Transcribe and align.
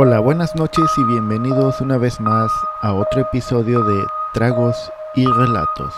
Hola, 0.00 0.20
buenas 0.20 0.54
noches 0.54 0.84
y 0.96 1.02
bienvenidos 1.02 1.80
una 1.80 1.98
vez 1.98 2.20
más 2.20 2.52
a 2.82 2.94
otro 2.94 3.22
episodio 3.22 3.82
de 3.82 4.04
Tragos 4.32 4.92
y 5.16 5.26
Relatos. 5.26 5.92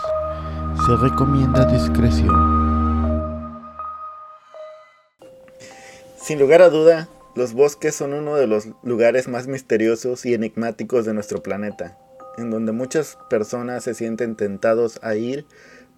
Se 0.87 0.95
recomienda 0.95 1.65
discreción. 1.65 2.33
Sin 6.15 6.39
lugar 6.39 6.63
a 6.63 6.69
duda, 6.69 7.09
los 7.35 7.53
bosques 7.53 7.93
son 7.93 8.13
uno 8.13 8.37
de 8.37 8.47
los 8.47 8.69
lugares 8.81 9.27
más 9.27 9.45
misteriosos 9.45 10.25
y 10.25 10.33
enigmáticos 10.33 11.05
de 11.05 11.13
nuestro 11.13 11.43
planeta, 11.43 11.99
en 12.39 12.49
donde 12.49 12.71
muchas 12.71 13.19
personas 13.29 13.83
se 13.83 13.93
sienten 13.93 14.35
tentados 14.35 14.99
a 15.03 15.13
ir 15.13 15.45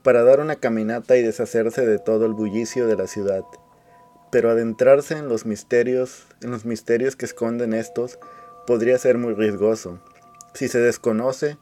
para 0.04 0.24
dar 0.24 0.42
una 0.42 0.58
caminata 0.58 1.16
y 1.16 1.22
deshacerse 1.22 1.86
de 1.86 2.00
todo 2.00 2.26
el 2.26 2.34
bullicio 2.34 2.86
de 2.86 2.98
la 2.98 3.08
ciudad 3.08 3.44
pero 4.34 4.50
adentrarse 4.50 5.16
en 5.16 5.30
los 5.30 5.46
misterios, 5.46 6.26
en 6.42 6.50
los 6.50 6.66
misterios 6.66 7.16
que 7.16 7.26
esconden 7.26 7.72
estos, 7.76 8.18
podría 8.66 8.98
ser 8.98 9.20
muy 9.20 9.36
riesgoso, 9.36 10.00
si 10.56 10.70
se 10.70 10.80
desconoce 10.80 11.60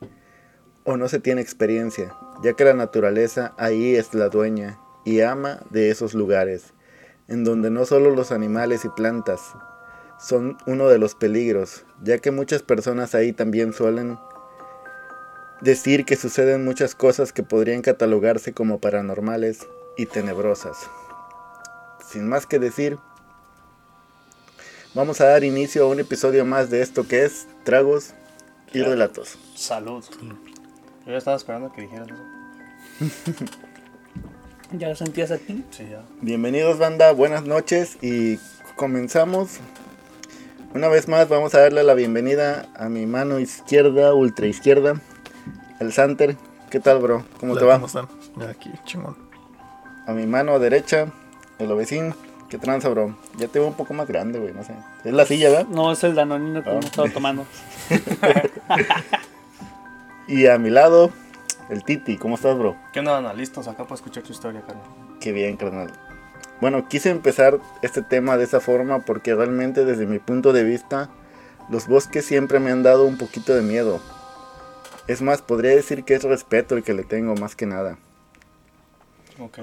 o 0.85 0.95
no 0.95 1.09
se 1.09 1.19
tiene 1.19 1.41
experiencia, 1.41 2.15
ya 2.41 2.53
que 2.53 2.63
la 2.63 2.73
naturaleza 2.73 3.53
ahí 3.57 3.97
es 3.97 4.13
la 4.13 4.29
dueña 4.29 4.79
y 5.03 5.19
ama 5.19 5.59
de 5.69 5.89
esos 5.89 6.13
lugares, 6.13 6.73
en 7.27 7.43
donde 7.43 7.69
no 7.69 7.83
solo 7.83 8.09
los 8.09 8.31
animales 8.31 8.85
y 8.85 8.89
plantas 8.89 9.41
son 10.17 10.57
uno 10.65 10.87
de 10.87 10.97
los 10.97 11.13
peligros, 11.13 11.83
ya 12.01 12.19
que 12.19 12.31
muchas 12.31 12.63
personas 12.63 13.15
ahí 13.15 13.33
también 13.33 13.73
suelen 13.73 14.17
decir 15.59 16.05
que 16.05 16.15
suceden 16.15 16.63
muchas 16.63 16.95
cosas 16.95 17.33
que 17.33 17.43
podrían 17.43 17.81
catalogarse 17.81 18.53
como 18.53 18.79
paranormales 18.79 19.67
y 19.97 20.05
tenebrosas 20.05 20.77
sin 22.11 22.27
más 22.27 22.45
que 22.45 22.59
decir, 22.59 22.97
vamos 24.93 25.21
a 25.21 25.25
dar 25.25 25.43
inicio 25.43 25.85
a 25.85 25.87
un 25.87 25.99
episodio 25.99 26.45
más 26.45 26.69
de 26.69 26.81
esto 26.81 27.07
que 27.07 27.23
es 27.23 27.47
Tragos 27.63 28.13
y 28.73 28.81
Relatos. 28.81 29.37
Salud. 29.55 30.03
Yo 31.05 31.11
ya 31.11 31.17
estaba 31.17 31.37
esperando 31.37 31.71
que 31.71 31.81
dijeras 31.81 32.09
eso. 32.09 33.43
¿Ya 34.73 34.89
lo 34.89 34.95
sentías 34.95 35.31
aquí? 35.31 35.65
Sí, 35.71 35.87
ya. 35.89 36.03
Bienvenidos 36.21 36.77
banda, 36.77 37.11
buenas 37.13 37.43
noches 37.43 37.97
y 38.01 38.39
comenzamos. 38.75 39.59
Una 40.73 40.87
vez 40.87 41.07
más 41.07 41.27
vamos 41.29 41.55
a 41.55 41.61
darle 41.61 41.83
la 41.83 41.93
bienvenida 41.93 42.69
a 42.75 42.87
mi 42.89 43.05
mano 43.05 43.39
izquierda, 43.39 44.13
ultra 44.13 44.47
izquierda, 44.47 45.01
el 45.79 45.91
Santer. 45.91 46.37
¿Qué 46.69 46.79
tal, 46.79 46.99
bro? 46.99 47.25
¿Cómo 47.39 47.57
te 47.57 47.65
va? 47.65 47.75
¿Cómo 47.75 47.87
están? 47.87 48.07
Aquí, 48.49 48.71
chingón. 48.85 49.17
A 50.07 50.13
mi 50.13 50.25
mano 50.25 50.57
derecha, 50.59 51.11
el 51.59 51.71
ovecín. 51.71 52.13
¿Qué 52.49 52.57
tranza, 52.57 52.89
bro? 52.89 53.15
Ya 53.37 53.47
te 53.47 53.59
veo 53.59 53.67
un 53.69 53.75
poco 53.75 53.93
más 53.93 54.07
grande, 54.07 54.37
güey, 54.37 54.53
no 54.53 54.63
sé. 54.63 54.73
Es 55.05 55.13
la 55.13 55.25
silla, 55.25 55.49
¿verdad? 55.49 55.67
No, 55.69 55.91
es 55.91 56.03
el 56.03 56.15
danonino 56.15 56.61
que 56.63 56.69
Ah. 56.69 56.73
hemos 56.73 56.85
estado 56.85 57.09
tomando. 57.09 57.45
Y 60.27 60.47
a 60.47 60.57
mi 60.57 60.69
lado, 60.69 61.11
el 61.69 61.83
Titi. 61.83 62.17
¿Cómo 62.17 62.35
estás, 62.35 62.57
bro? 62.57 62.75
¿Qué 62.93 62.99
onda, 62.99 63.17
Ana? 63.17 63.33
¿Listos 63.33 63.67
acá 63.67 63.83
para 63.83 63.95
escuchar 63.95 64.23
tu 64.23 64.31
historia, 64.31 64.61
carnal? 64.61 64.83
Qué 65.19 65.31
bien, 65.31 65.57
carnal. 65.57 65.91
Bueno, 66.61 66.87
quise 66.87 67.09
empezar 67.09 67.59
este 67.81 68.01
tema 68.01 68.37
de 68.37 68.43
esa 68.45 68.59
forma 68.59 68.99
porque 68.99 69.33
realmente 69.35 69.83
desde 69.83 70.05
mi 70.05 70.19
punto 70.19 70.53
de 70.53 70.63
vista, 70.63 71.09
los 71.69 71.87
bosques 71.87 72.23
siempre 72.25 72.59
me 72.59 72.71
han 72.71 72.83
dado 72.83 73.05
un 73.05 73.17
poquito 73.17 73.53
de 73.55 73.61
miedo. 73.61 73.99
Es 75.07 75.21
más, 75.21 75.41
podría 75.41 75.71
decir 75.71 76.03
que 76.05 76.13
es 76.13 76.23
respeto 76.23 76.75
el 76.75 76.83
que 76.83 76.93
le 76.93 77.03
tengo 77.03 77.35
más 77.35 77.55
que 77.55 77.65
nada. 77.65 77.97
Ok. 79.39 79.57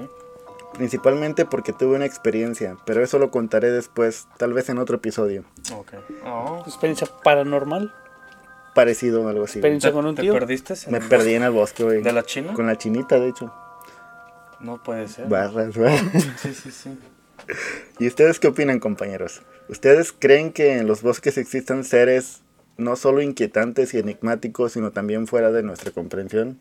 Principalmente 0.75 1.45
porque 1.45 1.73
tuve 1.73 1.97
una 1.97 2.05
experiencia, 2.05 2.77
pero 2.85 3.03
eso 3.03 3.19
lo 3.19 3.31
contaré 3.31 3.71
después, 3.71 4.29
tal 4.37 4.53
vez 4.53 4.69
en 4.69 4.79
otro 4.79 4.97
episodio. 4.97 5.45
Ok. 5.75 5.95
Oh. 6.25 6.63
Experiencia 6.67 7.07
paranormal. 7.25 7.93
Parecido 8.75 9.23
o 9.23 9.29
algo 9.29 9.45
así. 9.45 9.59
Experiencia 9.59 9.93
con 9.93 10.07
un 10.07 10.15
¿Te 10.15 10.23
tío. 10.23 10.33
perdiste? 10.35 10.75
en 10.87 10.93
Me 10.93 10.99
el 10.99 11.09
perdí 11.09 11.35
en 11.35 11.43
el 11.43 11.51
bosque, 11.51 11.83
güey. 11.83 12.03
¿De 12.03 12.13
la 12.13 12.23
China? 12.23 12.53
Con 12.55 12.67
la 12.67 12.77
chinita, 12.77 13.19
de 13.19 13.29
hecho. 13.29 13.53
No 14.61 14.83
puede 14.83 15.09
ser. 15.09 15.27
Barras, 15.29 15.77
barras. 15.77 16.03
Sí, 16.37 16.55
sí, 16.55 16.71
sí. 16.71 16.99
¿Y 17.99 18.07
ustedes 18.07 18.39
qué 18.39 18.49
opinan, 18.49 18.79
compañeros? 18.79 19.43
¿Ustedes 19.69 20.13
creen 20.13 20.53
que 20.53 20.79
en 20.79 20.87
los 20.87 21.03
bosques 21.03 21.39
existan 21.39 21.83
seres 21.85 22.43
no 22.77 22.95
solo 22.95 23.21
inquietantes 23.23 23.95
y 23.95 23.99
enigmáticos, 23.99 24.73
sino 24.73 24.93
también 24.93 25.27
fuera 25.27 25.51
de 25.51 25.63
nuestra 25.63 25.91
comprensión? 25.91 26.59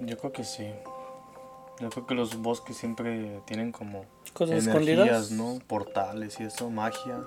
Yo 0.00 0.16
creo 0.18 0.32
que 0.32 0.44
sí. 0.44 0.66
Yo 1.80 1.90
creo 1.90 2.06
que 2.06 2.14
los 2.14 2.36
bosques 2.40 2.76
siempre 2.76 3.40
tienen 3.46 3.70
como 3.72 4.04
Cosas 4.32 4.66
energías, 4.66 4.98
escondidas. 4.98 5.30
¿no? 5.30 5.58
Portales 5.66 6.40
y 6.40 6.44
eso, 6.44 6.70
magia. 6.70 7.20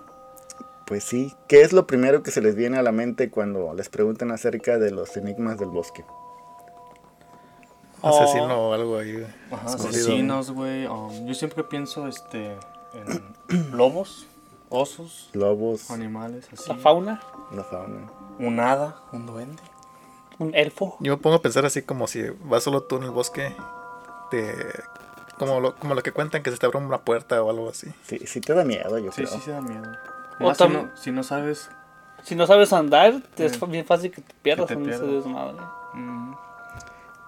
Pues 0.87 1.03
sí. 1.03 1.33
¿Qué 1.47 1.61
es 1.61 1.71
lo 1.71 1.85
primero 1.85 2.23
que 2.23 2.31
se 2.31 2.41
les 2.41 2.55
viene 2.55 2.77
a 2.77 2.81
la 2.81 2.91
mente 2.91 3.29
cuando 3.29 3.73
les 3.75 3.89
preguntan 3.89 4.31
acerca 4.31 4.79
de 4.79 4.89
los 4.89 5.15
enigmas 5.17 5.59
del 5.59 5.69
bosque? 5.69 6.03
Oh. 8.01 8.07
Asesino 8.09 8.69
o 8.69 8.73
algo 8.73 8.97
ahí. 8.97 9.23
Ajá, 9.51 9.67
asesinos, 9.73 10.51
güey. 10.51 10.87
um, 10.87 11.27
yo 11.27 11.33
siempre 11.33 11.63
pienso 11.63 12.07
este 12.07 12.55
en 13.49 13.71
lobos, 13.77 14.25
osos, 14.69 15.29
Lobos, 15.33 15.91
animales 15.91 16.47
así. 16.51 16.69
La 16.69 16.75
fauna. 16.75 17.21
la 17.51 17.63
fauna. 17.63 18.09
Un 18.39 18.59
hada, 18.59 18.95
un 19.11 19.25
duende. 19.25 19.61
Un 20.39 20.55
elfo. 20.55 20.95
Yo 21.01 21.17
me 21.17 21.21
pongo 21.21 21.35
a 21.35 21.41
pensar 21.41 21.65
así 21.65 21.81
como 21.81 22.07
si 22.07 22.23
vas 22.45 22.63
solo 22.63 22.83
tú 22.83 22.95
en 22.95 23.03
el 23.03 23.11
bosque. 23.11 23.53
Te... 24.31 24.55
Como, 25.37 25.59
lo, 25.61 25.75
como 25.75 25.95
lo 25.95 26.03
que 26.03 26.11
cuentan 26.11 26.43
que 26.43 26.51
se 26.51 26.57
te 26.57 26.65
abre 26.65 26.79
una 26.79 26.97
puerta 26.99 27.41
o 27.41 27.49
algo 27.49 27.69
así. 27.69 27.87
Sí, 28.03 28.19
sí 28.25 28.41
te 28.41 28.53
da 28.53 28.63
miedo, 28.65 28.97
yo 28.97 29.11
Sí, 29.11 29.23
creo. 29.23 29.27
sí, 29.35 29.39
se 29.39 29.51
da 29.51 29.61
miedo. 29.61 29.89
O 30.39 30.43
Más 30.47 30.57
si, 30.57 30.67
no, 30.67 30.89
si 30.95 31.11
no 31.11 31.23
sabes. 31.23 31.69
Si 32.23 32.35
no 32.35 32.45
sabes 32.45 32.73
andar, 32.73 33.21
te 33.35 33.45
es 33.45 33.57
bien 33.69 33.85
fácil 33.85 34.11
que 34.11 34.21
te 34.21 34.33
pierdas 34.41 34.67
Que 34.67 34.75
te 34.75 34.81
en 34.83 34.89
ese 34.89 35.05
desmadre. 35.05 35.57
mm, 35.93 36.33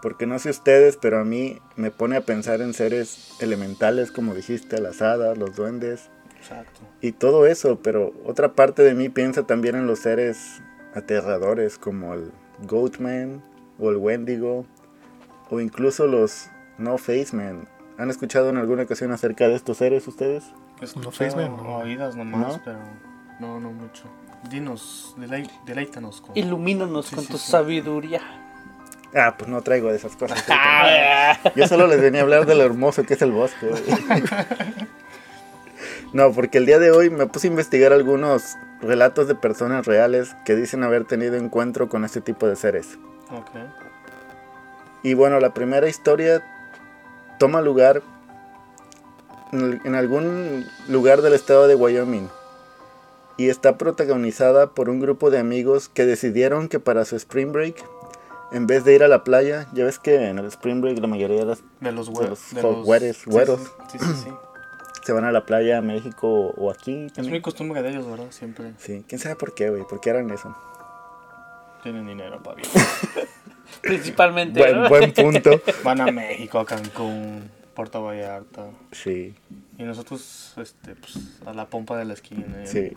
Porque 0.02 0.26
no 0.26 0.38
sé 0.40 0.50
ustedes, 0.50 0.98
pero 0.98 1.20
a 1.20 1.24
mí 1.24 1.62
me 1.78 1.92
pone 1.92 2.18
a 2.18 2.22
pensar 2.22 2.60
en 2.62 2.74
seres 2.74 3.32
elementales, 3.40 4.12
como 4.12 4.34
dijiste, 4.34 4.82
las 4.82 5.02
hadas, 5.02 5.38
los 5.38 5.56
duendes. 5.56 6.10
exacto. 6.38 6.82
y 7.00 7.14
todo 7.14 7.46
eso, 7.48 7.80
pero 7.82 8.12
otra 8.26 8.52
parte 8.54 8.82
de 8.84 8.94
mí 8.94 9.08
piensa 9.08 9.44
también 9.44 9.76
en 9.76 9.88
los 9.88 10.00
seres 10.00 10.62
aterradores 10.96 11.78
como 11.78 12.14
el 12.14 12.32
Goatman 12.68 13.42
o 13.80 13.90
el 13.90 13.96
Wendigo 13.98 14.66
o 15.50 15.62
incluso 15.62 16.08
los 16.08 16.48
No 16.82 16.98
Face 16.98 17.30
Man. 17.34 17.68
¿Han 17.98 18.10
escuchado 18.10 18.50
en 18.50 18.58
alguna 18.58 18.84
ocasión 18.84 19.12
acerca 19.12 19.48
de 19.48 19.56
estos 19.56 19.78
seres 19.78 20.08
ustedes? 20.08 20.44
No, 20.96 21.12
Facebook, 21.12 21.62
no. 21.64 21.78
oídas 21.78 22.16
nomás, 22.16 22.58
¿No? 22.58 22.62
pero 22.66 22.80
no, 23.40 23.60
no 23.60 23.72
mucho. 23.72 24.04
Dinos, 24.50 25.16
deleítanos 25.66 26.22
con. 26.22 26.36
Ilumínanos 26.36 27.06
Sí, 27.08 27.16
con 27.16 27.26
sí, 27.26 27.32
tu 27.32 27.38
sí. 27.38 27.52
sabiduría. 27.52 28.22
Ah, 29.14 29.36
pues 29.38 29.50
no 29.50 29.62
traigo 29.62 29.90
de 29.90 29.98
esas 29.98 30.16
cosas. 30.16 30.44
Ah, 30.50 31.38
Yo 31.56 31.68
solo 31.68 31.86
les 31.86 32.02
venía 32.02 32.22
a 32.22 32.24
hablar 32.24 32.46
de 32.48 32.56
lo 32.56 32.64
hermoso 32.64 33.04
que 33.04 33.14
es 33.14 33.22
el 33.22 33.32
bosque. 33.32 33.70
No, 36.14 36.34
porque 36.34 36.58
el 36.58 36.66
día 36.66 36.78
de 36.78 36.92
hoy 36.92 37.10
me 37.10 37.26
puse 37.28 37.48
a 37.48 37.52
investigar 37.52 37.94
algunos 37.94 38.58
relatos 38.82 39.30
de 39.30 39.36
personas 39.36 39.86
reales 39.86 40.36
que 40.44 40.56
dicen 40.56 40.84
haber 40.84 41.06
tenido 41.06 41.36
encuentro 41.36 41.88
con 41.88 42.04
este 42.04 42.20
tipo 42.20 42.48
de 42.48 42.58
seres. 42.58 42.98
Ok. 43.32 43.50
Y 45.04 45.14
bueno, 45.14 45.40
la 45.40 45.54
primera 45.54 45.88
historia 45.88 46.44
toma 47.42 47.60
lugar 47.62 48.04
en 49.52 49.96
algún 49.96 50.64
lugar 50.88 51.24
del 51.24 51.34
estado 51.34 51.66
de 51.68 51.74
Wyoming. 51.74 52.30
Y 53.38 53.50
está 53.50 53.80
protagonizada 53.80 54.68
por 54.70 54.90
un 54.90 55.00
grupo 55.00 55.32
de 55.32 55.40
amigos 55.40 55.90
que 55.90 56.06
decidieron 56.06 56.68
que 56.70 56.80
para 56.80 57.04
su 57.04 57.16
spring 57.16 57.52
break, 57.52 57.84
en 58.52 58.68
vez 58.68 58.84
de 58.86 58.94
ir 58.94 59.04
a 59.04 59.08
la 59.08 59.24
playa, 59.24 59.68
ya 59.74 59.86
ves 59.86 59.98
que 59.98 60.28
en 60.30 60.38
el 60.38 60.46
spring 60.46 60.82
break 60.82 61.00
la 61.00 61.08
mayoría 61.08 61.40
de 61.40 61.46
las 61.46 61.64
De 61.80 61.92
los 61.92 62.12
güeros. 62.12 62.40
los 62.40 62.54
De 62.54 62.62
jo- 62.62 62.72
los 62.74 62.86
güeres, 62.86 63.18
sí, 63.18 63.30
güeros. 63.32 63.60
Sí, 63.92 63.98
sí, 63.98 64.06
sí. 64.06 64.14
sí. 64.26 64.30
se 65.04 65.14
van 65.14 65.26
a 65.26 65.32
la 65.32 65.48
playa 65.48 65.80
a 65.80 65.82
México 65.82 66.28
o 66.56 66.70
aquí. 66.70 67.08
Es 67.18 67.28
muy 67.28 67.42
costumbre 67.42 67.82
de 67.82 67.90
ellos, 67.90 68.06
¿verdad? 68.06 68.28
Siempre 68.30 68.74
Sí, 68.78 69.04
quién 69.10 69.18
sabe 69.18 69.36
por 69.36 69.56
qué, 69.56 69.72
güey, 69.72 69.82
por 69.90 70.00
qué 70.00 70.12
harán 70.12 70.30
eso. 70.30 70.56
tienen 71.82 72.06
dinero 72.06 72.44
para 72.44 72.58
bien. 72.58 72.70
Principalmente. 73.82 74.60
Buen, 74.60 74.74
¿verdad? 74.74 74.90
buen 74.90 75.12
punto. 75.14 75.62
Van 75.84 76.02
a 76.02 76.12
México, 76.12 76.60
a 76.60 76.66
Cancún, 76.66 77.50
Puerto 77.74 78.04
Vallarta. 78.04 78.68
Sí, 78.92 79.34
Y 79.78 79.84
nosotros, 79.84 80.54
este, 80.58 80.96
pues, 80.96 81.18
a 81.46 81.54
la 81.54 81.66
pompa 81.66 81.98
de 81.98 82.06
la 82.06 82.14
esquina. 82.14 82.46
¿eh? 82.64 82.68
sí. 82.68 82.92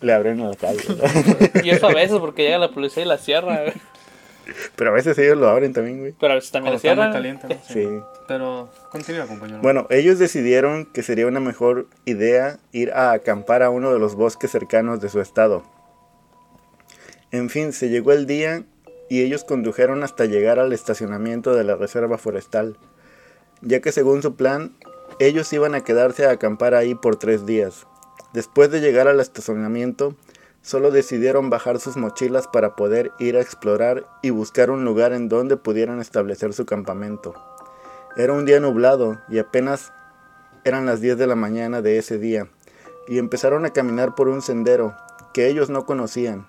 Le 0.00 0.12
abren 0.12 0.40
a 0.42 0.50
la 0.50 0.56
calle. 0.56 0.82
Y 1.64 1.70
eso 1.70 1.88
a 1.88 1.94
veces 1.94 2.18
porque 2.18 2.42
llega 2.42 2.58
la 2.58 2.70
policía 2.70 3.02
y 3.02 3.06
la 3.06 3.16
cierra. 3.16 3.62
güey. 3.62 3.72
Pero 4.76 4.90
a 4.90 4.92
veces 4.92 5.16
ellos 5.18 5.38
lo 5.38 5.48
abren 5.48 5.72
también, 5.72 6.00
güey. 6.00 6.14
Pero 6.20 6.32
a 6.32 6.36
veces 6.36 6.50
también 6.50 6.74
muy 6.74 6.80
cierran. 6.80 7.12
caliente, 7.12 7.48
¿no? 7.48 7.56
Sí. 7.66 7.88
Pero 8.28 8.70
continúa, 8.92 9.26
compañero. 9.26 9.60
Bueno, 9.62 9.86
ellos 9.88 10.18
decidieron 10.18 10.84
que 10.84 11.02
sería 11.02 11.26
una 11.26 11.40
mejor 11.40 11.88
idea 12.04 12.58
ir 12.72 12.92
a 12.92 13.12
acampar 13.12 13.62
a 13.62 13.70
uno 13.70 13.90
de 13.92 13.98
los 13.98 14.14
bosques 14.14 14.50
cercanos 14.50 15.00
de 15.00 15.08
su 15.08 15.20
estado. 15.20 15.64
En 17.32 17.48
fin, 17.50 17.72
se 17.72 17.88
llegó 17.88 18.12
el 18.12 18.26
día 18.26 18.64
y 19.08 19.22
ellos 19.22 19.44
condujeron 19.44 20.02
hasta 20.02 20.24
llegar 20.24 20.58
al 20.58 20.72
estacionamiento 20.72 21.54
de 21.54 21.64
la 21.64 21.76
reserva 21.76 22.18
forestal, 22.18 22.76
ya 23.62 23.80
que 23.80 23.92
según 23.92 24.22
su 24.22 24.36
plan, 24.36 24.76
ellos 25.18 25.52
iban 25.52 25.74
a 25.74 25.82
quedarse 25.82 26.26
a 26.26 26.32
acampar 26.32 26.74
ahí 26.74 26.94
por 26.94 27.16
tres 27.16 27.46
días. 27.46 27.86
Después 28.32 28.70
de 28.70 28.80
llegar 28.80 29.08
al 29.08 29.20
estacionamiento, 29.20 30.14
solo 30.62 30.90
decidieron 30.90 31.48
bajar 31.48 31.78
sus 31.78 31.96
mochilas 31.96 32.48
para 32.48 32.74
poder 32.74 33.12
ir 33.18 33.36
a 33.36 33.40
explorar 33.40 34.06
y 34.22 34.30
buscar 34.30 34.70
un 34.70 34.84
lugar 34.84 35.12
en 35.12 35.28
donde 35.28 35.56
pudieran 35.56 36.00
establecer 36.00 36.52
su 36.52 36.66
campamento. 36.66 37.34
Era 38.16 38.32
un 38.32 38.44
día 38.44 38.60
nublado 38.60 39.18
y 39.28 39.38
apenas 39.38 39.92
eran 40.64 40.84
las 40.84 41.00
10 41.00 41.16
de 41.16 41.28
la 41.28 41.36
mañana 41.36 41.80
de 41.82 41.98
ese 41.98 42.18
día, 42.18 42.48
y 43.06 43.18
empezaron 43.18 43.64
a 43.64 43.72
caminar 43.72 44.16
por 44.16 44.28
un 44.28 44.42
sendero 44.42 44.96
que 45.32 45.48
ellos 45.48 45.70
no 45.70 45.86
conocían, 45.86 46.48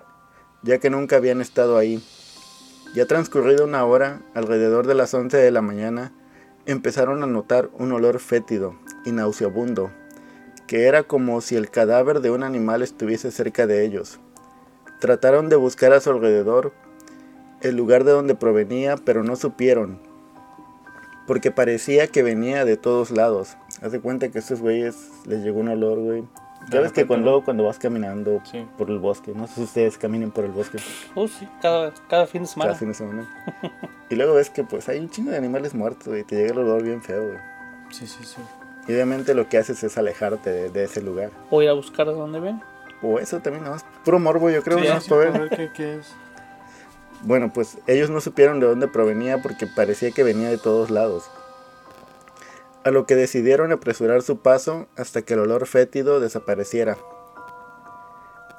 ya 0.63 0.80
que 0.80 0.89
nunca 0.89 1.18
habían 1.18 1.39
estado 1.39 1.77
ahí. 1.77 2.04
Ya 2.94 3.06
transcurrido 3.06 3.66
una 3.66 3.86
hora, 3.86 4.22
alrededor 4.34 4.88
de 4.88 4.95
las 4.95 5.13
11 5.13 5.38
de 5.38 5.51
la 5.51 5.62
mañana, 5.62 6.13
empezaron 6.66 7.22
a 7.22 7.28
notar 7.28 7.69
un 7.78 7.92
olor 7.92 8.19
fétido 8.19 8.75
y 9.06 9.12
nauseabundo, 9.12 9.92
que 10.68 10.86
era 10.86 11.04
como 11.04 11.42
si 11.42 11.56
el 11.56 11.69
cadáver 11.69 12.22
de 12.22 12.31
un 12.31 12.44
animal 12.44 12.81
estuviese 12.81 13.31
cerca 13.31 13.68
de 13.68 13.86
ellos. 13.86 14.19
Trataron 15.00 15.50
de 15.50 15.57
buscar 15.57 15.94
a 15.94 16.00
su 16.01 16.10
alrededor 16.10 16.74
el 17.62 17.75
lugar 17.75 18.04
de 18.04 18.12
donde 18.12 18.36
provenía, 18.36 18.95
pero 18.98 19.24
no 19.24 19.36
supieron, 19.36 20.00
porque 21.28 21.51
parecía 21.51 22.07
que 22.07 22.24
venía 22.24 22.66
de 22.66 22.78
todos 22.78 23.12
lados. 23.12 23.57
Haz 23.81 23.92
de 23.92 24.00
cuenta 24.00 24.30
que 24.30 24.40
a 24.40 24.42
estos 24.42 24.62
güeyes 24.62 24.95
les 25.25 25.44
llegó 25.44 25.60
un 25.60 25.69
olor, 25.69 26.00
güey. 26.00 26.24
De 26.68 26.78
¿Sabes 26.78 26.92
que 26.92 27.08
cuando, 27.08 27.31
¿no? 27.31 27.44
cuando 27.44 27.64
vas 27.64 27.80
caminando 27.80 28.42
Sí. 28.44 28.68
por 28.78 28.90
el 28.90 29.00
bosque? 29.00 29.31
No 29.34 29.48
sé 29.48 29.54
si 29.56 29.62
ustedes 29.64 29.98
caminen 29.98 30.31
por 30.31 30.44
el 30.44 30.52
bosque 30.52 30.78
Oh, 31.16 31.28
sí, 31.28 31.48
cada, 31.62 31.94
cada 32.10 32.28
fin 32.28 32.42
de 32.42 32.48
semana. 32.48 32.69
cada 32.69 32.80
fin 32.80 32.90
de 32.90 32.94
semana. 32.94 33.28
y 34.10 34.16
luego 34.16 34.34
ves 34.34 34.50
que 34.50 34.64
pues 34.64 34.90
hay 34.90 35.00
un 35.00 35.10
chingo 35.10 35.31
de 35.31 35.38
animales 35.38 35.74
muertos, 35.74 36.08
güey. 36.10 36.24
Te 36.24 36.36
llega 36.36 36.52
el 36.52 36.58
olor 36.60 36.84
bien 36.84 37.02
feo, 37.02 37.24
güey. 37.25 37.38
Sí, 37.92 38.06
sí, 38.06 38.24
sí. 38.24 38.42
Y 38.88 38.94
obviamente 38.94 39.34
lo 39.34 39.48
que 39.50 39.58
haces 39.58 39.81
es 39.84 39.98
alejarte 39.98 40.50
de, 40.50 40.69
de 40.69 40.84
ese 40.84 41.02
lugar. 41.02 41.31
O 41.50 41.62
ir 41.62 41.69
a 41.69 41.74
buscar 41.74 42.08
de 42.08 42.14
dónde 42.14 42.40
ven. 42.40 42.62
O 43.02 43.19
eso 43.19 43.40
también, 43.40 43.64
nada 43.64 43.75
más. 43.75 43.86
Puro 44.04 44.19
morbo, 44.19 44.50
yo 44.50 44.62
creo, 44.64 44.80
Sí, 44.80 44.88
más 44.90 45.04
sí, 45.04 45.10
para 45.10 45.30
ver 45.31 45.50
qué, 45.50 45.72
qué 45.74 45.96
es. 46.00 46.14
Bueno, 47.24 47.52
pues 47.54 47.78
ellos 47.88 48.10
no 48.10 48.22
supieron 48.22 48.60
de 48.60 48.68
dónde 48.68 48.88
provenía 48.88 49.42
porque 49.42 49.68
parecía 49.68 50.12
que 50.12 50.24
venía 50.24 50.50
de 50.50 50.58
todos 50.58 50.90
lados. 50.90 51.30
A 52.88 52.92
lo 52.92 53.06
que 53.06 53.18
decidieron 53.18 53.74
apresurar 53.74 54.22
su 54.22 54.39
paso 54.39 54.88
hasta 54.95 55.22
que 55.22 55.34
el 55.34 55.42
olor 55.42 55.68
fétido 55.68 56.22
desapareciera. 56.22 56.98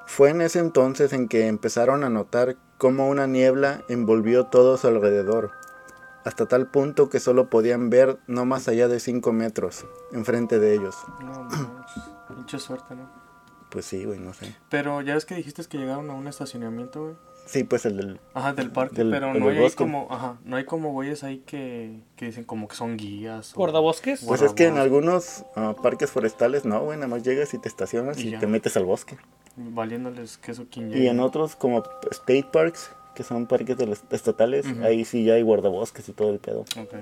Fue 0.04 0.28
en 0.28 0.42
ese 0.42 0.58
entonces 0.58 1.14
en 1.14 1.28
que 1.28 1.46
empezaron 1.46 2.04
a 2.04 2.10
notar 2.10 2.56
cómo 2.76 3.08
una 3.08 3.26
niebla 3.26 3.84
envolvió 3.88 4.44
todo 4.44 4.76
su 4.76 4.86
alrededor, 4.86 5.52
hasta 6.26 6.44
tal 6.44 6.70
punto 6.70 7.08
que 7.08 7.20
solo 7.20 7.48
podían 7.48 7.88
ver 7.88 8.18
no 8.26 8.44
más 8.44 8.68
allá 8.68 8.86
de 8.86 9.00
5 9.00 9.32
metros 9.32 9.86
enfrente 10.12 10.58
de 10.58 10.74
ellos. 10.74 10.94
No. 11.24 11.48
Pinche 12.28 12.58
suerte, 12.58 12.96
¿no? 12.96 13.10
Pues 13.70 13.86
sí, 13.86 14.04
güey, 14.04 14.20
no 14.20 14.34
sé. 14.34 14.54
Pero 14.68 15.00
ya 15.00 15.14
ves 15.14 15.24
que 15.24 15.36
dijiste 15.36 15.64
que 15.64 15.78
llegaron 15.78 16.10
a 16.10 16.12
un 16.12 16.28
estacionamiento, 16.28 17.00
güey. 17.00 17.16
Sí, 17.48 17.64
pues 17.64 17.86
el 17.86 17.96
del... 17.96 18.20
Ajá, 18.34 18.52
del 18.52 18.70
parque, 18.70 18.96
Del- 18.96 19.10
pero 19.10 19.32
no 19.32 19.48
hay 19.48 19.70
como, 19.70 20.06
ajá, 20.10 20.36
no 20.44 20.56
hay 20.56 20.64
como 20.64 20.92
güeyes 20.92 21.24
ahí 21.24 21.38
que, 21.46 21.98
que 22.14 22.26
dicen 22.26 22.44
como 22.44 22.68
que 22.68 22.76
son 22.76 22.98
guías. 22.98 23.54
o- 23.54 23.56
¿Guardabosques? 23.56 24.22
Pues 24.26 24.42
es 24.42 24.52
que 24.52 24.66
en 24.66 24.76
algunos 24.76 25.46
ah, 25.56 25.74
parques 25.82 26.10
forestales 26.10 26.66
no, 26.66 26.78
güey, 26.82 26.98
nada 26.98 27.08
más 27.08 27.22
llegas 27.22 27.54
y 27.54 27.58
te 27.58 27.68
estacionas 27.68 28.18
Y 28.20 28.36
te 28.36 28.46
metes 28.46 28.76
al 28.76 28.84
bosque. 28.84 29.16
Valiéndoles 29.56 30.36
queso 30.36 30.66
quien 30.70 30.94
Y 30.94 31.06
en 31.06 31.20
otros 31.20 31.56
como 31.56 31.82
state 32.10 32.46
parks, 32.52 32.90
que 33.14 33.22
son 33.22 33.46
parques 33.46 33.78
de 33.78 33.86
los 33.86 34.02
estatales, 34.10 34.66
ahí 34.82 35.06
sí 35.06 35.24
ya 35.24 35.32
hay 35.34 35.42
guardabosques 35.42 36.06
y 36.08 36.12
todo 36.12 36.30
el 36.30 36.40
pedo. 36.40 36.60
Ok, 36.60 36.94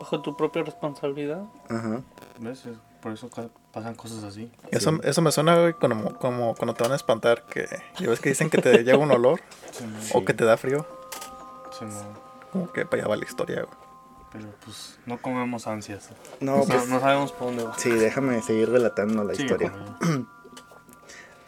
Bajo 0.00 0.22
tu 0.22 0.34
propia 0.34 0.62
responsabilidad. 0.62 1.44
Ajá. 1.68 2.02
¿ves? 2.40 2.64
Por 3.06 3.12
eso 3.12 3.30
pasan 3.72 3.94
cosas 3.94 4.24
así. 4.24 4.50
Eso, 4.72 4.98
eso 5.04 5.22
me 5.22 5.30
suena, 5.30 5.56
güey, 5.60 5.74
como, 5.74 6.14
como 6.18 6.56
cuando 6.56 6.74
te 6.74 6.82
van 6.82 6.90
a 6.90 6.96
espantar, 6.96 7.44
que 7.46 7.64
ya 8.00 8.10
ves 8.10 8.18
que 8.18 8.30
dicen 8.30 8.50
que 8.50 8.58
te 8.60 8.78
llega 8.82 8.98
un 8.98 9.12
olor 9.12 9.40
Sí, 9.70 9.84
o 10.12 10.24
que 10.24 10.34
te 10.34 10.44
da 10.44 10.56
frío. 10.56 10.84
sí, 11.78 11.84
no, 11.84 12.50
Como 12.50 12.72
que 12.72 12.84
para 12.84 13.02
allá 13.02 13.10
va 13.10 13.16
la 13.16 13.24
historia, 13.24 13.62
güey. 13.62 13.76
pero 14.32 14.46
pues 14.64 14.98
no 15.06 15.18
comemos 15.22 15.68
ansias. 15.68 16.10
No, 16.40 16.56
No, 16.56 16.64
pues 16.64 16.88
no 16.88 16.98
sabemos 16.98 17.30
por 17.30 17.46
dónde 17.46 17.62
va. 17.62 17.78
sí, 17.78 17.90
déjame 17.90 18.42
seguir 18.42 18.70
relatando 18.70 19.22
la 19.22 19.34
historia. 19.34 19.72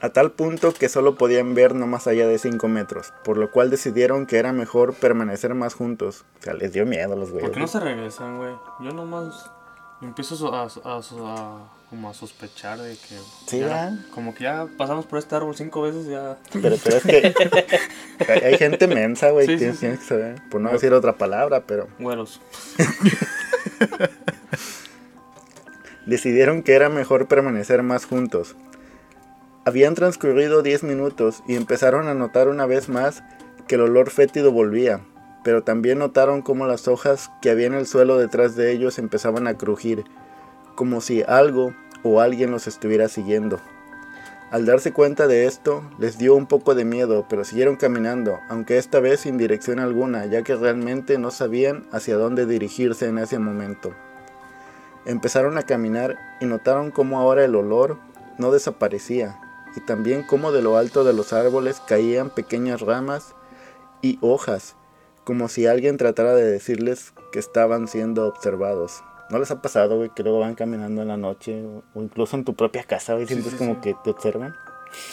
A 0.00 0.10
tal 0.10 0.30
punto 0.30 0.72
que 0.72 0.88
solo 0.88 1.16
podían 1.16 1.56
ver 1.56 1.74
no 1.74 1.88
más 1.88 2.06
allá 2.06 2.28
de 2.28 2.38
5 2.38 2.68
metros, 2.68 3.12
por 3.24 3.36
lo 3.36 3.50
cual 3.50 3.68
decidieron 3.68 4.26
que 4.26 4.38
era 4.38 4.52
mejor 4.52 4.94
permanecer 4.94 5.54
más 5.54 5.74
juntos. 5.74 6.24
O 6.38 6.42
sea, 6.44 6.54
les 6.54 6.72
dio 6.72 6.86
miedo 6.86 7.14
a 7.14 7.16
los 7.16 7.30
güeyes. 7.32 7.48
¿Por 7.48 7.54
qué 7.54 7.58
no 7.60 7.66
se 7.66 7.80
regresan, 7.80 8.36
güey? 8.38 8.54
Yo 8.78 8.92
nomás 8.92 9.50
empiezo 10.02 10.54
a, 10.54 10.68
como 11.90 12.10
a 12.10 12.14
sospechar 12.14 12.78
de 12.78 12.92
que... 12.96 13.16
Sí, 13.46 13.60
ya. 13.60 13.98
Como 14.14 14.34
que 14.34 14.44
ya 14.44 14.66
pasamos 14.76 15.06
por 15.06 15.18
este 15.18 15.34
árbol 15.34 15.56
cinco 15.56 15.82
veces, 15.82 16.06
ya... 16.06 16.36
Pero, 16.52 16.76
pero 16.82 16.96
es 16.96 17.02
que 17.02 17.34
hay, 18.28 18.38
hay 18.44 18.58
gente 18.58 18.86
mensa, 18.86 19.30
güey, 19.30 19.46
Sí, 19.46 19.52
sí, 19.52 19.58
tienes, 19.58 19.76
sí. 19.76 19.80
tienes 19.80 20.00
que 20.00 20.06
saber. 20.06 20.42
Por 20.50 20.60
no 20.60 20.70
decir 20.70 20.92
otra 20.92 21.16
palabra, 21.16 21.62
pero... 21.66 21.88
Güeros. 21.98 22.40
decidieron 26.08 26.62
que 26.62 26.72
era 26.72 26.88
mejor 26.88 27.28
permanecer 27.28 27.82
más 27.82 28.06
juntos. 28.06 28.56
Habían 29.64 29.94
transcurrido 29.94 30.62
10 30.62 30.82
minutos 30.84 31.42
y 31.46 31.54
empezaron 31.54 32.08
a 32.08 32.14
notar 32.14 32.48
una 32.48 32.64
vez 32.64 32.88
más 32.88 33.22
que 33.66 33.74
el 33.74 33.82
olor 33.82 34.08
fétido 34.10 34.50
volvía, 34.50 35.02
pero 35.42 35.62
también 35.62 35.98
notaron 35.98 36.42
cómo 36.42 36.66
las 36.66 36.88
hojas 36.88 37.30
que 37.40 37.50
había 37.50 37.66
en 37.66 37.74
el 37.74 37.86
suelo 37.86 38.18
detrás 38.18 38.56
de 38.56 38.72
ellos 38.72 38.98
empezaban 38.98 39.46
a 39.46 39.54
crujir, 39.54 40.04
como 40.74 41.00
si 41.00 41.22
algo 41.22 41.74
o 42.02 42.20
alguien 42.20 42.50
los 42.50 42.66
estuviera 42.66 43.08
siguiendo. 43.08 43.60
Al 44.50 44.64
darse 44.64 44.92
cuenta 44.94 45.26
de 45.26 45.44
esto, 45.44 45.82
les 45.98 46.16
dio 46.16 46.34
un 46.34 46.46
poco 46.46 46.74
de 46.74 46.86
miedo, 46.86 47.26
pero 47.28 47.44
siguieron 47.44 47.76
caminando, 47.76 48.38
aunque 48.48 48.78
esta 48.78 48.98
vez 48.98 49.20
sin 49.20 49.36
dirección 49.36 49.78
alguna, 49.78 50.24
ya 50.24 50.42
que 50.42 50.56
realmente 50.56 51.18
no 51.18 51.30
sabían 51.30 51.86
hacia 51.92 52.16
dónde 52.16 52.46
dirigirse 52.46 53.08
en 53.08 53.18
ese 53.18 53.38
momento. 53.38 53.92
Empezaron 55.04 55.58
a 55.58 55.64
caminar 55.64 56.16
y 56.40 56.46
notaron 56.46 56.90
cómo 56.90 57.18
ahora 57.18 57.44
el 57.44 57.54
olor 57.56 57.98
no 58.38 58.50
desaparecía, 58.50 59.38
y 59.76 59.80
también 59.80 60.22
cómo 60.22 60.50
de 60.50 60.62
lo 60.62 60.78
alto 60.78 61.04
de 61.04 61.12
los 61.12 61.34
árboles 61.34 61.82
caían 61.86 62.30
pequeñas 62.30 62.80
ramas 62.80 63.34
y 64.00 64.18
hojas, 64.22 64.76
como 65.28 65.48
si 65.50 65.66
alguien 65.66 65.98
tratara 65.98 66.34
de 66.34 66.42
decirles 66.42 67.12
que 67.32 67.38
estaban 67.38 67.86
siendo 67.86 68.26
observados. 68.26 69.02
¿No 69.28 69.38
les 69.38 69.50
ha 69.50 69.60
pasado, 69.60 69.98
güey, 69.98 70.08
que 70.16 70.22
luego 70.22 70.38
van 70.38 70.54
caminando 70.54 71.02
en 71.02 71.08
la 71.08 71.18
noche 71.18 71.62
o 71.94 72.00
incluso 72.00 72.34
en 72.34 72.44
tu 72.46 72.54
propia 72.54 72.82
casa, 72.84 73.12
güey, 73.12 73.26
Sí, 73.26 73.34
sientes 73.34 73.52
sí, 73.52 73.58
como 73.58 73.74
sí. 73.74 73.80
que 73.82 73.96
te 74.02 74.08
observan? 74.08 74.54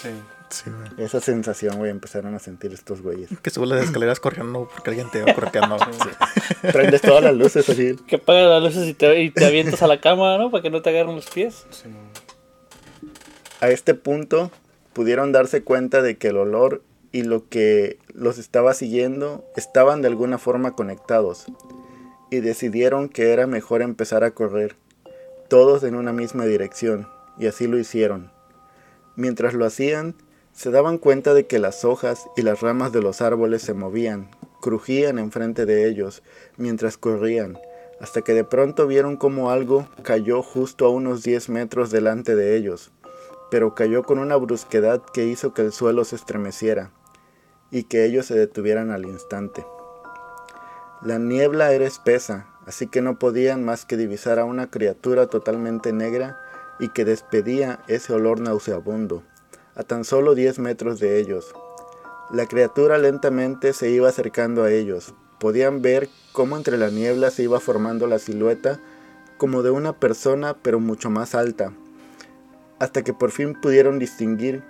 Sí. 0.02 0.08
Sí, 0.50 0.70
güey. 0.70 1.06
Esa 1.06 1.20
sensación, 1.20 1.76
güey, 1.80 1.92
empezaron 1.92 2.34
a 2.34 2.40
sentir 2.40 2.72
estos 2.72 3.02
güeyes. 3.02 3.30
Que 3.42 3.50
subes 3.50 3.68
las 3.68 3.84
escaleras 3.84 4.22
corriendo 4.22 4.70
porque 4.74 4.92
alguien 4.92 5.12
te 5.12 5.22
va 5.22 5.34
correteando. 5.34 5.76
Prendes 6.72 7.02
todas 7.02 7.22
las 7.22 7.36
luces 7.36 7.68
así. 7.68 7.98
Que 8.08 8.16
apagas 8.16 8.48
las 8.48 8.64
luces 8.64 8.88
y 8.88 8.94
te, 8.94 9.22
y 9.22 9.32
te 9.32 9.46
avientas 9.46 9.82
a 9.84 9.88
la 9.88 10.00
cama, 10.00 10.38
¿no? 10.38 10.50
Para 10.50 10.64
que 10.64 10.70
no 10.70 10.82
te 10.82 10.92
agarren 10.92 11.14
los 11.16 11.30
pies. 11.30 11.66
sí, 11.72 11.90
no. 11.90 11.98
A 13.60 13.70
este 13.70 13.96
punto 13.96 14.50
pudieron 14.94 15.34
darse 15.34 15.62
cuenta 15.62 16.02
de 16.02 16.18
que 16.18 16.30
el 16.30 16.38
olor 16.38 16.84
y 17.16 17.24
lo 17.24 17.48
que 17.48 17.98
los 18.14 18.38
estaba 18.38 18.74
siguiendo 18.74 19.46
estaban 19.56 20.02
de 20.02 20.10
alguna 20.10 20.38
forma 20.38 20.76
conectados 20.76 21.46
y 22.30 22.42
decidieron 22.42 23.08
que 23.08 23.32
era 23.32 23.48
mejor 23.48 23.82
empezar 23.82 24.26
a 24.26 24.32
correr, 24.32 24.76
todos 25.48 25.84
en 25.84 25.96
una 25.96 26.12
misma 26.12 26.44
dirección, 26.44 27.08
y 27.38 27.48
así 27.48 27.68
lo 27.68 27.80
hicieron. 27.80 28.34
Mientras 29.16 29.54
lo 29.54 29.64
hacían, 29.66 30.16
se 30.52 30.72
daban 30.72 30.98
cuenta 30.98 31.34
de 31.34 31.48
que 31.48 31.58
las 31.58 31.86
hojas 31.86 32.26
y 32.36 32.42
las 32.42 32.60
ramas 32.60 32.92
de 32.92 33.02
los 33.02 33.22
árboles 33.22 33.62
se 33.62 33.74
movían, 33.74 34.30
crujían 34.60 35.18
enfrente 35.18 35.66
de 35.66 35.88
ellos 35.88 36.22
mientras 36.58 36.98
corrían, 36.98 37.58
hasta 38.02 38.24
que 38.24 38.34
de 38.34 38.44
pronto 38.44 38.88
vieron 38.88 39.16
como 39.16 39.52
algo 39.52 39.88
cayó 40.04 40.44
justo 40.44 40.86
a 40.86 40.90
unos 40.90 41.24
10 41.24 41.48
metros 41.48 41.92
delante 41.92 42.36
de 42.36 42.58
ellos 42.58 42.92
pero 43.52 43.76
cayó 43.76 44.04
con 44.04 44.18
una 44.18 44.36
brusquedad 44.36 45.04
que 45.14 45.28
hizo 45.28 45.54
que 45.54 45.62
el 45.62 45.72
suelo 45.72 46.04
se 46.04 46.16
estremeciera 46.16 46.92
y 47.72 47.84
que 47.84 48.06
ellos 48.06 48.26
se 48.26 48.36
detuvieran 48.36 48.92
al 48.92 49.06
instante. 49.06 49.66
La 51.02 51.20
niebla 51.20 51.72
era 51.72 51.86
espesa, 51.86 52.48
así 52.66 52.88
que 52.88 53.02
no 53.02 53.20
podían 53.20 53.64
más 53.64 53.86
que 53.86 53.98
divisar 53.98 54.40
a 54.40 54.46
una 54.46 54.70
criatura 54.70 55.28
totalmente 55.28 55.94
negra 55.94 56.40
y 56.80 56.90
que 56.90 57.06
despedía 57.06 57.80
ese 57.88 58.14
olor 58.14 58.40
nauseabundo, 58.40 59.24
a 59.76 59.84
tan 59.84 60.04
solo 60.04 60.36
10 60.36 60.60
metros 60.60 61.00
de 61.00 61.20
ellos. 61.20 61.54
La 62.32 62.48
criatura 62.48 62.98
lentamente 62.98 63.74
se 63.74 63.90
iba 63.92 64.10
acercando 64.10 64.64
a 64.64 64.72
ellos. 64.72 65.14
Podían 65.40 65.82
ver 65.82 66.10
cómo 66.32 66.58
entre 66.58 66.78
la 66.78 66.90
niebla 66.90 67.30
se 67.30 67.44
iba 67.44 67.60
formando 67.60 68.08
la 68.08 68.20
silueta 68.20 68.80
como 69.38 69.62
de 69.62 69.70
una 69.70 69.94
persona 69.94 70.56
pero 70.62 70.80
mucho 70.80 71.10
más 71.10 71.36
alta, 71.36 71.74
hasta 72.80 73.04
que 73.04 73.14
por 73.14 73.32
fin 73.32 73.54
pudieron 73.54 74.00
distinguir 74.00 74.64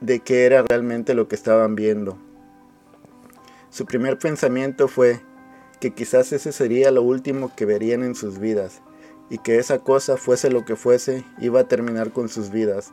de 0.00 0.20
qué 0.20 0.46
era 0.46 0.62
realmente 0.62 1.14
lo 1.14 1.28
que 1.28 1.34
estaban 1.34 1.74
viendo. 1.74 2.18
Su 3.70 3.84
primer 3.84 4.18
pensamiento 4.18 4.88
fue 4.88 5.20
que 5.80 5.92
quizás 5.92 6.32
ese 6.32 6.52
sería 6.52 6.90
lo 6.90 7.02
último 7.02 7.52
que 7.54 7.64
verían 7.64 8.02
en 8.02 8.14
sus 8.14 8.38
vidas, 8.38 8.82
y 9.30 9.38
que 9.38 9.58
esa 9.58 9.78
cosa, 9.80 10.16
fuese 10.16 10.50
lo 10.50 10.64
que 10.64 10.76
fuese, 10.76 11.24
iba 11.38 11.60
a 11.60 11.68
terminar 11.68 12.12
con 12.12 12.28
sus 12.28 12.50
vidas. 12.50 12.92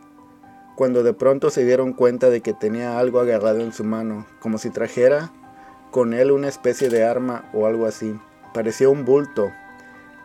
cuando 0.75 1.03
de 1.03 1.13
pronto 1.13 1.49
se 1.49 1.63
dieron 1.63 1.93
cuenta 1.93 2.29
de 2.29 2.41
que 2.41 2.53
tenía 2.53 2.99
algo 2.99 3.19
agarrado 3.19 3.61
en 3.61 3.71
su 3.71 3.83
mano, 3.83 4.27
como 4.39 4.57
si 4.57 4.69
trajera 4.69 5.31
con 5.89 6.13
él 6.13 6.31
una 6.31 6.49
especie 6.49 6.89
de 6.89 7.05
arma 7.05 7.49
o 7.53 7.65
algo 7.65 7.85
así. 7.85 8.19
Parecía 8.53 8.89
un 8.89 9.05
bulto, 9.05 9.51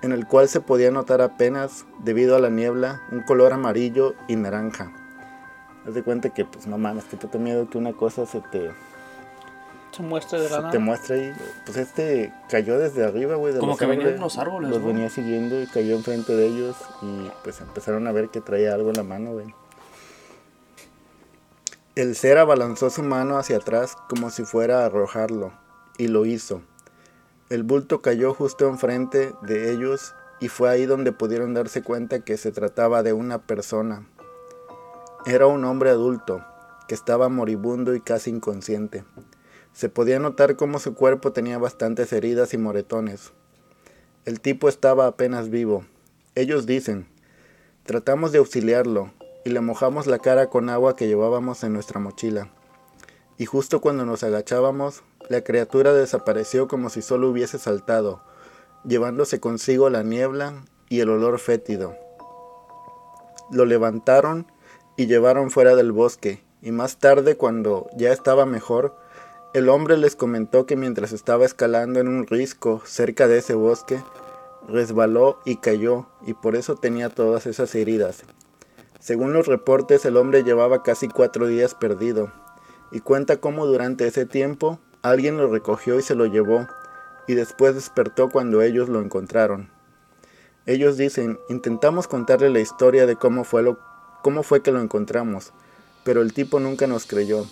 en 0.03 0.13
el 0.13 0.27
cual 0.27 0.49
se 0.49 0.61
podía 0.61 0.91
notar 0.91 1.21
apenas, 1.21 1.87
debido 2.03 2.35
a 2.35 2.41
la 2.41 2.51
niebla, 2.51 3.03
un 3.13 3.23
color 3.23 3.53
amarillo 3.53 4.15
y 4.27 4.37
naranja. 4.37 4.93
Haz 5.87 5.95
de 5.95 6.03
cuenta 6.03 6.31
que, 6.31 6.45
pues 6.45 6.67
no 6.67 6.77
mames, 6.79 7.05
que 7.05 7.17
puto 7.17 7.39
miedo 7.39 7.69
que 7.71 7.79
una 7.79 7.93
cosa 7.95 8.27
se 8.27 8.41
te, 8.53 8.71
Se 9.93 10.03
muestra 10.03 10.39
de 10.39 10.45
la 10.51 10.57
se 10.57 10.61
nada. 10.61 10.71
te 10.73 10.79
muestra 10.79 11.17
ahí. 11.17 11.33
Pues 11.65 11.77
este 11.79 12.33
cayó 12.51 12.79
desde 12.79 13.05
arriba, 13.05 13.37
güey. 13.37 13.55
de 13.55 13.61
Como 13.61 13.73
los 13.73 13.79
que 13.79 13.87
venía 13.87 14.05
árboles. 14.05 14.17
en 14.17 14.23
los 14.23 14.39
árboles, 14.39 14.71
Los 14.71 14.85
venía 14.85 15.09
siguiendo 15.11 15.61
y 15.61 15.67
cayó 15.67 15.97
enfrente 15.97 16.37
de 16.37 16.47
ellos 16.47 16.77
y 17.03 17.31
pues 17.43 17.61
empezaron 17.61 18.07
a 18.07 18.13
ver 18.13 18.29
que 18.29 18.41
traía 18.41 18.75
algo 18.75 18.91
en 18.91 18.97
la 18.97 19.03
mano, 19.05 19.33
güey. 19.33 19.55
El 21.97 22.15
ser 22.15 22.39
abalanzó 22.39 22.89
su 22.91 23.03
mano 23.03 23.37
hacia 23.39 23.57
atrás 23.57 23.97
como 24.09 24.31
si 24.31 24.45
fuera 24.45 24.83
a 24.83 24.87
arrojarlo 24.87 25.53
y 25.99 26.09
lo 26.09 26.25
hizo. 26.25 26.63
El 27.49 27.63
bulto 27.65 28.01
cayó 28.01 28.33
justo 28.33 28.69
enfrente 28.69 29.35
de 29.43 29.73
ellos 29.73 30.15
y 30.39 30.49
fue 30.49 30.71
ahí 30.71 30.87
donde 30.87 31.13
pudieron 31.13 31.53
darse 31.53 31.83
cuenta 31.83 32.21
que 32.21 32.37
se 32.37 32.53
trataba 32.53 33.03
de 33.03 33.13
una 33.13 33.39
persona. 33.39 34.07
Era 35.27 35.47
un 35.47 35.65
hombre 35.67 35.91
adulto 35.91 36.43
que 36.89 36.95
estaba 36.95 37.29
moribundo 37.29 37.95
y 37.95 38.01
casi 38.01 38.31
inconsciente. 38.31 39.05
Se 39.75 39.91
podía 39.91 40.19
notar 40.19 40.57
cómo 40.57 40.79
su 40.79 40.95
cuerpo 40.95 41.33
tenía 41.33 41.59
bastantes 41.59 42.13
heridas 42.15 42.55
y 42.55 42.59
moretones. 42.59 43.33
El 44.25 44.41
tipo 44.41 44.67
estaba 44.67 45.07
apenas 45.07 45.51
vivo. 45.51 45.85
Ellos 46.35 46.65
dicen, 46.65 47.07
tratamos 47.85 48.33
de 48.33 48.39
auxiliarlo 48.39 49.13
y 49.45 49.51
le 49.51 49.61
mojamos 49.61 50.07
la 50.07 50.21
cara 50.21 50.49
con 50.49 50.71
agua 50.71 50.97
que 50.97 51.07
llevábamos 51.07 51.65
en 51.65 51.75
nuestra 51.75 52.01
mochila. 52.01 52.49
Y 53.37 53.45
justo 53.45 53.83
cuando 53.83 54.07
nos 54.07 54.23
agachábamos, 54.23 55.03
la 55.29 55.43
criatura 55.43 55.93
desapareció 55.93 56.67
como 56.67 56.89
si 56.89 57.03
solo 57.03 57.29
hubiese 57.29 57.59
saltado, 57.59 58.23
llevándose 58.85 59.39
consigo 59.39 59.91
la 59.91 60.03
niebla 60.03 60.65
y 60.89 61.01
el 61.01 61.11
olor 61.11 61.39
fétido. 61.39 61.95
Lo 63.51 63.67
levantaron 63.67 64.50
y 65.01 65.07
llevaron 65.07 65.51
fuera 65.51 65.77
del 65.77 65.93
bosque, 65.93 66.43
y 66.61 66.73
más 66.73 66.99
tarde, 66.99 67.35
cuando 67.35 67.89
ya 67.97 68.13
estaba 68.13 68.45
mejor, 68.45 68.95
el 69.55 69.71
hombre 69.71 69.97
les 69.97 70.15
comentó 70.15 70.67
que 70.67 70.77
mientras 70.77 71.13
estaba 71.13 71.47
escalando 71.47 72.01
en 72.01 72.07
un 72.07 72.27
risco 72.27 72.83
cerca 72.85 73.27
de 73.27 73.39
ese 73.39 73.55
bosque, 73.55 73.99
resbaló 74.69 75.41
y 75.47 75.57
cayó, 75.57 76.05
y 76.27 76.35
por 76.35 76.55
eso 76.55 76.77
tenía 76.77 77.09
todas 77.09 77.47
esas 77.47 77.75
heridas. 77.75 78.25
Según 78.99 79.33
los 79.33 79.47
reportes, 79.47 80.05
el 80.05 80.19
hombre 80.19 80.45
llevaba 80.45 80.83
casi 80.83 81.09
cuatro 81.09 81.47
días 81.47 81.75
perdido, 81.75 82.31
y 82.93 83.01
cuenta 83.01 83.39
cómo 83.39 83.65
durante 83.65 84.07
ese 84.07 84.27
tiempo 84.27 84.81
alguien 85.01 85.39
lo 85.39 85.49
recogió 85.51 85.99
y 85.99 86.03
se 86.03 86.15
lo 86.15 86.27
llevó, 86.27 86.67
y 87.27 87.37
después 87.37 87.75
despertó 87.75 88.29
cuando 88.29 88.61
ellos 88.61 88.91
lo 88.91 89.01
encontraron. 89.01 89.71
Ellos 90.67 90.99
dicen, 90.99 91.39
intentamos 91.49 92.07
contarle 92.07 92.51
la 92.51 92.61
historia 92.61 93.07
de 93.07 93.17
cómo 93.17 93.45
fue, 93.45 93.63
lo, 93.63 93.79
cómo 94.23 94.43
fue 94.43 94.63
que 94.63 94.73
lo 94.73 94.81
encontramos, 94.81 95.53
pero 96.05 96.23
el 96.23 96.33
tipo 96.33 96.61
nunca 96.61 96.87
nos 96.87 97.07
creyó. 97.07 97.47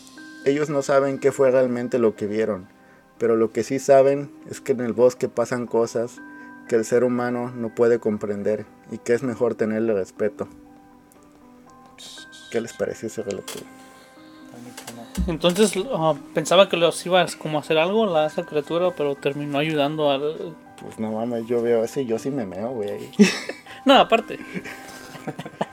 Ellos 0.44 0.70
no 0.70 0.82
saben 0.82 1.18
qué 1.18 1.32
fue 1.32 1.50
realmente 1.50 1.98
lo 1.98 2.14
que 2.14 2.26
vieron, 2.26 2.68
pero 3.18 3.36
lo 3.36 3.52
que 3.52 3.64
sí 3.64 3.78
saben 3.78 4.30
es 4.50 4.60
que 4.60 4.72
en 4.72 4.80
el 4.80 4.92
bosque 4.92 5.28
pasan 5.28 5.66
cosas 5.66 6.20
que 6.68 6.76
el 6.76 6.84
ser 6.84 7.02
humano 7.02 7.50
no 7.50 7.74
puede 7.74 7.98
comprender 7.98 8.66
y 8.90 8.98
que 8.98 9.14
es 9.14 9.22
mejor 9.22 9.54
tenerle 9.54 9.94
respeto. 9.94 10.48
¿Qué 12.50 12.60
les 12.60 12.72
pareció 12.72 13.08
ese 13.08 13.22
relato? 13.22 13.54
Entonces 15.26 15.72
ah, 15.92 16.14
pensaba 16.34 16.68
que 16.68 16.76
los 16.76 17.04
ibas 17.04 17.36
como 17.36 17.58
a 17.58 17.60
hacer 17.60 17.78
algo 17.78 18.06
la 18.06 18.26
esa 18.26 18.44
criatura, 18.44 18.92
pero 18.96 19.16
terminó 19.16 19.58
ayudando 19.58 20.10
al. 20.10 20.54
Pues 20.80 20.98
no 20.98 21.12
mames, 21.12 21.46
yo 21.46 21.60
veo 21.60 21.82
ese 21.82 22.02
y 22.02 22.06
yo 22.06 22.18
sí 22.18 22.30
me 22.30 22.46
meo, 22.46 22.70
güey. 22.70 23.10
No, 23.84 23.94
aparte. 23.94 24.38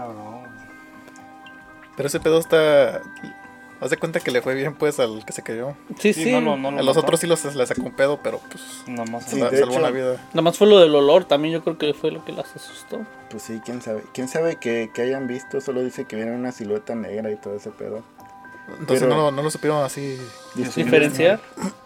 Cabrón. 0.00 0.40
Pero 1.96 2.06
ese 2.06 2.20
pedo 2.20 2.38
está. 2.38 3.02
Haz 3.80 3.88
de 3.88 3.96
cuenta 3.96 4.20
que 4.20 4.30
le 4.30 4.42
fue 4.42 4.54
bien, 4.54 4.74
pues, 4.74 5.00
al 5.00 5.24
que 5.24 5.32
se 5.32 5.42
cayó. 5.42 5.74
Sí, 5.98 6.12
sí. 6.12 6.24
Sí, 6.24 6.32
no, 6.32 6.40
no, 6.42 6.56
no 6.56 6.68
A 6.68 6.70
lo 6.72 6.76
los 6.82 6.96
mató. 6.96 7.00
otros 7.00 7.20
sí 7.20 7.26
los, 7.26 7.42
les 7.54 7.68
sacó 7.68 7.80
un 7.82 7.92
pedo, 7.92 8.20
pero 8.22 8.38
pues. 8.50 8.62
Nada 8.86 9.10
más. 9.10 9.24
Sí, 9.24 9.38
salvó 9.40 9.54
hecho- 9.56 9.80
la 9.80 9.90
vida. 9.90 10.16
Nada 10.34 10.42
más 10.42 10.58
fue 10.58 10.66
lo 10.66 10.78
del 10.80 10.94
olor 10.94 11.24
también, 11.24 11.54
yo 11.54 11.62
creo 11.62 11.78
que 11.78 11.94
fue 11.94 12.10
lo 12.10 12.22
que 12.24 12.32
las 12.32 12.54
asustó. 12.54 13.00
Pues 13.30 13.42
sí, 13.42 13.60
quién 13.64 13.80
sabe. 13.80 14.02
¿Quién 14.12 14.28
sabe 14.28 14.56
que, 14.56 14.90
que 14.92 15.00
hayan 15.02 15.26
visto? 15.26 15.60
Solo 15.62 15.82
dice 15.82 16.04
que 16.04 16.16
vieron 16.16 16.34
una 16.34 16.52
silueta 16.52 16.94
negra 16.94 17.30
y 17.30 17.36
todo 17.36 17.54
ese 17.56 17.70
pedo. 17.70 18.02
Entonces 18.78 19.00
Pero- 19.00 19.08
no, 19.16 19.22
lo- 19.22 19.30
no 19.32 19.42
lo 19.42 19.50
supieron 19.50 19.82
así. 19.82 20.18
Diferenciar. 20.54 21.40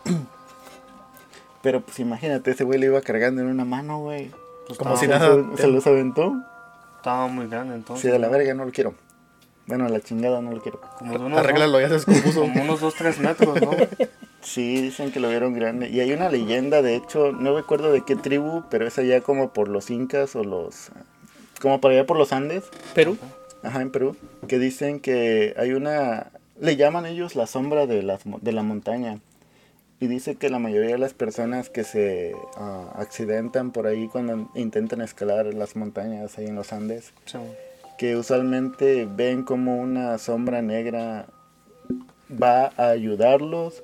Pero 1.63 1.81
pues 1.81 1.99
imagínate, 2.01 2.51
ese 2.51 2.65
güey 2.65 2.79
lo 2.79 2.87
iba 2.87 3.01
cargando 3.01 3.41
en 3.41 3.47
una 3.49 3.65
mano, 3.65 3.99
güey. 4.01 4.31
Pues 4.67 4.79
Como 4.79 4.95
estaba, 4.95 4.99
si 4.99 5.07
nada. 5.07 5.57
Se, 5.57 5.63
se 5.63 5.69
los 5.69 5.87
aventó. 5.87 6.35
Estaba 7.05 7.27
muy 7.29 7.47
grande 7.49 7.75
entonces. 7.75 8.03
Sí, 8.03 8.09
de 8.11 8.19
la 8.19 8.29
verga 8.31 8.55
no 8.55 8.65
lo 8.65 8.73
quiero. 8.73 8.95
Bueno, 9.67 9.85
a 9.85 9.89
la 9.91 10.01
chingada 10.01 10.41
no 10.41 10.53
lo 10.53 10.61
quiero. 10.63 10.81
Como 10.99 11.15
unos, 11.17 11.39
Arréglalo, 11.39 11.79
ya 11.81 11.89
se 11.89 11.95
descompuso. 11.95 12.41
como 12.41 12.63
unos 12.63 12.81
2, 12.81 12.95
3 12.95 13.19
metros, 13.21 13.61
¿no? 13.61 13.71
Sí, 14.41 14.83
dicen 14.83 15.11
que 15.11 15.21
lo 15.21 15.29
vieron 15.31 15.55
grande. 15.55 15.89
Y 15.89 16.01
hay 16.01 16.13
una 16.13 16.29
leyenda, 16.29 16.83
de 16.83 16.97
hecho, 16.97 17.33
no 17.33 17.55
recuerdo 17.57 17.91
de 17.93 18.03
qué 18.05 18.15
tribu, 18.15 18.63
pero 18.71 18.87
es 18.87 18.99
allá 18.99 19.23
como 19.23 19.55
por 19.55 19.69
los 19.69 19.89
incas 19.91 20.37
o 20.37 20.45
los... 20.45 20.91
Como 21.63 21.81
por 21.81 21.93
allá 21.93 22.05
por 22.07 22.19
los 22.19 22.31
Andes, 22.33 22.65
Perú. 22.95 23.17
ajá, 23.63 23.81
en 23.81 23.91
Perú, 23.91 24.17
que 24.47 24.59
dicen 24.59 25.01
que 25.01 25.55
hay 25.57 25.73
una... 25.73 26.31
Le 26.61 26.77
llaman 26.77 27.07
ellos 27.07 27.37
la 27.37 27.47
sombra 27.47 27.87
de, 27.87 28.03
las, 28.03 28.27
mo- 28.27 28.39
de 28.43 28.53
la 28.53 28.63
montaña. 28.63 29.19
Y 30.01 30.07
dice 30.07 30.37
que 30.37 30.51
la 30.51 30.59
mayoría 30.59 30.91
de 30.91 30.99
las 30.99 31.15
personas 31.15 31.71
que 31.71 31.85
se 31.85 32.35
ah, 32.57 32.93
accidentan 32.97 33.71
por 33.71 33.87
ahí 33.87 34.09
cuando 34.09 34.51
intentan 34.55 35.01
escalar 35.01 35.47
las 35.55 35.77
montañas 35.77 36.37
ahí 36.37 36.47
en 36.47 36.57
los 36.57 36.73
Andes, 36.73 37.13
Sí, 37.25 37.39
que 37.97 38.17
usualmente 38.17 39.09
ven 39.11 39.45
como 39.45 39.77
una 39.77 40.19
sombra 40.19 40.63
negra 40.63 41.27
va 42.31 42.73
a 42.77 42.89
ayudarlos 42.89 43.83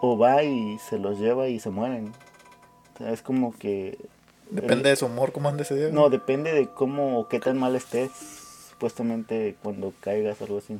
o 0.00 0.18
va 0.18 0.42
y 0.42 0.78
se 0.78 0.98
los 0.98 1.18
lleva 1.18 1.48
y 1.48 1.58
se 1.58 1.70
mueren. 1.70 2.12
O 2.94 2.98
sea, 2.98 3.12
es 3.12 3.22
como 3.22 3.56
que... 3.56 3.98
Depende 4.50 4.90
de 4.90 4.96
su 4.96 5.06
humor, 5.06 5.32
cómo 5.32 5.48
ande 5.48 5.64
ese 5.64 5.74
día. 5.74 5.88
No, 5.90 6.10
depende 6.10 6.52
de 6.52 6.68
cómo 6.68 7.18
o 7.18 7.28
qué 7.28 7.40
tan 7.40 7.58
mal 7.58 7.74
estés, 7.74 8.10
supuestamente 8.70 9.56
cuando 9.62 9.92
caigas 10.00 10.40
o 10.40 10.44
algo 10.44 10.58
así. 10.58 10.78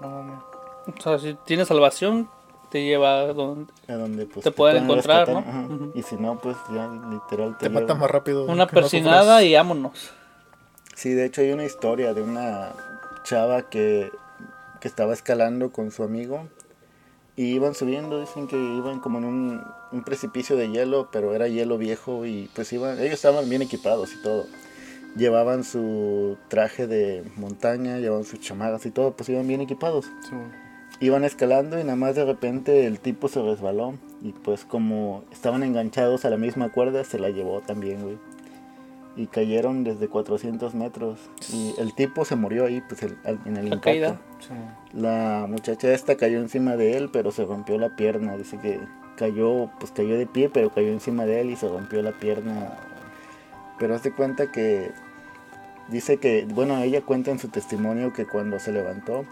no 0.00 0.08
mames. 0.08 0.38
O 0.86 1.00
sea, 1.02 1.18
si 1.18 1.36
tienes 1.46 1.68
salvación, 1.68 2.28
te 2.74 2.82
lleva 2.82 3.20
a 3.20 3.32
donde. 3.32 3.72
A 3.86 3.92
donde 3.92 4.26
pues 4.26 4.42
Te 4.42 4.50
pueden 4.50 4.82
encontrar, 4.82 5.28
rescatar, 5.28 5.54
¿no? 5.70 5.92
Y 5.94 6.02
si 6.02 6.16
no, 6.16 6.40
pues 6.40 6.56
ya 6.74 6.88
literal 7.08 7.56
Te 7.56 7.68
llevan. 7.68 7.84
matan 7.84 8.00
más 8.00 8.10
rápido. 8.10 8.46
Una 8.46 8.66
persinada 8.66 9.44
y 9.44 9.54
vámonos. 9.54 10.10
Sí, 10.96 11.10
de 11.10 11.24
hecho 11.26 11.40
hay 11.42 11.52
una 11.52 11.64
historia 11.64 12.14
de 12.14 12.22
una 12.22 12.72
chava 13.22 13.70
que, 13.70 14.10
que 14.80 14.88
estaba 14.88 15.12
escalando 15.12 15.70
con 15.70 15.92
su 15.92 16.02
amigo 16.02 16.48
y 17.36 17.44
iban 17.54 17.76
subiendo, 17.76 18.20
dicen 18.20 18.48
que 18.48 18.56
iban 18.56 18.98
como 18.98 19.18
en 19.18 19.24
un, 19.24 19.62
un 19.92 20.02
precipicio 20.02 20.56
de 20.56 20.68
hielo, 20.72 21.10
pero 21.12 21.32
era 21.32 21.46
hielo 21.46 21.78
viejo 21.78 22.26
y 22.26 22.50
pues 22.56 22.72
iban, 22.72 22.98
ellos 22.98 23.12
estaban 23.14 23.48
bien 23.48 23.62
equipados 23.62 24.12
y 24.14 24.20
todo. 24.20 24.46
Llevaban 25.16 25.62
su 25.62 26.36
traje 26.48 26.88
de 26.88 27.22
montaña, 27.36 27.98
llevaban 27.98 28.24
sus 28.24 28.40
chamarras 28.40 28.84
y 28.84 28.90
todo, 28.90 29.12
pues 29.12 29.28
iban 29.28 29.46
bien 29.46 29.60
equipados. 29.60 30.06
Sí, 30.28 30.34
Iban 31.00 31.24
escalando 31.24 31.78
y 31.78 31.84
nada 31.84 31.96
más 31.96 32.14
de 32.14 32.24
repente 32.24 32.86
el 32.86 32.98
tipo 33.00 33.28
se 33.28 33.42
resbaló 33.42 33.94
y 34.22 34.32
pues 34.32 34.64
como 34.64 35.24
estaban 35.32 35.62
enganchados 35.62 36.24
a 36.24 36.30
la 36.30 36.36
misma 36.36 36.70
cuerda 36.70 37.04
se 37.04 37.18
la 37.18 37.30
llevó 37.30 37.60
también, 37.60 38.02
güey. 38.02 38.18
Y 39.16 39.26
cayeron 39.26 39.84
desde 39.84 40.08
400 40.08 40.74
metros 40.74 41.18
y 41.52 41.74
el 41.78 41.94
tipo 41.94 42.24
se 42.24 42.36
murió 42.36 42.66
ahí 42.66 42.80
pues 42.88 43.02
el- 43.02 43.16
en 43.44 43.56
el 43.56 43.68
La 43.70 43.74
impacto. 43.76 43.80
caída. 43.82 44.20
sí. 44.40 44.54
La 44.98 45.46
muchacha 45.48 45.92
esta 45.92 46.16
cayó 46.16 46.38
encima 46.38 46.76
de 46.76 46.96
él 46.96 47.10
pero 47.12 47.30
se 47.32 47.44
rompió 47.44 47.76
la 47.78 47.96
pierna, 47.96 48.36
dice 48.36 48.58
que 48.58 48.80
cayó 49.16 49.70
pues 49.80 49.92
cayó 49.92 50.16
de 50.16 50.26
pie 50.26 50.48
pero 50.48 50.70
cayó 50.70 50.88
encima 50.88 51.26
de 51.26 51.40
él 51.40 51.50
y 51.50 51.56
se 51.56 51.68
rompió 51.68 52.02
la 52.02 52.12
pierna. 52.12 52.72
Pero 53.78 53.94
hace 53.96 54.12
cuenta 54.12 54.50
que 54.52 54.92
dice 55.88 56.16
que, 56.18 56.46
bueno, 56.48 56.80
ella 56.80 57.02
cuenta 57.02 57.30
en 57.32 57.38
su 57.40 57.48
testimonio 57.48 58.12
que 58.12 58.26
cuando 58.26 58.58
se 58.60 58.72
levantó 58.72 59.24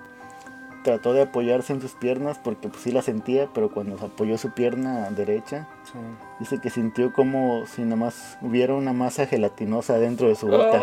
trató 0.83 1.13
de 1.13 1.23
apoyarse 1.23 1.73
en 1.73 1.81
sus 1.81 1.93
piernas 1.93 2.39
porque 2.43 2.69
pues 2.69 2.83
sí 2.83 2.93
la 2.93 3.03
sentía, 3.03 3.49
pero 3.55 3.71
cuando 3.71 3.99
se 3.99 4.05
apoyó 4.07 4.37
su 4.39 4.51
pierna 4.53 5.09
derecha, 5.11 5.69
sí. 5.85 5.99
dice 6.41 6.61
que 6.61 6.71
sintió 6.71 7.13
como 7.13 7.67
si 7.67 7.83
nomás 7.83 8.37
hubiera 8.43 8.75
una 8.75 8.93
masa 8.93 9.27
gelatinosa 9.27 9.99
dentro 9.99 10.29
de 10.29 10.35
su 10.35 10.47
bota. 10.49 10.83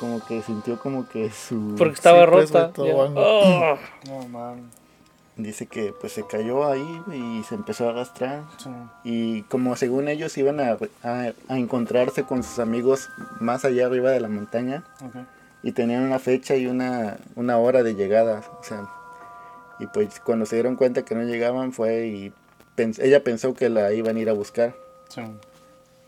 Como 0.00 0.24
que 0.24 0.42
sintió 0.42 0.80
como 0.80 1.08
que 1.08 1.30
su... 1.30 1.76
Porque 1.78 1.94
estaba 1.94 2.24
Sí, 2.24 2.30
pues, 2.32 2.50
rota. 2.52 2.72
Oh. 2.76 3.76
No 4.08 4.28
mames. 4.28 4.64
Dice 5.36 5.66
que 5.66 5.94
pues 5.98 6.12
se 6.12 6.26
cayó 6.26 6.66
ahí 6.68 7.02
y 7.12 7.42
se 7.44 7.54
empezó 7.54 7.86
a 7.86 7.90
arrastrar. 7.92 8.42
Sí. 8.58 8.68
Y 9.04 9.42
como 9.44 9.76
según 9.76 10.08
ellos 10.08 10.36
iban 10.36 10.60
a, 10.60 10.76
a- 11.02 11.32
a 11.48 11.56
encontrarse 11.58 12.24
con 12.24 12.42
sus 12.42 12.58
amigos 12.58 13.08
más 13.40 13.64
allá 13.64 13.86
arriba 13.86 14.10
de 14.10 14.20
la 14.20 14.28
montaña. 14.28 14.84
Y 15.62 15.72
tenían 15.72 16.02
una 16.02 16.18
fecha 16.18 16.56
y 16.56 16.66
una, 16.66 17.18
una 17.36 17.58
hora 17.58 17.82
de 17.82 17.94
llegada, 17.94 18.42
o 18.60 18.64
sea, 18.64 18.88
y 19.78 19.86
pues 19.88 20.20
cuando 20.20 20.46
se 20.46 20.56
dieron 20.56 20.76
cuenta 20.76 21.04
que 21.04 21.14
no 21.14 21.22
llegaban 21.22 21.72
fue 21.72 22.06
y 22.06 22.32
pens- 22.76 23.00
ella 23.02 23.22
pensó 23.24 23.54
que 23.54 23.68
la 23.68 23.92
iban 23.92 24.16
a 24.16 24.20
ir 24.20 24.28
a 24.28 24.32
buscar, 24.32 24.74
Sí. 25.08 25.22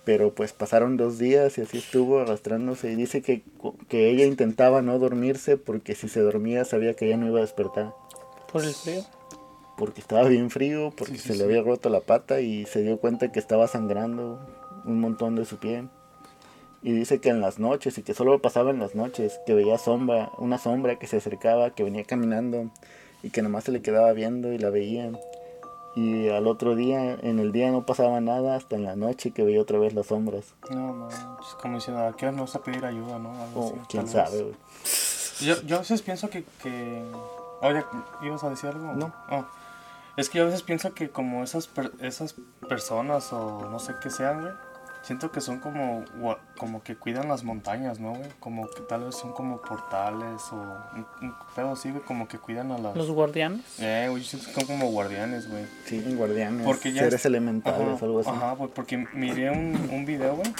pero 0.04 0.34
pues 0.34 0.52
pasaron 0.52 0.96
dos 0.96 1.18
días 1.18 1.56
y 1.58 1.62
así 1.62 1.78
estuvo 1.78 2.20
arrastrándose 2.20 2.90
y 2.92 2.94
dice 2.96 3.22
que, 3.22 3.42
que 3.88 4.10
ella 4.10 4.24
intentaba 4.26 4.82
no 4.82 4.98
dormirse 4.98 5.56
porque 5.56 5.94
si 5.94 6.08
se 6.08 6.20
dormía 6.20 6.64
sabía 6.64 6.94
que 6.94 7.06
ella 7.06 7.16
no 7.16 7.26
iba 7.26 7.38
a 7.38 7.42
despertar. 7.42 7.94
Por 8.52 8.64
el 8.64 8.74
frío. 8.74 9.02
porque 9.76 10.00
estaba 10.00 10.28
bien 10.28 10.50
frío, 10.50 10.92
porque 10.96 11.14
Sí, 11.14 11.18
sí, 11.20 11.28
se 11.28 11.34
le 11.36 11.44
había 11.44 11.62
roto 11.62 11.88
la 11.88 12.00
pata 12.00 12.40
y 12.40 12.64
se 12.66 12.82
dio 12.82 12.98
cuenta 12.98 13.32
que 13.32 13.40
estaba 13.40 13.66
sangrando 13.66 14.38
un 14.84 15.00
montón 15.00 15.34
de 15.34 15.44
su 15.44 15.56
pie. 15.58 15.88
Y 16.84 16.92
dice 16.92 17.18
que 17.18 17.30
en 17.30 17.40
las 17.40 17.58
noches, 17.58 17.96
y 17.98 18.02
que 18.02 18.12
solo 18.14 18.38
pasaba 18.40 18.70
en 18.70 18.78
las 18.78 18.94
noches, 18.94 19.40
que 19.46 19.54
veía 19.54 19.78
sombra, 19.78 20.30
una 20.38 20.58
sombra 20.58 20.98
que 20.98 21.06
se 21.06 21.16
acercaba, 21.16 21.70
que 21.70 21.82
venía 21.82 22.04
caminando 22.04 22.70
y 23.22 23.30
que 23.30 23.40
nomás 23.40 23.64
se 23.64 23.72
le 23.72 23.80
quedaba 23.82 24.12
viendo 24.12 24.52
y 24.52 24.58
la 24.58 24.68
veía. 24.70 25.10
Y 25.96 26.28
al 26.28 26.46
otro 26.46 26.74
día, 26.74 27.14
en 27.22 27.38
el 27.38 27.52
día 27.52 27.70
no 27.70 27.86
pasaba 27.86 28.20
nada, 28.20 28.56
hasta 28.56 28.76
en 28.76 28.84
la 28.84 28.96
noche 28.96 29.30
que 29.30 29.44
veía 29.44 29.62
otra 29.62 29.78
vez 29.78 29.94
las 29.94 30.06
sombras. 30.06 30.54
No, 30.70 30.92
no, 30.92 31.08
es 31.08 31.46
como 31.62 31.76
diciendo, 31.76 32.04
¿a 32.04 32.14
qué 32.16 32.26
nos 32.26 32.52
vas 32.52 32.56
a 32.56 32.62
pedir 32.62 32.84
ayuda, 32.84 33.18
no? 33.18 33.30
Algo 33.42 33.60
O 33.60 33.68
así, 33.70 33.80
quién 33.88 34.06
sabe, 34.06 34.42
güey. 34.42 34.54
Yo, 35.40 35.62
yo 35.62 35.76
a 35.76 35.78
veces 35.80 36.02
pienso 36.02 36.28
que... 36.28 36.44
que... 36.62 37.02
Oye, 37.62 37.82
¿ibas 38.22 38.44
a 38.44 38.50
decir 38.50 38.68
algo? 38.70 38.92
No. 38.92 39.14
Ah, 39.28 39.46
es 40.18 40.28
que 40.28 40.36
yo 40.38 40.44
a 40.44 40.46
veces 40.48 40.62
pienso 40.62 40.92
que 40.92 41.08
como 41.08 41.42
esas, 41.42 41.66
per- 41.66 41.92
esas 42.00 42.34
personas 42.68 43.32
o 43.32 43.68
no 43.70 43.78
sé 43.78 43.94
qué 44.02 44.10
sean, 44.10 44.42
güey, 44.42 44.52
siento 45.04 45.30
que 45.30 45.40
son 45.40 45.60
como, 45.60 46.02
gua- 46.20 46.38
como 46.58 46.82
que 46.82 46.96
cuidan 46.96 47.28
las 47.28 47.44
montañas, 47.44 48.00
¿no, 48.00 48.10
güey? 48.14 48.28
Como 48.40 48.68
que 48.68 48.80
tal 48.82 49.04
vez 49.04 49.14
son 49.14 49.32
como 49.32 49.60
portales 49.60 50.42
o 50.50 50.56
un, 50.56 51.06
un 51.22 51.34
pedo 51.54 51.72
así, 51.72 51.90
güey, 51.90 52.02
como 52.02 52.26
que 52.26 52.38
cuidan 52.38 52.72
a 52.72 52.78
las... 52.78 52.96
Los 52.96 53.10
guardianes. 53.10 53.60
Eh, 53.80 54.06
güey, 54.10 54.22
yo 54.22 54.28
siento 54.30 54.48
que 54.48 54.54
son 54.54 54.66
como 54.66 54.90
guardianes, 54.90 55.48
güey. 55.50 55.64
Sí, 55.84 56.02
guardianes, 56.16 56.64
Porque 56.66 56.92
ya 56.92 57.00
seres 57.02 57.20
es- 57.20 57.26
elementales, 57.26 57.80
Ajá, 57.96 58.04
algo 58.06 58.20
así. 58.20 58.30
Ajá, 58.30 58.54
pues 58.56 58.70
porque 58.74 59.06
miré 59.12 59.50
un, 59.50 59.88
un 59.92 60.04
video, 60.06 60.36
güey, 60.36 60.52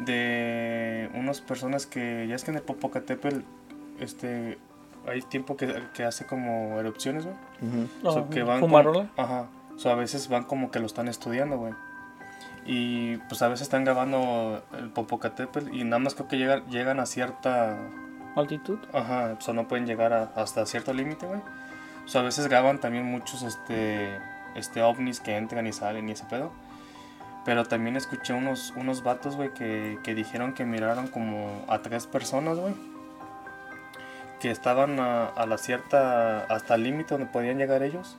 de 0.00 1.10
unas 1.14 1.40
personas 1.40 1.86
que, 1.86 2.26
ya 2.28 2.34
es 2.34 2.44
que 2.44 2.50
en 2.50 2.56
el 2.56 2.62
Popocatépetl, 2.62 3.40
este, 4.00 4.58
hay 5.06 5.22
tiempo 5.22 5.56
que, 5.56 5.72
que 5.94 6.04
hace 6.04 6.26
como 6.26 6.78
erupciones, 6.80 7.24
güey. 7.24 7.36
Ujú. 7.62 8.08
O 8.08 8.12
sea, 8.12 8.22
Oh, 8.22 8.30
que 8.30 8.42
van 8.42 8.60
como- 8.60 8.78
ajá. 9.16 9.46
O 9.74 9.78
sea, 9.78 9.92
a 9.92 9.96
veces 9.96 10.28
van 10.28 10.44
como 10.44 10.70
que 10.70 10.78
lo 10.80 10.86
están 10.86 11.08
estudiando, 11.08 11.56
güey. 11.58 11.72
Y 12.64 13.16
pues 13.28 13.42
a 13.42 13.48
veces 13.48 13.62
están 13.62 13.84
grabando 13.84 14.62
el 14.78 14.90
Popocatépetl 14.90 15.74
y 15.74 15.84
nada 15.84 15.98
más 15.98 16.14
creo 16.14 16.28
que 16.28 16.38
llegan, 16.38 16.64
llegan 16.70 17.00
a 17.00 17.06
cierta... 17.06 17.76
Altitud. 18.36 18.78
Ajá, 18.94 19.34
o 19.38 19.40
sea, 19.42 19.52
no 19.52 19.68
pueden 19.68 19.86
llegar 19.86 20.12
a- 20.12 20.30
hasta 20.36 20.64
cierto 20.64 20.94
límite, 20.94 21.26
güey. 21.26 21.40
O 22.04 22.08
sea, 22.08 22.20
a 22.22 22.24
veces 22.24 22.46
graban 22.48 22.78
también 22.80 23.04
muchos 23.04 23.42
este, 23.42 24.16
este 24.54 24.82
ovnis 24.82 25.20
que 25.20 25.36
entran 25.36 25.66
y 25.66 25.72
salen 25.72 26.08
y 26.08 26.12
ese 26.12 26.24
pedo. 26.24 26.50
Pero 27.44 27.64
también 27.64 27.96
escuché 27.96 28.32
unos, 28.32 28.72
unos 28.76 29.02
vatos, 29.02 29.36
güey, 29.36 29.52
que, 29.52 29.98
que 30.04 30.14
dijeron 30.14 30.54
que 30.54 30.64
miraron 30.64 31.08
como 31.08 31.64
a 31.68 31.80
tres 31.80 32.06
personas, 32.06 32.58
güey. 32.58 32.74
Que 34.40 34.50
estaban 34.50 34.98
a, 34.98 35.26
a 35.26 35.46
la 35.46 35.58
cierta, 35.58 36.44
hasta 36.44 36.76
el 36.76 36.84
límite 36.84 37.14
donde 37.14 37.26
podían 37.26 37.58
llegar 37.58 37.82
ellos. 37.82 38.16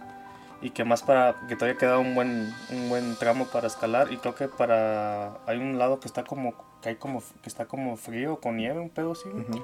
Y 0.63 0.69
que 0.71 0.83
más 0.85 1.03
para, 1.03 1.35
que 1.49 1.55
todavía 1.55 1.77
quedaba 1.77 1.99
un 1.99 2.15
buen, 2.15 2.51
un 2.71 2.89
buen 2.89 3.15
tramo 3.17 3.45
para 3.47 3.67
escalar. 3.67 4.11
Y 4.13 4.17
creo 4.17 4.33
que 4.33 4.47
para, 4.47 5.33
hay 5.45 5.57
un 5.57 5.77
lado 5.77 5.99
que 5.99 6.07
está 6.07 6.23
como, 6.23 6.53
que 6.81 6.89
hay 6.89 6.95
como, 6.95 7.21
que 7.41 7.49
está 7.49 7.65
como 7.65 7.97
frío, 7.97 8.39
con 8.39 8.55
nieve, 8.57 8.79
un 8.79 8.89
pedo 8.89 9.11
así, 9.11 9.29
güey. 9.29 9.43
Ujú. 9.43 9.63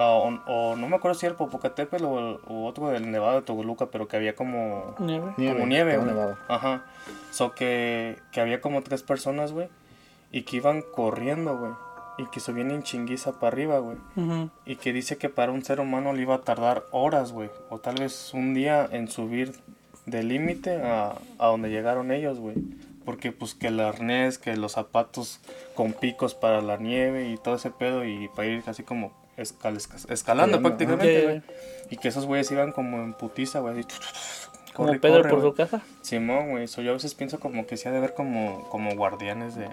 Ah, 0.00 0.12
o, 0.12 0.28
o 0.46 0.76
no 0.76 0.88
me 0.88 0.96
acuerdo 0.96 1.18
si 1.18 1.26
era 1.26 1.32
el 1.32 1.36
Popocatépetl 1.36 2.04
o, 2.04 2.40
o 2.46 2.66
otro 2.66 2.88
del 2.88 3.10
Nevado 3.10 3.34
de 3.34 3.42
Toluca, 3.42 3.86
pero 3.86 4.06
que 4.08 4.16
había 4.16 4.34
como, 4.36 4.94
Nieve. 5.00 5.34
como 5.36 5.66
nieve, 5.66 5.90
estaba 5.92 6.04
güey. 6.04 6.14
nevado. 6.16 6.38
Ajá. 6.48 6.84
So 7.32 7.52
que, 7.52 8.16
que 8.32 8.40
había 8.40 8.60
como 8.60 8.82
tres 8.82 9.02
personas, 9.02 9.52
güey, 9.52 9.68
y 10.30 10.42
que 10.42 10.56
iban 10.56 10.82
corriendo, 10.82 11.58
güey, 11.58 11.72
y 12.16 12.26
que 12.30 12.38
subían 12.38 12.70
en 12.70 12.84
chinguiza 12.84 13.32
para 13.40 13.48
arriba, 13.48 13.78
güey. 13.80 13.96
Ujú. 14.16 14.50
Y 14.64 14.76
que 14.76 14.92
dice 14.92 15.18
que 15.18 15.28
para 15.28 15.50
un 15.52 15.64
ser 15.64 15.80
humano 15.80 16.12
le 16.12 16.22
iba 16.22 16.36
a 16.36 16.42
tardar 16.42 16.84
horas, 16.92 17.32
güey, 17.32 17.50
o 17.68 17.78
tal 17.78 17.96
vez 17.96 18.32
un 18.32 18.54
día 18.54 18.88
en 18.90 19.08
subir 19.08 19.52
del 20.10 20.28
límite 20.28 20.76
a, 20.82 21.14
a 21.38 21.46
donde 21.46 21.70
llegaron 21.70 22.10
ellos, 22.12 22.38
güey. 22.38 22.56
Porque 23.04 23.32
pues 23.32 23.54
que 23.54 23.68
el 23.68 23.80
arnés, 23.80 24.38
que 24.38 24.56
los 24.56 24.72
zapatos 24.72 25.40
con 25.74 25.92
picos 25.94 26.34
para 26.34 26.60
la 26.60 26.76
nieve 26.76 27.30
y 27.30 27.38
todo 27.38 27.54
ese 27.54 27.70
pedo 27.70 28.04
y 28.04 28.28
para 28.28 28.48
ir 28.48 28.62
así 28.66 28.82
como 28.82 29.12
escal- 29.38 29.76
esca- 29.76 30.12
escalando 30.12 30.58
prácticamente, 30.60 31.22
güey. 31.24 31.42
Y 31.90 31.96
que 31.96 32.08
esos 32.08 32.26
güeyes 32.26 32.50
iban 32.50 32.72
como 32.72 32.98
en 32.98 33.14
putiza, 33.14 33.60
güey. 33.60 33.84
Como 34.74 34.92
Pedro 35.00 35.18
corre, 35.22 35.30
por 35.30 35.40
su 35.42 35.54
casa. 35.54 35.80
Simón, 36.02 36.50
güey. 36.50 36.68
So, 36.68 36.82
yo 36.82 36.90
a 36.90 36.94
veces 36.94 37.14
pienso 37.14 37.40
como 37.40 37.66
que 37.66 37.76
sí 37.76 37.88
ha 37.88 37.92
de 37.92 38.00
ver 38.00 38.14
como, 38.14 38.68
como 38.68 38.94
guardianes 38.94 39.56
de, 39.56 39.68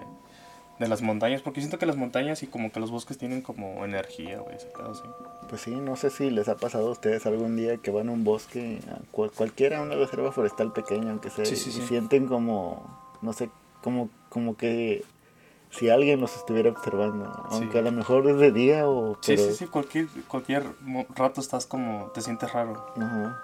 de 0.78 0.88
las 0.88 1.02
montañas. 1.02 1.42
Porque 1.42 1.60
siento 1.60 1.78
que 1.78 1.86
las 1.86 1.96
montañas 1.96 2.42
y 2.42 2.46
como 2.46 2.70
que 2.72 2.80
los 2.80 2.90
bosques 2.90 3.18
tienen 3.18 3.40
como 3.42 3.84
energía, 3.84 4.38
güey. 4.40 4.56
Ese 4.56 4.66
pedo 4.66 4.90
así. 4.92 5.02
Pues 5.48 5.60
sí, 5.62 5.70
no 5.74 5.96
sé 5.96 6.10
si 6.10 6.30
les 6.30 6.48
ha 6.48 6.56
pasado 6.56 6.88
a 6.88 6.90
ustedes 6.92 7.24
algún 7.26 7.56
día 7.56 7.76
que 7.78 7.90
van 7.90 8.08
a 8.08 8.12
un 8.12 8.24
bosque, 8.24 8.80
a 8.90 8.98
cual- 9.12 9.30
cualquiera, 9.30 9.78
a 9.78 9.82
una 9.82 9.94
reserva 9.94 10.32
forestal 10.32 10.72
pequeña, 10.72 11.10
aunque 11.10 11.30
sea, 11.30 11.44
Sí, 11.44 11.56
sí, 11.56 11.70
y 11.70 11.72
sí. 11.72 11.82
sienten 11.82 12.26
como, 12.26 13.16
no 13.22 13.32
sé, 13.32 13.48
como, 13.82 14.08
como 14.28 14.56
que 14.56 15.04
si 15.70 15.88
alguien 15.90 16.20
los 16.20 16.34
estuviera 16.36 16.70
observando, 16.70 17.26
aunque 17.50 17.72
Sí. 17.72 17.78
a 17.78 17.82
lo 17.82 17.92
mejor 17.92 18.26
es 18.28 18.36
de 18.38 18.50
día 18.52 18.88
o... 18.88 19.14
Sí, 19.20 19.34
pero- 19.36 19.42
sí, 19.48 19.54
sí. 19.54 19.66
Cualquier, 19.66 20.06
cualquier 20.28 20.64
mo- 20.80 21.06
rato 21.14 21.40
estás 21.40 21.66
como... 21.66 22.06
Te 22.14 22.20
sientes 22.22 22.52
raro. 22.52 22.86
Ajá. 22.96 23.40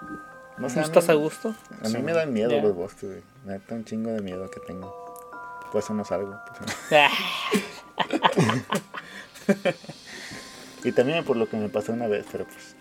No 0.57 0.69
sé, 0.69 0.75
¿No 0.75 0.81
a 0.81 0.83
mí- 0.83 0.87
estás 0.87 1.09
a 1.09 1.13
gusto? 1.13 1.49
A 1.81 1.87
mí 1.87 1.95
Sí. 1.95 1.97
me 2.03 2.13
dan 2.13 2.31
miedo 2.33 2.59
los 2.61 2.75
bosques, 2.75 3.09
güey. 3.09 3.21
Me 3.45 3.57
da 3.59 3.75
un 3.75 3.85
chingo 3.85 4.11
de 4.11 4.21
miedo 4.21 4.49
que 4.51 4.59
tengo. 4.61 5.02
Por 5.73 5.81
eso 5.83 5.93
no 5.93 6.05
salgo. 6.05 6.39
pues, 6.57 6.71
Ah, 6.91 7.09
Y 10.83 10.91
también 10.91 11.23
por 11.25 11.35
lo 11.37 11.47
que 11.49 11.57
me 11.57 11.67
pasó 11.69 11.93
una 11.93 12.07
vez, 12.07 12.25
pero 12.31 12.45
pues... 12.45 12.75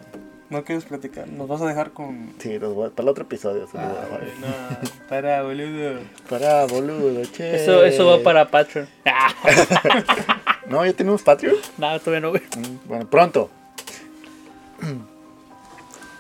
¿No 0.50 0.64
quieres 0.64 0.85
platicar? 0.85 1.26
¿Nos 1.28 1.48
vas 1.48 1.62
a 1.62 1.66
dejar 1.66 1.92
con...? 1.92 2.35
Sí, 2.38 2.59
los 2.59 2.74
voy 2.74 2.88
a- 2.88 2.90
para 2.90 3.05
el 3.05 3.09
otro 3.09 3.24
episodio. 3.24 3.66
se 3.66 3.78
voy 3.78 3.87
a 3.87 3.90
Ah, 3.90 4.18
no. 4.40 5.09
Para, 5.09 5.42
boludo. 5.42 6.00
Para, 6.28 6.66
boludo, 6.66 7.24
che. 7.24 7.57
Eso, 7.62 7.83
eso 7.85 8.05
va 8.07 8.22
para 8.22 8.50
Patreon. 8.50 8.87
Ah, 9.07 9.33
No, 10.66 10.85
ya 10.85 10.92
tenemos 10.92 11.22
Patreon. 11.22 11.57
no, 11.78 11.98
todavía 12.00 12.20
no, 12.20 12.31
güey. 12.31 12.42
Mm, 12.57 12.88
Bueno, 12.88 13.09
pronto. 13.09 13.50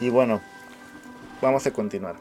Y 0.00 0.08
bueno, 0.08 0.40
vamos 1.42 1.66
a 1.66 1.72
continuar. 1.72 2.16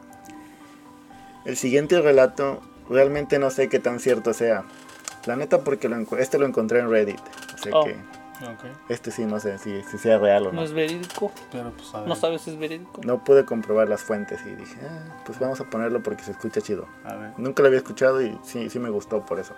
El 1.46 1.56
siguiente 1.56 2.00
relato 2.00 2.60
realmente 2.88 3.38
no 3.38 3.50
sé 3.50 3.68
qué 3.68 3.78
tan 3.78 4.00
cierto 4.00 4.32
sea. 4.34 4.64
La 5.26 5.36
neta 5.36 5.60
porque 5.62 5.88
lo 5.88 5.96
este 6.18 6.38
lo 6.38 6.46
encontré 6.46 6.80
en 6.80 6.90
Reddit. 6.90 7.20
Así 7.54 7.70
Oh. 7.72 7.84
que 7.84 7.96
este 8.88 9.12
sí 9.12 9.24
no 9.24 9.38
sé 9.38 9.56
si, 9.58 9.82
si 9.84 9.98
sea 9.98 10.18
real 10.18 10.46
o 10.48 10.52
No 10.52 10.56
no. 10.60 10.62
es 10.64 10.72
verídico. 10.72 11.30
Pero 11.52 11.70
pues 11.70 11.94
a 11.94 12.00
ver. 12.00 12.08
No 12.08 12.16
sabes 12.16 12.42
si 12.42 12.50
es 12.50 12.58
verídico. 12.58 13.00
No 13.04 13.22
pude 13.22 13.44
comprobar 13.44 13.88
las 13.88 14.02
fuentes 14.02 14.40
y 14.44 14.50
dije, 14.56 14.78
"Ah, 14.82 15.22
pues 15.24 15.38
vamos 15.38 15.60
a 15.60 15.64
ponerlo 15.70 16.02
porque 16.02 16.24
se 16.24 16.32
escucha 16.32 16.60
chido. 16.60 16.88
A 17.04 17.14
ver. 17.14 17.30
Nunca 17.36 17.62
lo 17.62 17.68
había 17.68 17.78
escuchado 17.78 18.20
y 18.20 18.36
sí, 18.42 18.68
sí 18.68 18.78
me 18.80 18.90
gustó 18.90 19.24
por 19.24 19.38
eso. 19.38 19.54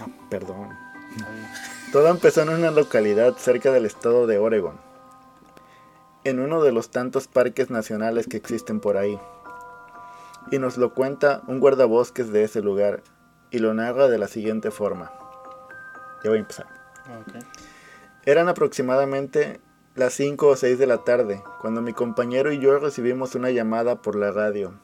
Ah, 0.00 0.06
perdón. 0.30 0.70
Todo 1.92 2.08
empezó 2.08 2.42
en 2.42 2.50
una 2.50 2.70
localidad 2.70 3.34
cerca 3.36 3.70
del 3.72 3.86
estado 3.86 4.26
de 4.26 4.38
Oregon, 4.38 4.78
en 6.28 6.40
uno 6.40 6.62
de 6.62 6.72
los 6.72 6.90
tantos 6.90 7.28
parques 7.28 7.70
nacionales 7.70 8.26
que 8.26 8.36
existen 8.36 8.80
por 8.80 8.96
ahí. 8.96 9.18
Y 10.50 10.58
nos 10.58 10.76
lo 10.76 10.92
cuenta 10.92 11.42
un 11.46 11.60
guardabosques 11.60 12.32
de 12.32 12.42
ese 12.42 12.62
lugar 12.62 13.02
y 13.50 13.58
lo 13.58 13.74
narra 13.74 14.08
de 14.08 14.18
la 14.18 14.26
siguiente 14.26 14.70
forma. 14.70 15.12
Ya 16.24 16.30
voy 16.30 16.38
a 16.38 16.40
empezar. 16.40 16.66
Ok. 17.20 17.44
Eran 18.24 18.48
aproximadamente 18.48 19.60
las 19.94 20.14
5 20.14 20.48
o 20.48 20.56
6 20.56 20.78
de 20.78 20.86
la 20.86 21.04
tarde 21.04 21.42
cuando 21.60 21.80
mi 21.80 21.92
compañero 21.92 22.52
y 22.52 22.58
yo 22.58 22.76
recibimos 22.78 23.36
una 23.36 23.50
llamada 23.50 24.02
por 24.02 24.16
la 24.16 24.32
radio, 24.32 24.74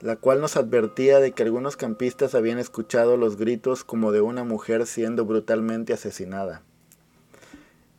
la 0.00 0.16
cual 0.16 0.40
nos 0.40 0.56
advertía 0.56 1.20
de 1.20 1.32
que 1.32 1.42
algunos 1.42 1.76
campistas 1.76 2.34
habían 2.34 2.58
escuchado 2.58 3.18
los 3.18 3.36
gritos 3.36 3.84
como 3.84 4.12
de 4.12 4.22
una 4.22 4.44
mujer 4.44 4.86
siendo 4.86 5.26
brutalmente 5.26 5.92
asesinada. 5.92 6.62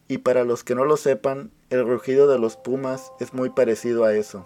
Y 0.07 0.19
para 0.19 0.43
los 0.43 0.63
que 0.63 0.75
no 0.75 0.85
lo 0.85 0.97
sepan, 0.97 1.51
el 1.69 1.85
rugido 1.85 2.27
de 2.27 2.37
los 2.39 2.57
pumas 2.57 3.11
es 3.19 3.33
muy 3.33 3.49
parecido 3.49 4.05
a 4.05 4.13
eso. 4.13 4.45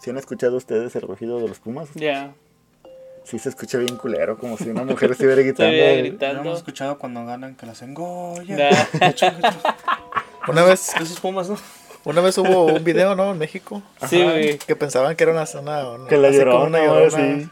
¿Sí 0.00 0.10
han 0.10 0.16
escuchado 0.18 0.56
ustedes 0.56 0.96
el 0.96 1.02
rugido 1.02 1.40
de 1.40 1.48
los 1.48 1.58
pumas? 1.60 1.88
Ya. 1.94 2.32
Sí 3.24 3.38
se 3.38 3.48
escucha 3.48 3.78
bien 3.78 3.96
culero, 3.96 4.36
como 4.38 4.56
si 4.58 4.68
una 4.70 4.84
mujer 4.84 5.10
estuviera 5.12 5.40
gritando. 5.42 5.72
Gritando. 5.98 6.40
hemos 6.42 6.58
escuchado 6.58 6.98
cuando 6.98 7.24
ganan 7.24 7.54
que 7.54 7.66
las 7.66 7.80
engollan. 7.82 8.58
Ya. 8.58 8.88
Una 10.48 10.62
vez, 10.64 10.94
Esos 11.00 11.20
pumas, 11.20 11.48
¿no? 11.48 11.56
una 12.04 12.20
vez 12.20 12.36
hubo 12.36 12.66
un 12.66 12.84
video, 12.84 13.14
¿no? 13.16 13.30
En 13.32 13.38
México. 13.38 13.82
Sí, 14.08 14.22
güey. 14.22 14.58
Que 14.58 14.76
pensaban 14.76 15.16
que 15.16 15.24
era 15.24 15.32
una 15.32 15.46
zona. 15.46 15.88
una- 15.90 16.06
Que 16.06 16.18
la 16.18 16.30
llorona, 16.30 16.66
una 16.66 16.84
llorona. 16.84 17.10
sí. 17.40 17.48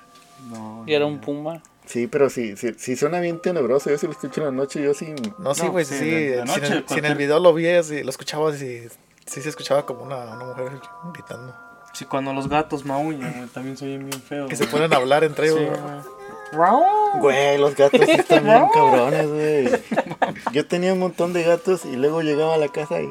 No. 0.50 0.84
Y 0.86 0.92
era 0.92 1.06
un 1.06 1.18
puma. 1.20 1.62
Sí, 1.86 2.06
pero 2.06 2.30
sí, 2.30 2.56
sí, 2.56 2.72
sí 2.78 2.96
suena 2.96 3.20
bien 3.20 3.40
tenebroso. 3.40 3.90
Yo 3.90 3.98
sí 3.98 4.06
lo 4.06 4.12
escucho 4.12 4.40
en 4.40 4.46
la 4.46 4.52
noche, 4.52 4.82
yo 4.82 4.94
sí. 4.94 5.14
No, 5.38 5.54
sí, 5.54 5.64
No, 5.64 5.72
güey, 5.72 5.84
sí, 5.84 5.98
sí. 5.98 6.04
de- 6.10 6.36
de 6.36 6.46
si, 6.46 6.52
en 6.58 6.64
el, 6.64 6.66
si 6.66 6.66
en 6.66 6.72
el 6.72 6.84
cualquier- 6.84 7.16
video 7.16 7.38
lo 7.40 7.52
vías 7.52 7.90
y 7.90 8.02
lo 8.02 8.10
escuchabas 8.10 8.62
y 8.62 8.88
sí 9.26 9.42
se 9.42 9.48
escuchaba 9.48 9.84
como 9.84 10.02
una, 10.04 10.16
una 10.36 10.44
mujer 10.44 10.70
gritando. 11.12 11.54
Sí, 11.92 12.04
cuando 12.06 12.32
los 12.32 12.48
gatos 12.48 12.84
maullan, 12.86 13.34
güey, 13.36 13.48
también 13.48 13.76
se 13.76 13.84
oyen 13.84 14.08
bien 14.08 14.22
feo. 14.22 14.46
Que 14.46 14.56
se 14.56 14.66
ponen 14.66 14.92
a 14.94 14.96
hablar 14.96 15.24
entre 15.24 15.48
Sí, 15.50 15.58
ellos. 15.58 15.78
güey. 15.78 17.20
Güey, 17.20 17.58
los 17.58 17.74
gatos 17.76 18.00
sí 18.04 18.10
están 18.12 18.44
bien 18.44 18.64
cabrones, 18.74 19.26
güey. 19.28 19.68
Yo 20.52 20.66
tenía 20.66 20.92
un 20.92 20.98
montón 21.00 21.32
de 21.32 21.42
gatos 21.42 21.84
y 21.84 21.96
luego 21.96 22.22
llegaba 22.22 22.54
a 22.54 22.58
la 22.58 22.68
casa 22.68 23.00
y. 23.02 23.06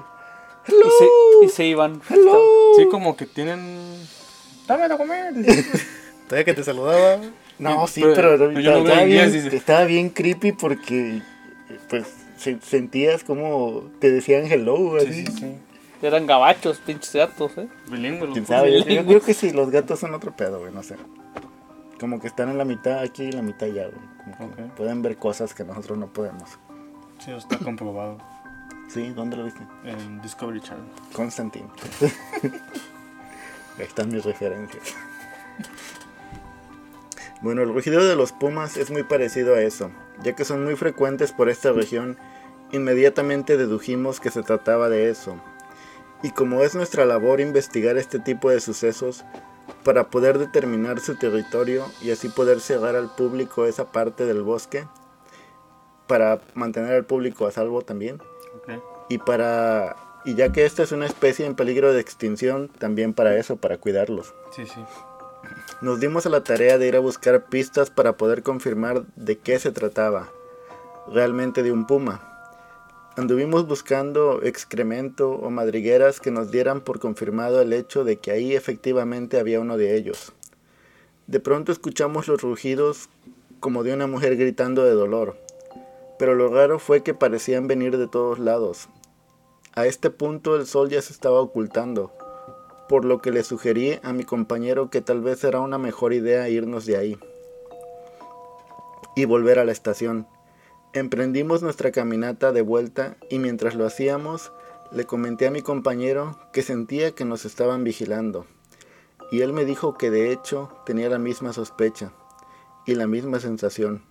Y 0.68 0.72
se, 0.72 1.46
y 1.46 1.50
se 1.50 1.66
iban. 1.66 2.02
Sí, 2.08 2.88
como 2.90 3.16
que 3.18 3.26
tienen. 3.26 4.08
Dame 4.68 4.88
de 4.88 4.98
comer. 4.98 5.34
Todavía 6.28 6.46
que 6.46 6.54
te 6.54 6.64
saludaba. 6.64 7.20
No, 7.62 7.88
sí, 7.88 8.02
Pero- 8.02 8.38
pero, 8.38 8.52
no 8.52 8.60
estaba, 8.60 9.04
bien, 9.04 9.36
estaba 9.54 9.84
bien 9.86 10.10
creepy 10.10 10.52
porque, 10.52 11.22
pues, 11.90 12.06
se- 12.38 12.60
sentías 12.62 13.24
como 13.24 13.84
te 14.00 14.12
decían 14.12 14.46
hello, 14.52 14.98
Sí, 15.00 15.08
así. 15.08 15.26
sí, 15.28 15.32
sí. 15.40 15.56
Eran 16.02 16.26
gabachos, 16.26 16.80
pinches 16.80 17.14
gatos, 17.14 17.52
¿eh? 17.60 17.68
Yo, 17.88 19.06
creo 19.06 19.22
que 19.22 19.36
sí, 19.36 19.52
los 19.52 19.70
gatos 19.70 20.00
son 20.00 20.14
otro 20.16 20.36
pedo, 20.36 20.60
güey, 20.60 20.74
no 20.74 20.82
sé. 20.82 20.96
Como 22.00 22.20
que 22.20 22.26
están 22.26 22.50
en 22.50 22.58
la 22.58 22.66
mitad 22.66 22.98
aquí 23.00 23.26
y 23.26 23.32
la 23.32 23.44
mitad 23.44 23.70
allá, 23.70 23.84
güey. 23.88 24.36
Como 24.38 24.56
que 24.56 24.64
pueden 24.64 25.04
ver 25.04 25.18
cosas 25.18 25.54
que 25.54 25.64
nosotros 25.64 26.00
no 26.00 26.08
podemos. 26.12 26.50
Sí, 27.24 27.32
está 27.32 27.58
comprobado 27.60 28.18
Sí, 28.90 29.12
¿dónde 29.16 29.38
lo 29.38 29.44
viste? 29.46 29.62
en 29.86 30.20
Discovery 30.24 30.60
Channel. 30.62 30.84
Constantine. 31.14 31.68
Ahí 33.78 33.86
están 33.86 34.10
mis 34.12 34.26
referencias. 34.26 34.96
Bueno, 37.42 37.64
el 37.64 37.74
rugido 37.74 38.04
de 38.06 38.16
los 38.16 38.32
pumas 38.32 38.78
es 38.78 38.92
muy 38.92 39.04
parecido 39.04 39.56
a 39.56 39.62
eso, 39.62 39.90
ya 40.24 40.36
que 40.36 40.46
son 40.46 40.64
muy 40.64 40.76
frecuentes 40.76 41.32
por 41.32 41.50
esta 41.50 41.72
región, 41.72 42.18
inmediatamente 42.72 43.58
dedujimos 43.58 44.20
que 44.20 44.30
se 44.30 44.44
trataba 44.44 44.90
de 44.90 45.10
eso. 45.10 45.36
Y 46.22 46.32
como 46.32 46.62
es 46.62 46.76
nuestra 46.76 47.04
labor 47.06 47.42
investigar 47.42 47.98
este 47.98 48.20
tipo 48.20 48.52
de 48.52 48.60
sucesos, 48.60 49.26
para 49.84 50.10
poder 50.10 50.38
determinar 50.38 51.00
su 51.00 51.16
territorio 51.16 51.86
y 52.02 52.12
así 52.12 52.30
poder 52.30 52.60
cerrar 52.60 52.96
al 52.96 53.16
público 53.16 53.66
esa 53.66 53.92
parte 53.92 54.26
del 54.26 54.44
bosque, 54.44 54.86
para 56.06 56.40
mantener 56.54 56.94
al 56.94 57.06
público 57.06 57.48
a 57.48 57.52
salvo 57.52 57.82
también, 57.82 58.22
y 59.10 59.18
para 59.18 59.96
y 60.24 60.36
ya 60.36 60.52
que 60.52 60.66
esta 60.66 60.84
es 60.84 60.92
una 60.92 61.08
especie 61.08 61.48
en 61.48 61.56
peligro 61.56 61.94
de 61.94 62.00
extinción, 62.00 62.68
también 62.68 63.14
para 63.14 63.36
eso, 63.38 63.56
para 63.56 63.78
cuidarlos. 63.78 64.36
Sí, 64.56 64.68
sí. 64.68 64.82
Nos 65.82 66.00
dimos 66.00 66.26
a 66.26 66.30
la 66.30 66.44
tarea 66.44 66.78
de 66.78 66.88
ir 66.88 66.96
a 66.96 67.00
buscar 67.00 67.46
pistas 67.46 67.90
para 67.90 68.18
poder 68.18 68.44
confirmar 68.44 69.04
de 69.16 69.38
qué 69.40 69.58
se 69.60 69.72
trataba, 69.72 70.30
realmente 71.12 71.64
de 71.64 71.72
un 71.72 71.88
puma. 71.88 72.28
Anduvimos 73.18 73.68
buscando 73.68 74.42
excremento 74.42 75.32
o 75.32 75.50
madrigueras 75.50 76.20
que 76.20 76.32
nos 76.32 76.50
dieran 76.50 76.82
por 76.82 77.00
confirmado 77.00 77.62
el 77.62 77.74
hecho 77.74 78.04
de 78.04 78.18
que 78.18 78.32
ahí 78.32 78.56
efectivamente 78.56 79.40
había 79.40 79.60
uno 79.60 79.76
de 79.76 79.96
ellos. 79.96 80.32
De 81.28 81.40
pronto 81.40 81.72
escuchamos 81.72 82.28
los 82.28 82.42
rugidos 82.42 83.10
como 83.60 83.84
de 83.84 83.94
una 83.94 84.08
mujer 84.08 84.38
gritando 84.38 84.84
de 84.84 84.92
dolor, 84.92 85.38
pero 86.18 86.36
lo 86.36 86.50
raro 86.50 86.80
fue 86.80 87.04
que 87.04 87.14
parecían 87.14 87.68
venir 87.68 87.98
de 87.98 88.08
todos 88.08 88.40
lados. 88.40 88.88
A 89.74 89.86
este 89.86 90.10
punto 90.10 90.56
el 90.56 90.66
sol 90.66 90.90
ya 90.90 91.02
se 91.02 91.14
estaba 91.14 91.42
ocultando, 91.42 92.14
por 92.92 93.06
lo 93.06 93.22
que 93.22 93.32
le 93.32 93.46
sugerí 93.46 94.00
a 94.04 94.12
mi 94.12 94.26
compañero 94.26 94.90
que 94.90 95.00
tal 95.00 95.22
vez 95.22 95.46
era 95.46 95.62
una 95.62 95.78
mejor 95.78 96.12
idea 96.12 96.50
irnos 96.50 96.86
de 96.86 96.98
ahí 96.98 97.18
y 99.16 99.24
volver 99.24 99.60
a 99.60 99.64
la 99.64 99.72
estación. 99.72 100.28
Emprendimos 100.92 101.64
nuestra 101.64 101.94
caminata 101.94 102.52
de 102.52 102.62
vuelta 102.62 103.16
y 103.30 103.40
mientras 103.40 103.76
lo 103.76 103.86
hacíamos 103.86 104.52
le 104.92 105.06
comenté 105.06 105.48
a 105.48 105.52
mi 105.52 105.62
compañero 105.62 106.38
que 106.52 106.64
sentía 106.64 107.12
que 107.12 107.24
nos 107.24 107.46
estaban 107.46 107.86
vigilando 107.86 108.46
y 109.32 109.40
él 109.40 109.54
me 109.54 109.64
dijo 109.64 109.98
que 109.98 110.12
de 110.12 110.34
hecho 110.34 110.68
tenía 110.86 111.08
la 111.08 111.18
misma 111.18 111.54
sospecha 111.54 112.12
y 112.86 112.96
la 112.96 113.08
misma 113.08 113.40
sensación. 113.40 114.04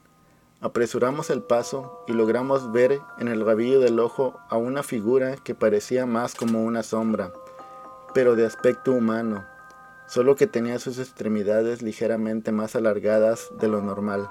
Apresuramos 0.62 1.28
el 1.28 1.42
paso 1.42 2.02
y 2.08 2.12
logramos 2.12 2.72
ver 2.72 2.98
en 3.18 3.28
el 3.28 3.44
rabillo 3.44 3.78
del 3.78 4.00
ojo 4.00 4.40
a 4.48 4.56
una 4.56 4.82
figura 4.82 5.36
que 5.36 5.54
parecía 5.54 6.06
más 6.06 6.34
como 6.34 6.64
una 6.64 6.82
sombra, 6.82 7.30
pero 8.14 8.36
de 8.36 8.46
aspecto 8.46 8.92
humano, 8.92 9.44
solo 10.06 10.36
que 10.36 10.46
tenía 10.46 10.78
sus 10.78 10.98
extremidades 10.98 11.82
ligeramente 11.82 12.52
más 12.52 12.74
alargadas 12.74 13.50
de 13.60 13.68
lo 13.68 13.80
normal. 13.80 14.30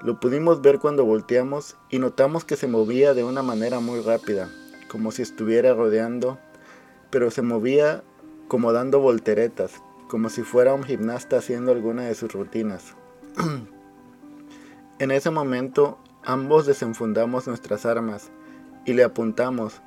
Lo 0.00 0.20
pudimos 0.20 0.60
ver 0.60 0.80
cuando 0.80 1.04
volteamos 1.04 1.76
y 1.88 1.98
notamos 1.98 2.44
que 2.44 2.56
se 2.56 2.66
movía 2.66 3.14
de 3.14 3.24
una 3.24 3.42
manera 3.42 3.80
muy 3.80 4.00
rápida, 4.00 4.50
como 4.88 5.12
si 5.12 5.22
estuviera 5.22 5.72
rodeando, 5.74 6.38
pero 7.10 7.30
se 7.30 7.42
movía 7.42 8.02
como 8.48 8.72
dando 8.72 9.00
volteretas, 9.00 9.80
como 10.08 10.28
si 10.28 10.42
fuera 10.42 10.74
un 10.74 10.84
gimnasta 10.84 11.38
haciendo 11.38 11.72
alguna 11.72 12.02
de 12.02 12.14
sus 12.14 12.32
rutinas. 12.32 12.94
en 14.98 15.10
ese 15.10 15.30
momento 15.30 15.98
ambos 16.24 16.66
desenfundamos 16.66 17.46
nuestras 17.46 17.86
armas 17.86 18.30
y 18.84 18.92
le 18.92 19.04
apuntamos, 19.04 19.80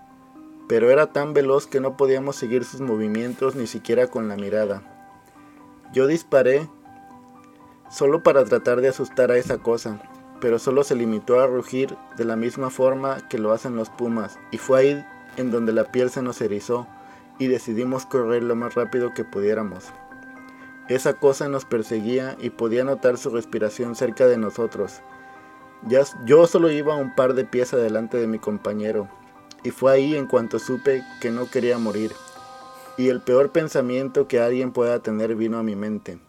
pero 0.68 0.92
era 0.92 1.14
tan 1.14 1.34
veloz 1.34 1.68
que 1.68 1.80
no 1.80 1.98
podíamos 1.98 2.36
seguir 2.36 2.64
sus 2.66 2.82
movimientos 2.82 3.56
ni 3.56 3.68
siquiera 3.68 4.08
con 4.08 4.28
la 4.28 4.36
mirada. 4.36 4.84
Yo 5.94 6.08
disparé 6.08 6.68
solo 7.90 8.24
para 8.24 8.44
tratar 8.44 8.82
de 8.82 8.90
asustar 8.90 9.32
a 9.32 9.38
esa 9.38 9.60
cosa, 9.60 10.02
pero 10.42 10.60
solo 10.60 10.84
se 10.84 10.96
limitó 10.96 11.40
a 11.40 11.48
rugir 11.48 11.96
de 12.18 12.26
la 12.26 12.36
misma 12.36 12.70
forma 12.70 13.28
que 13.30 13.40
lo 13.40 13.54
hacen 13.54 13.76
los 13.76 13.90
pumas, 13.90 14.38
y 14.52 14.58
fue 14.58 14.80
ahí 14.80 15.06
en 15.38 15.52
donde 15.52 15.72
la 15.72 15.86
piel 15.92 16.10
se 16.10 16.22
nos 16.22 16.42
erizó 16.42 16.88
y 17.40 17.48
decidimos 17.48 18.06
correr 18.06 18.44
lo 18.44 18.56
más 18.56 18.76
rápido 18.76 19.14
que 19.14 19.24
pudiéramos. 19.24 19.86
Esa 20.90 21.14
cosa 21.14 21.48
nos 21.48 21.66
perseguía 21.66 22.36
y 22.40 22.50
podía 22.50 22.84
notar 22.84 23.18
su 23.18 23.30
respiración 23.30 23.96
cerca 23.96 24.26
de 24.26 24.38
nosotros. 24.38 25.02
Ya, 25.84 26.02
yo 26.26 26.48
solo 26.48 26.72
iba 26.72 26.96
un 26.96 27.14
par 27.14 27.34
de 27.34 27.46
pies 27.46 27.74
adelante 27.74 28.18
de 28.18 28.28
mi 28.28 28.40
compañero, 28.40 29.08
y 29.64 29.72
fue 29.72 29.94
ahí 29.94 30.16
en 30.16 30.28
cuanto 30.28 30.60
supe 30.60 31.04
que 31.22 31.32
no 31.32 31.50
quería 31.50 31.78
morir. 31.78 32.14
Y 32.98 33.10
el 33.10 33.22
peor 33.22 33.52
pensamiento 33.52 34.28
que 34.28 34.40
alguien 34.40 34.72
pueda 34.72 35.00
tener 35.00 35.36
vino 35.36 35.58
a 35.58 35.64
mi 35.64 35.76
mente. 35.76 36.20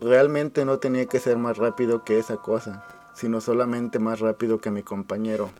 Realmente 0.00 0.64
no 0.64 0.78
tenía 0.78 1.06
que 1.06 1.20
ser 1.20 1.36
más 1.36 1.58
rápido 1.58 2.04
que 2.04 2.18
esa 2.18 2.36
cosa, 2.38 2.84
sino 3.14 3.40
solamente 3.40 3.98
más 3.98 4.20
rápido 4.20 4.58
que 4.58 4.70
mi 4.70 4.82
compañero. 4.82 5.50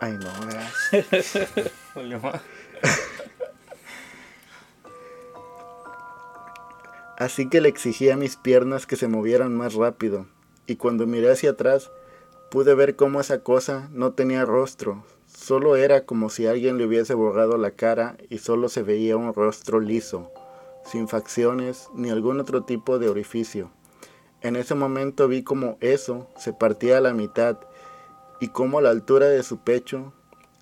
Ay 0.00 0.12
no. 0.12 0.28
Así 7.16 7.48
que 7.48 7.62
le 7.62 7.70
exigí 7.70 8.10
a 8.10 8.16
mis 8.16 8.36
piernas 8.36 8.86
que 8.86 8.96
se 8.96 9.08
movieran 9.08 9.56
más 9.56 9.72
rápido, 9.74 10.26
y 10.66 10.76
cuando 10.76 11.06
miré 11.06 11.32
hacia 11.32 11.52
atrás, 11.52 11.90
pude 12.50 12.74
ver 12.74 12.96
cómo 12.96 13.20
esa 13.20 13.42
cosa 13.42 13.88
no 13.92 14.12
tenía 14.12 14.44
rostro, 14.44 15.04
solo 15.26 15.76
era 15.76 16.06
como 16.06 16.30
si 16.30 16.46
alguien 16.46 16.78
le 16.78 16.86
hubiese 16.86 17.14
borrado 17.14 17.58
la 17.58 17.72
cara 17.72 18.16
y 18.30 18.38
solo 18.38 18.68
se 18.68 18.82
veía 18.82 19.16
un 19.16 19.34
rostro 19.34 19.80
liso, 19.80 20.30
sin 20.84 21.08
facciones 21.08 21.88
ni 21.94 22.10
algún 22.10 22.40
otro 22.40 22.62
tipo 22.62 22.98
de 22.98 23.08
orificio. 23.08 23.70
En 24.42 24.54
ese 24.56 24.74
momento 24.74 25.28
vi 25.28 25.42
como 25.42 25.76
eso 25.80 26.28
se 26.36 26.52
partía 26.52 26.98
a 26.98 27.00
la 27.00 27.12
mitad 27.12 27.58
y 28.40 28.48
cómo 28.48 28.78
a 28.78 28.82
la 28.82 28.90
altura 28.90 29.26
de 29.26 29.42
su 29.42 29.58
pecho 29.58 30.12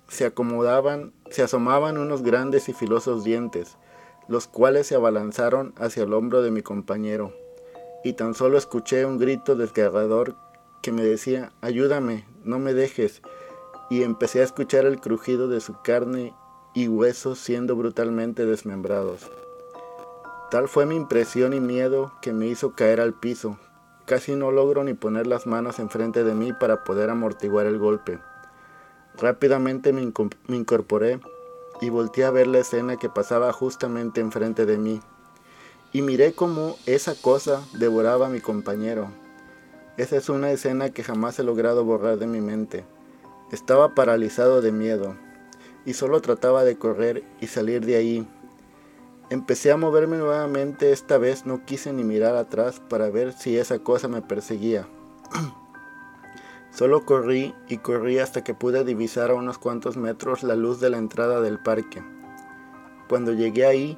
se 0.07 0.25
acomodaban, 0.25 1.13
se 1.29 1.43
asomaban 1.43 1.97
unos 1.97 2.23
grandes 2.23 2.69
y 2.69 2.73
filosos 2.73 3.23
dientes, 3.23 3.77
los 4.27 4.47
cuales 4.47 4.87
se 4.87 4.95
abalanzaron 4.95 5.73
hacia 5.77 6.03
el 6.03 6.13
hombro 6.13 6.41
de 6.41 6.51
mi 6.51 6.61
compañero, 6.61 7.33
y 8.03 8.13
tan 8.13 8.33
solo 8.33 8.57
escuché 8.57 9.05
un 9.05 9.17
grito 9.17 9.55
desgarrador 9.55 10.35
que 10.85 10.91
me 10.91 11.03
decía, 11.03 11.51
ayúdame, 11.61 12.27
no 12.43 12.59
me 12.59 12.75
dejes, 12.75 13.23
y 13.89 14.03
empecé 14.03 14.41
a 14.41 14.43
escuchar 14.43 14.85
el 14.85 14.99
crujido 14.99 15.47
de 15.47 15.59
su 15.59 15.81
carne 15.81 16.35
y 16.75 16.87
huesos 16.87 17.39
siendo 17.39 17.75
brutalmente 17.75 18.45
desmembrados. 18.45 19.31
Tal 20.51 20.67
fue 20.67 20.85
mi 20.85 20.95
impresión 20.95 21.53
y 21.53 21.59
miedo 21.59 22.11
que 22.21 22.33
me 22.33 22.45
hizo 22.45 22.75
caer 22.75 23.01
al 23.01 23.15
piso. 23.15 23.57
Casi 24.05 24.35
no 24.35 24.51
logro 24.51 24.83
ni 24.83 24.93
poner 24.93 25.25
las 25.25 25.47
manos 25.47 25.79
enfrente 25.79 26.23
de 26.23 26.35
mí 26.35 26.53
para 26.53 26.83
poder 26.83 27.09
amortiguar 27.09 27.65
el 27.65 27.79
golpe. 27.79 28.19
Rápidamente 29.17 29.91
me, 29.91 30.13
me 30.45 30.55
incorporé 30.55 31.19
y 31.81 31.89
volteé 31.89 32.25
a 32.25 32.29
ver 32.29 32.45
la 32.45 32.59
escena 32.59 32.97
que 32.97 33.09
pasaba 33.09 33.51
justamente 33.53 34.21
enfrente 34.21 34.67
de 34.67 34.77
mí. 34.77 35.01
Y 35.93 36.03
miré 36.03 36.33
cómo 36.33 36.77
esa 36.85 37.15
cosa 37.15 37.63
devoraba 37.73 38.27
a 38.27 38.29
mi 38.29 38.39
compañero. 38.39 39.24
Esa 39.97 40.17
es 40.17 40.27
una 40.27 40.51
escena 40.51 40.89
que 40.89 41.03
jamás 41.03 41.39
he 41.39 41.43
logrado 41.43 41.85
borrar 41.85 42.17
de 42.17 42.27
mi 42.27 42.41
mente. 42.41 42.83
Estaba 43.51 43.95
paralizado 43.95 44.61
de 44.61 44.73
miedo 44.73 45.15
y 45.85 45.93
solo 45.93 46.19
trataba 46.21 46.65
de 46.65 46.77
correr 46.77 47.23
y 47.39 47.47
salir 47.47 47.85
de 47.85 47.95
ahí. 47.95 48.27
Empecé 49.29 49.71
a 49.71 49.77
moverme 49.77 50.17
nuevamente, 50.17 50.91
esta 50.91 51.17
vez 51.17 51.45
no 51.45 51.63
quise 51.63 51.93
ni 51.93 52.03
mirar 52.03 52.35
atrás 52.35 52.81
para 52.89 53.09
ver 53.09 53.31
si 53.31 53.57
esa 53.57 53.79
cosa 53.79 54.09
me 54.09 54.21
perseguía. 54.21 54.85
Solo 56.71 57.05
corrí 57.05 57.55
y 57.69 57.77
corrí 57.77 58.19
hasta 58.19 58.43
que 58.43 58.53
pude 58.53 58.83
divisar 58.83 59.31
a 59.31 59.35
unos 59.35 59.57
cuantos 59.57 59.95
metros 59.95 60.43
la 60.43 60.55
luz 60.55 60.81
de 60.81 60.89
la 60.89 60.97
entrada 60.97 61.39
del 61.39 61.57
parque. 61.57 62.03
Cuando 63.07 63.31
llegué 63.31 63.65
ahí, 63.65 63.97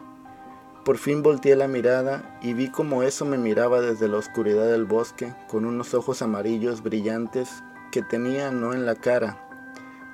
por 0.88 0.98
fin 0.98 1.22
volteé 1.22 1.58
la 1.58 1.68
mirada 1.68 2.40
y 2.42 2.54
vi 2.54 2.70
como 2.72 3.04
eso 3.04 3.26
me 3.26 3.38
miraba 3.38 3.82
desde 3.82 4.08
la 4.08 4.20
oscuridad 4.20 4.68
del 4.68 4.86
bosque 4.86 5.34
con 5.50 5.66
unos 5.66 5.94
ojos 5.94 6.22
amarillos 6.22 6.82
brillantes 6.82 7.62
que 7.92 8.02
tenía 8.02 8.52
no 8.52 8.72
en 8.72 8.86
la 8.86 8.96
cara, 8.96 9.38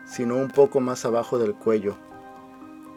sino 0.07 0.35
un 0.35 0.47
poco 0.47 0.79
más 0.79 1.05
abajo 1.05 1.37
del 1.37 1.53
cuello. 1.53 1.95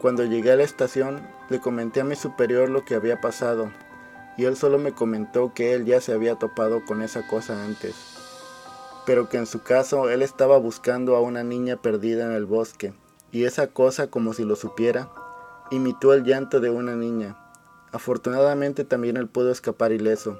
Cuando 0.01 0.25
llegué 0.25 0.53
a 0.53 0.55
la 0.55 0.63
estación, 0.63 1.21
le 1.49 1.59
comenté 1.59 2.01
a 2.01 2.03
mi 2.03 2.15
superior 2.15 2.67
lo 2.67 2.83
que 2.83 2.95
había 2.95 3.21
pasado, 3.21 3.71
y 4.37 4.45
él 4.45 4.57
solo 4.57 4.79
me 4.79 4.93
comentó 4.93 5.53
que 5.53 5.75
él 5.75 5.85
ya 5.85 6.01
se 6.01 6.13
había 6.13 6.33
topado 6.33 6.83
con 6.83 7.03
esa 7.03 7.27
cosa 7.27 7.63
antes, 7.63 7.93
pero 9.05 9.29
que 9.29 9.37
en 9.37 9.45
su 9.45 9.61
caso 9.61 10.09
él 10.09 10.23
estaba 10.23 10.57
buscando 10.57 11.15
a 11.15 11.21
una 11.21 11.43
niña 11.43 11.77
perdida 11.77 12.25
en 12.25 12.31
el 12.31 12.47
bosque, 12.47 12.95
y 13.31 13.43
esa 13.43 13.67
cosa, 13.67 14.07
como 14.07 14.33
si 14.33 14.45
lo 14.45 14.55
supiera, 14.55 15.11
imitó 15.69 16.15
el 16.15 16.23
llanto 16.23 16.59
de 16.59 16.71
una 16.71 16.95
niña. 16.95 17.37
Afortunadamente 17.91 18.83
también 18.83 19.17
él 19.17 19.27
pudo 19.27 19.51
escapar 19.51 19.91
ileso, 19.91 20.39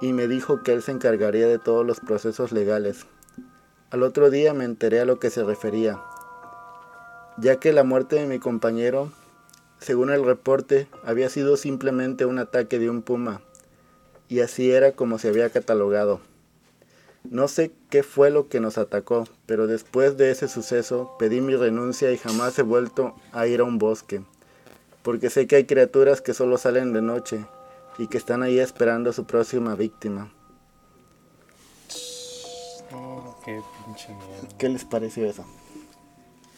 y 0.00 0.12
me 0.12 0.28
dijo 0.28 0.62
que 0.62 0.72
él 0.72 0.82
se 0.82 0.92
encargaría 0.92 1.46
de 1.46 1.58
todos 1.58 1.84
los 1.86 2.00
procesos 2.00 2.52
legales. 2.52 3.06
Al 3.90 4.02
otro 4.02 4.30
día 4.30 4.54
me 4.54 4.64
enteré 4.64 5.00
a 5.00 5.04
lo 5.04 5.18
que 5.18 5.30
se 5.30 5.44
refería, 5.44 6.00
ya 7.36 7.56
que 7.56 7.72
la 7.72 7.84
muerte 7.84 8.16
de 8.16 8.26
mi 8.26 8.38
compañero, 8.38 9.12
según 9.78 10.10
el 10.10 10.24
reporte, 10.24 10.88
había 11.04 11.28
sido 11.28 11.56
simplemente 11.56 12.24
un 12.24 12.38
ataque 12.38 12.78
de 12.78 12.90
un 12.90 13.02
puma, 13.02 13.40
y 14.28 14.40
así 14.40 14.70
era 14.70 14.92
como 14.92 15.18
se 15.18 15.28
había 15.28 15.50
catalogado. 15.50 16.20
No 17.30 17.48
sé 17.48 17.72
qué 17.88 18.02
fue 18.02 18.30
lo 18.30 18.48
que 18.48 18.60
nos 18.60 18.76
atacó, 18.76 19.26
pero 19.46 19.66
después 19.66 20.16
de 20.16 20.30
ese 20.30 20.46
suceso 20.46 21.16
pedí 21.18 21.40
mi 21.40 21.56
renuncia 21.56 22.12
y 22.12 22.18
jamás 22.18 22.58
he 22.58 22.62
vuelto 22.62 23.14
a 23.32 23.46
ir 23.46 23.60
a 23.60 23.64
un 23.64 23.78
bosque, 23.78 24.22
porque 25.04 25.28
sé 25.28 25.46
que 25.46 25.56
hay 25.56 25.66
criaturas 25.66 26.22
que 26.22 26.32
solo 26.32 26.56
salen 26.56 26.94
de 26.94 27.02
noche 27.02 27.44
y 27.98 28.08
que 28.08 28.16
están 28.16 28.42
ahí 28.42 28.58
esperando 28.58 29.10
a 29.10 29.12
su 29.12 29.26
próxima 29.26 29.76
víctima. 29.76 30.32
No, 32.90 33.36
qué 33.44 33.60
pinche 33.84 34.08
miedo. 34.08 34.48
¿Qué 34.58 34.68
les 34.70 34.84
pareció 34.86 35.26
eso? 35.26 35.44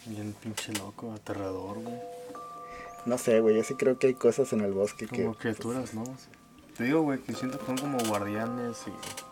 Bien 0.06 0.32
pinche 0.40 0.72
loco, 0.74 1.12
aterrador, 1.12 1.80
güey. 1.80 1.98
No 3.04 3.18
sé, 3.18 3.40
güey, 3.40 3.56
yo 3.56 3.64
sí 3.64 3.74
creo 3.74 3.98
que 3.98 4.06
hay 4.06 4.14
cosas 4.14 4.52
en 4.52 4.60
el 4.60 4.72
bosque 4.72 5.08
que... 5.08 5.24
Como 5.24 5.34
criaturas, 5.34 5.92
¿no? 5.92 6.04
Te 6.76 6.84
digo, 6.84 7.02
güey, 7.02 7.18
que 7.18 7.34
siento 7.34 7.58
que 7.58 7.66
son 7.66 7.78
como 7.78 7.98
guardianes 7.98 8.78
y 8.86 9.25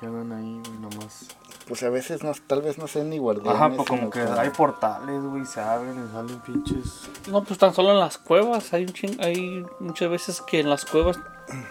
que 0.00 0.06
andan 0.06 0.32
ahí, 0.32 0.60
güey, 0.66 0.78
nomás. 0.80 1.26
Pues 1.68 1.82
a 1.84 1.90
veces 1.90 2.24
no, 2.24 2.32
tal 2.46 2.62
vez 2.62 2.78
no 2.78 2.88
sean 2.88 3.10
ni 3.10 3.18
guardianes. 3.18 3.54
Ajá, 3.54 3.70
pues 3.76 3.86
como 3.88 4.10
que 4.10 4.18
hay 4.20 4.50
portales, 4.50 5.22
güey, 5.22 5.44
se 5.44 5.60
abren 5.60 6.04
y 6.08 6.12
salen 6.12 6.40
pinches. 6.40 7.02
No, 7.30 7.44
pues 7.44 7.58
tan 7.58 7.72
solo 7.74 7.92
en 7.92 7.98
las 8.00 8.18
cuevas. 8.18 8.72
Hay, 8.72 8.82
un 8.84 8.88
ching- 8.92 9.22
hay 9.22 9.64
muchas 9.78 10.10
veces 10.10 10.40
que 10.40 10.60
en 10.60 10.70
las 10.70 10.84
cuevas 10.84 11.18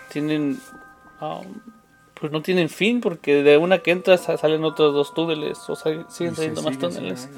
tienen. 0.09 0.59
um, 1.21 1.45
pues 2.19 2.31
no 2.33 2.41
tienen 2.41 2.67
fin, 2.69 2.99
porque 3.01 3.43
de 3.43 3.57
una 3.57 3.79
que 3.79 3.91
entras 3.91 4.21
sa- 4.21 4.37
salen 4.37 4.63
otros 4.65 4.93
dos 4.93 5.13
túneles. 5.13 5.57
O 5.69 5.75
sea, 5.75 6.05
siguen 6.09 6.33
y 6.33 6.35
saliendo 6.35 6.61
más 6.61 6.75
siguen, 6.75 6.89
túneles. 6.93 7.21
sí. 7.21 7.29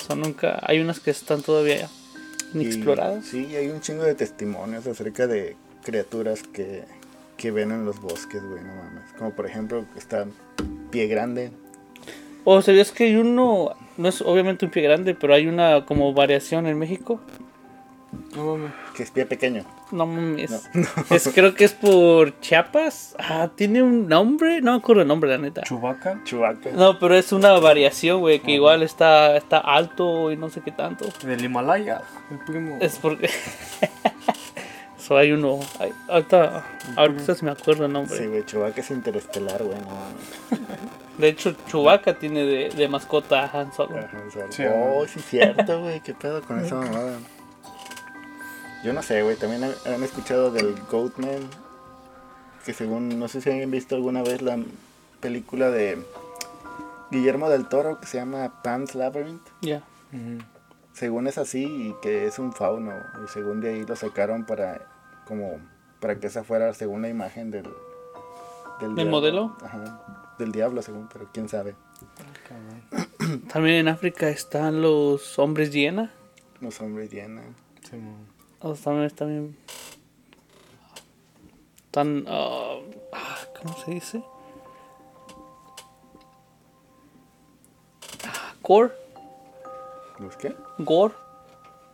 O 0.00 0.04
sea, 0.04 0.16
nunca. 0.16 0.58
Hay 0.62 0.80
unas 0.80 1.00
que 1.00 1.10
están 1.10 1.42
todavía 1.42 1.88
Y- 2.52 2.60
inexploradas. 2.62 3.24
Sí, 3.26 3.54
hay 3.56 3.68
un 3.68 3.80
chingo 3.80 4.02
de 4.04 4.14
testimonios 4.14 4.86
acerca 4.86 5.26
de 5.26 5.56
criaturas 5.82 6.42
que, 6.42 6.84
que 7.36 7.50
ven 7.50 7.70
en 7.70 7.84
los 7.84 8.00
bosques, 8.00 8.42
güey, 8.42 8.62
no 8.62 8.74
mames. 8.74 9.12
Como 9.18 9.30
por 9.32 9.46
ejemplo, 9.46 9.84
está 9.96 10.26
Pie 10.90 11.06
Grande. 11.06 11.52
O 12.44 12.62
sea, 12.62 12.74
es 12.80 12.92
que 12.92 13.04
hay 13.04 13.16
uno. 13.16 13.70
No 13.96 14.08
es 14.08 14.20
obviamente 14.22 14.64
un 14.64 14.70
pie 14.70 14.82
grande, 14.82 15.14
pero 15.14 15.34
hay 15.34 15.46
una 15.46 15.84
como 15.84 16.12
variación 16.12 16.66
en 16.66 16.78
México. 16.78 17.20
No 18.36 18.56
mames. 18.56 18.72
Que 18.94 19.02
es 19.02 19.10
pie 19.10 19.26
pequeño. 19.26 19.64
No 19.90 20.06
mames. 20.06 20.68
Es, 21.10 21.28
creo 21.34 21.54
que 21.54 21.64
es 21.64 21.72
por 21.72 22.38
Chiapas. 22.40 23.16
Ah, 23.18 23.50
tiene 23.54 23.82
un 23.82 24.06
nombre. 24.08 24.60
No 24.60 24.72
me 24.72 24.78
acuerdo 24.78 25.02
el 25.02 25.08
nombre, 25.08 25.28
la 25.28 25.38
neta. 25.38 25.62
Chubaca. 25.62 26.20
Chubaca. 26.24 26.70
No, 26.70 26.98
pero 26.98 27.14
es 27.14 27.32
una 27.32 27.52
variación, 27.58 28.20
güey, 28.20 28.40
que 28.40 28.52
igual 28.52 28.82
está, 28.82 29.36
está 29.36 29.58
alto 29.58 30.30
y 30.30 30.36
no 30.36 30.48
sé 30.48 30.60
qué 30.60 30.70
tanto. 30.70 31.06
Del 31.26 31.44
Himalaya. 31.44 32.02
El 32.30 32.38
primo. 32.38 32.78
Es 32.80 32.98
porque. 32.98 33.28
hay 35.14 35.32
uno. 35.32 35.60
hay- 35.78 35.92
ahorita, 36.08 36.64
ahorita 36.96 37.34
se 37.34 37.44
me 37.44 37.50
acuerdo 37.50 37.84
el 37.84 37.92
nombre. 37.92 38.16
Sí, 38.16 38.26
güey, 38.26 38.44
Chubaca 38.46 38.80
es 38.80 38.90
interestelar, 38.90 39.62
güey, 39.62 39.78
no. 39.78 40.56
De 41.18 41.28
hecho, 41.28 41.54
Chewbacca 41.68 42.18
tiene 42.18 42.44
de, 42.44 42.68
de 42.70 42.88
mascota 42.88 43.44
a 43.44 43.60
Han 43.60 43.72
Solo. 43.72 43.98
Ajá, 43.98 44.22
o 44.26 44.30
sea, 44.30 44.46
Sí, 44.50 44.64
oh, 44.68 45.06
sí, 45.06 45.20
cierto, 45.20 45.80
güey, 45.80 46.00
qué 46.00 46.12
pedo 46.14 46.42
con 46.42 46.58
esa 46.64 46.74
mamada. 46.76 47.18
Yo 48.84 48.92
no 48.92 49.02
sé, 49.02 49.22
güey, 49.22 49.36
también 49.36 49.64
han, 49.64 49.72
han 49.86 50.02
escuchado 50.02 50.50
del 50.50 50.74
Goatman. 50.90 51.48
Que 52.64 52.74
según, 52.74 53.18
no 53.18 53.28
sé 53.28 53.40
si 53.40 53.50
han 53.50 53.70
visto 53.70 53.94
alguna 53.94 54.22
vez 54.22 54.42
la 54.42 54.58
película 55.20 55.70
de 55.70 56.02
Guillermo 57.10 57.48
del 57.48 57.66
Toro 57.68 57.98
que 58.00 58.06
se 58.06 58.18
llama 58.18 58.60
Pan's 58.62 58.94
Labyrinth. 58.94 59.46
Ya. 59.62 59.82
Según 60.92 61.26
es 61.28 61.38
así 61.38 61.64
y 61.64 61.94
que 62.02 62.26
es 62.26 62.38
un 62.38 62.52
fauno. 62.52 62.92
Y 63.24 63.28
según 63.28 63.60
de 63.60 63.70
ahí 63.70 63.84
lo 63.86 63.96
sacaron 63.96 64.44
para 64.44 64.80
como 65.26 65.58
para 66.00 66.18
que 66.18 66.28
esa 66.28 66.44
fuera 66.44 66.72
según 66.74 67.02
la 67.02 67.08
imagen 67.08 67.50
del 67.50 67.68
del 68.80 68.94
¿Del 68.94 69.08
modelo? 69.08 69.56
Ajá. 69.62 70.34
Del 70.38 70.52
diablo, 70.52 70.82
según, 70.82 71.08
pero 71.10 71.28
quién 71.32 71.48
sabe. 71.48 71.74
Cabrón. 72.46 73.42
También 73.52 73.76
en 73.76 73.88
África 73.88 74.28
están 74.28 74.82
los 74.82 75.38
hombres 75.38 75.72
hiena. 75.72 76.12
Los 76.60 76.80
hombres 76.80 77.10
llenan. 77.10 77.54
Simón. 77.88 78.26
O 78.60 78.74
sea, 78.74 79.08
también 79.10 79.56
están 81.86 82.24
ah, 82.28 82.78
¿Cómo 83.62 83.76
se 83.84 83.90
dice? 83.92 84.22
Ah, 88.26 88.54
Gore. 88.62 88.92
¿Los 90.18 90.36
qué? 90.36 90.54
Gore. 90.78 91.14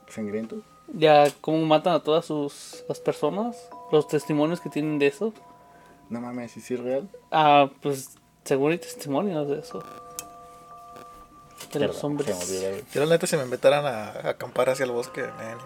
¿Sangrientos? 0.08 0.64
Ya, 0.94 1.26
cómo 1.40 1.64
matan 1.64 1.94
a 1.94 2.00
todas 2.00 2.26
sus 2.26 2.84
las 2.88 3.00
personas. 3.00 3.56
Los 3.90 4.08
testimonios 4.08 4.60
que 4.60 4.70
tienen 4.70 4.98
de 4.98 5.06
eso. 5.06 5.32
No 6.10 6.20
mames, 6.20 6.52
¿sí 6.52 6.60
sí 6.60 6.74
es 6.74 6.80
real? 6.80 7.08
Ah, 7.30 7.70
pues 7.80 8.10
según 8.44 8.72
hay 8.72 8.78
testimonios 8.78 9.48
de 9.48 9.60
eso. 9.60 9.82
De 11.72 11.86
los 11.86 12.04
hombres. 12.04 12.84
Yo 12.92 13.04
la 13.04 13.14
neta 13.14 13.26
si 13.26 13.36
me 13.36 13.44
invitaran 13.44 13.86
a, 13.86 14.10
a 14.10 14.28
acampar 14.30 14.68
hacia 14.68 14.84
el 14.84 14.90
bosque, 14.90 15.22
man. 15.22 15.58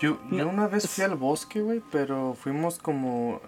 Yo, 0.00 0.18
yo 0.32 0.48
una 0.48 0.66
vez 0.66 0.88
fui 0.88 1.04
al 1.04 1.14
bosque, 1.14 1.60
güey, 1.60 1.80
pero 1.92 2.34
fuimos 2.34 2.78
como... 2.78 3.40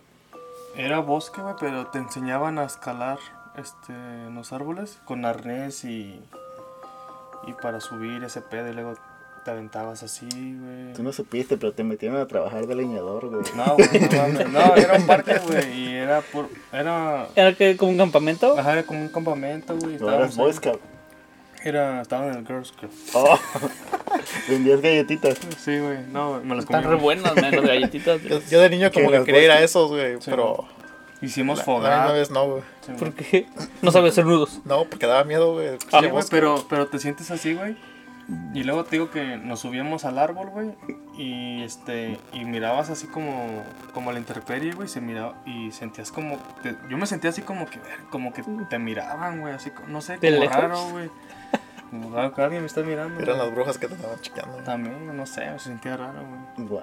Era 0.77 1.01
bosque, 1.01 1.40
güey, 1.40 1.57
pero 1.59 1.88
te 1.88 1.99
enseñaban 1.99 2.61
a 2.61 2.64
escalar 2.64 3.19
este, 3.57 3.93
en 3.93 4.37
los 4.37 4.53
árboles 4.53 5.01
con 5.05 5.25
arnés 5.25 5.85
y... 5.85 6.23
Y 7.49 7.53
para 7.55 7.81
subir 7.81 8.23
ese 8.23 8.40
pedo 8.40 8.69
y 8.69 8.73
luego 8.73 8.95
te 9.45 9.51
aventabas 9.51 10.03
así, 10.03 10.27
güey. 10.27 10.93
Tú 10.95 11.03
no 11.03 11.13
supiste, 11.13 11.57
pero 11.57 11.73
te 11.73 11.85
metieron 11.85 12.19
a 12.19 12.27
trabajar 12.27 12.67
de 12.67 12.75
leñador, 12.75 13.29
güey. 13.29 13.43
No, 13.55 13.77
güey, 13.77 14.01
no 14.01 14.17
mames. 14.17 14.49
No, 14.51 14.75
era 14.75 14.95
un 14.95 15.07
parque, 15.07 15.39
güey, 15.47 15.81
y 15.81 15.95
era 15.95 16.21
por... 16.23 16.49
Era... 16.73 17.29
¿Era 17.35 17.55
que 17.55 17.77
como 17.77 17.93
un 17.93 17.99
campamento? 17.99 18.59
Ajá, 18.59 18.73
era 18.73 18.83
como 18.85 19.01
un 19.01 19.09
campamento, 19.09 19.77
güey. 19.77 19.99
No 19.99 20.11
eras 20.11 20.37
Boy. 20.37 20.53
Scout. 20.53 20.81
Era... 21.63 22.01
Estaba 22.01 22.29
en 22.29 22.35
el 22.39 22.47
Girl 22.47 22.65
Scout. 22.65 22.91
Oh, 23.15 23.39
vendías 24.49 24.81
galletitas. 24.81 25.39
Sí, 25.59 25.79
güey, 25.79 25.99
no, 26.11 26.41
me 26.43 26.55
las 26.57 26.65
Están 26.65 26.83
comí. 26.83 26.95
re 26.95 27.01
buenas, 27.01 27.37
man, 27.37 27.51
las 27.55 27.65
galletitas. 27.65 28.23
Yo, 28.23 28.41
yo 28.51 28.61
de 28.61 28.71
niño 28.71 28.91
como 28.93 29.11
Que 29.11 29.25
quería 29.25 29.45
ir 29.45 29.51
a 29.51 29.61
esos, 29.63 29.91
güey, 29.91 30.15
Sí, 30.21 30.31
pero 30.31 30.67
Hicimos 31.21 31.63
fogata. 31.63 32.13
vez 32.13 32.31
no, 32.31 32.47
güey. 32.47 32.63
Sí, 32.81 32.93
güey. 32.93 32.99
Porque 32.99 33.47
no 33.83 33.91
sabe 33.91 34.09
hacer 34.09 34.27
nudos. 34.27 34.61
No, 34.65 34.85
porque 34.85 35.07
daba 35.07 35.25
miedo, 35.25 35.55
güey. 35.55 35.79
Sí, 35.79 35.87
güey, 35.93 36.11
bosque. 36.11 36.31
pero, 36.31 36.67
pero 36.69 36.87
te 36.87 36.99
sientes 36.99 37.31
así, 37.31 37.55
güey. 37.55 37.77
Y 38.55 38.65
luego 38.65 38.85
te 38.85 38.93
digo 38.97 39.11
que 39.11 39.37
nos 39.37 39.61
subíamos 39.61 40.05
al 40.07 40.19
árbol, 40.19 40.49
güey. 40.51 40.75
Y 41.19 41.63
este. 41.63 42.19
Y 42.33 42.45
mirabas 42.45 42.89
así 42.91 43.07
como. 43.07 43.63
Como 43.93 44.11
a 44.11 44.13
la 44.15 44.19
intemperie, 44.19 44.73
güey. 44.73 44.89
Se 44.89 45.01
miraba. 45.01 45.35
Y 45.45 45.71
sentías 45.73 46.11
como. 46.11 46.39
te- 46.63 46.77
yo 46.89 46.97
me 46.97 47.07
sentía 47.07 47.31
así 47.31 47.43
como 47.43 47.67
que. 47.67 47.79
Como 48.11 48.33
que 48.33 48.43
te 48.71 48.79
miraban, 48.79 49.41
güey. 49.41 49.53
Así 49.53 49.71
como. 49.71 49.89
No 49.89 50.01
sé, 50.01 50.17
¿De 50.19 50.29
como 50.31 50.41
lejos? 50.41 50.57
raro, 50.57 50.89
güey. 50.91 51.11
Como 51.91 52.15
raro 52.17 52.33
que 52.35 52.43
alguien 52.43 52.63
me 52.63 52.67
está 52.67 52.83
mirando. 52.83 53.21
Eran 53.21 53.39
las 53.39 53.51
brujas 53.53 53.77
que 53.79 53.89
te 53.89 53.95
estaban 53.95 54.19
chequeando. 54.21 54.53
güey. 54.55 54.65
También, 54.65 55.17
no 55.17 55.27
sé, 55.27 55.45
se 55.59 55.59
sentía 55.69 55.97
raro, 55.97 56.21
güey. 56.57 56.69
Wow. 56.69 56.81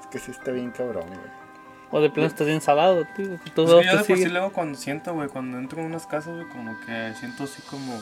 Es 0.00 0.06
que 0.06 0.18
sí 0.20 0.30
está 0.30 0.52
bien 0.52 0.70
cabrón, 0.70 1.06
güey. 1.08 1.42
O 1.90 2.00
de 2.00 2.08
plano 2.08 2.26
estás 2.28 2.46
bien 2.46 2.60
salado, 2.62 3.04
tío. 3.16 3.38
que 3.44 3.50
Todos 3.50 3.70
Pues 3.72 3.86
yo 3.86 3.98
de 3.98 4.04
por 4.04 4.16
sí 4.16 4.24
luego 4.26 4.52
cuando 4.52 4.78
siento, 4.78 5.12
güey, 5.12 5.28
cuando 5.28 5.58
entro 5.58 5.80
en 5.80 5.86
unas 5.86 6.06
casas, 6.06 6.34
güey, 6.34 6.48
como 6.48 6.72
que 6.86 7.12
siento 7.18 7.44
así 7.44 7.60
como. 7.68 8.00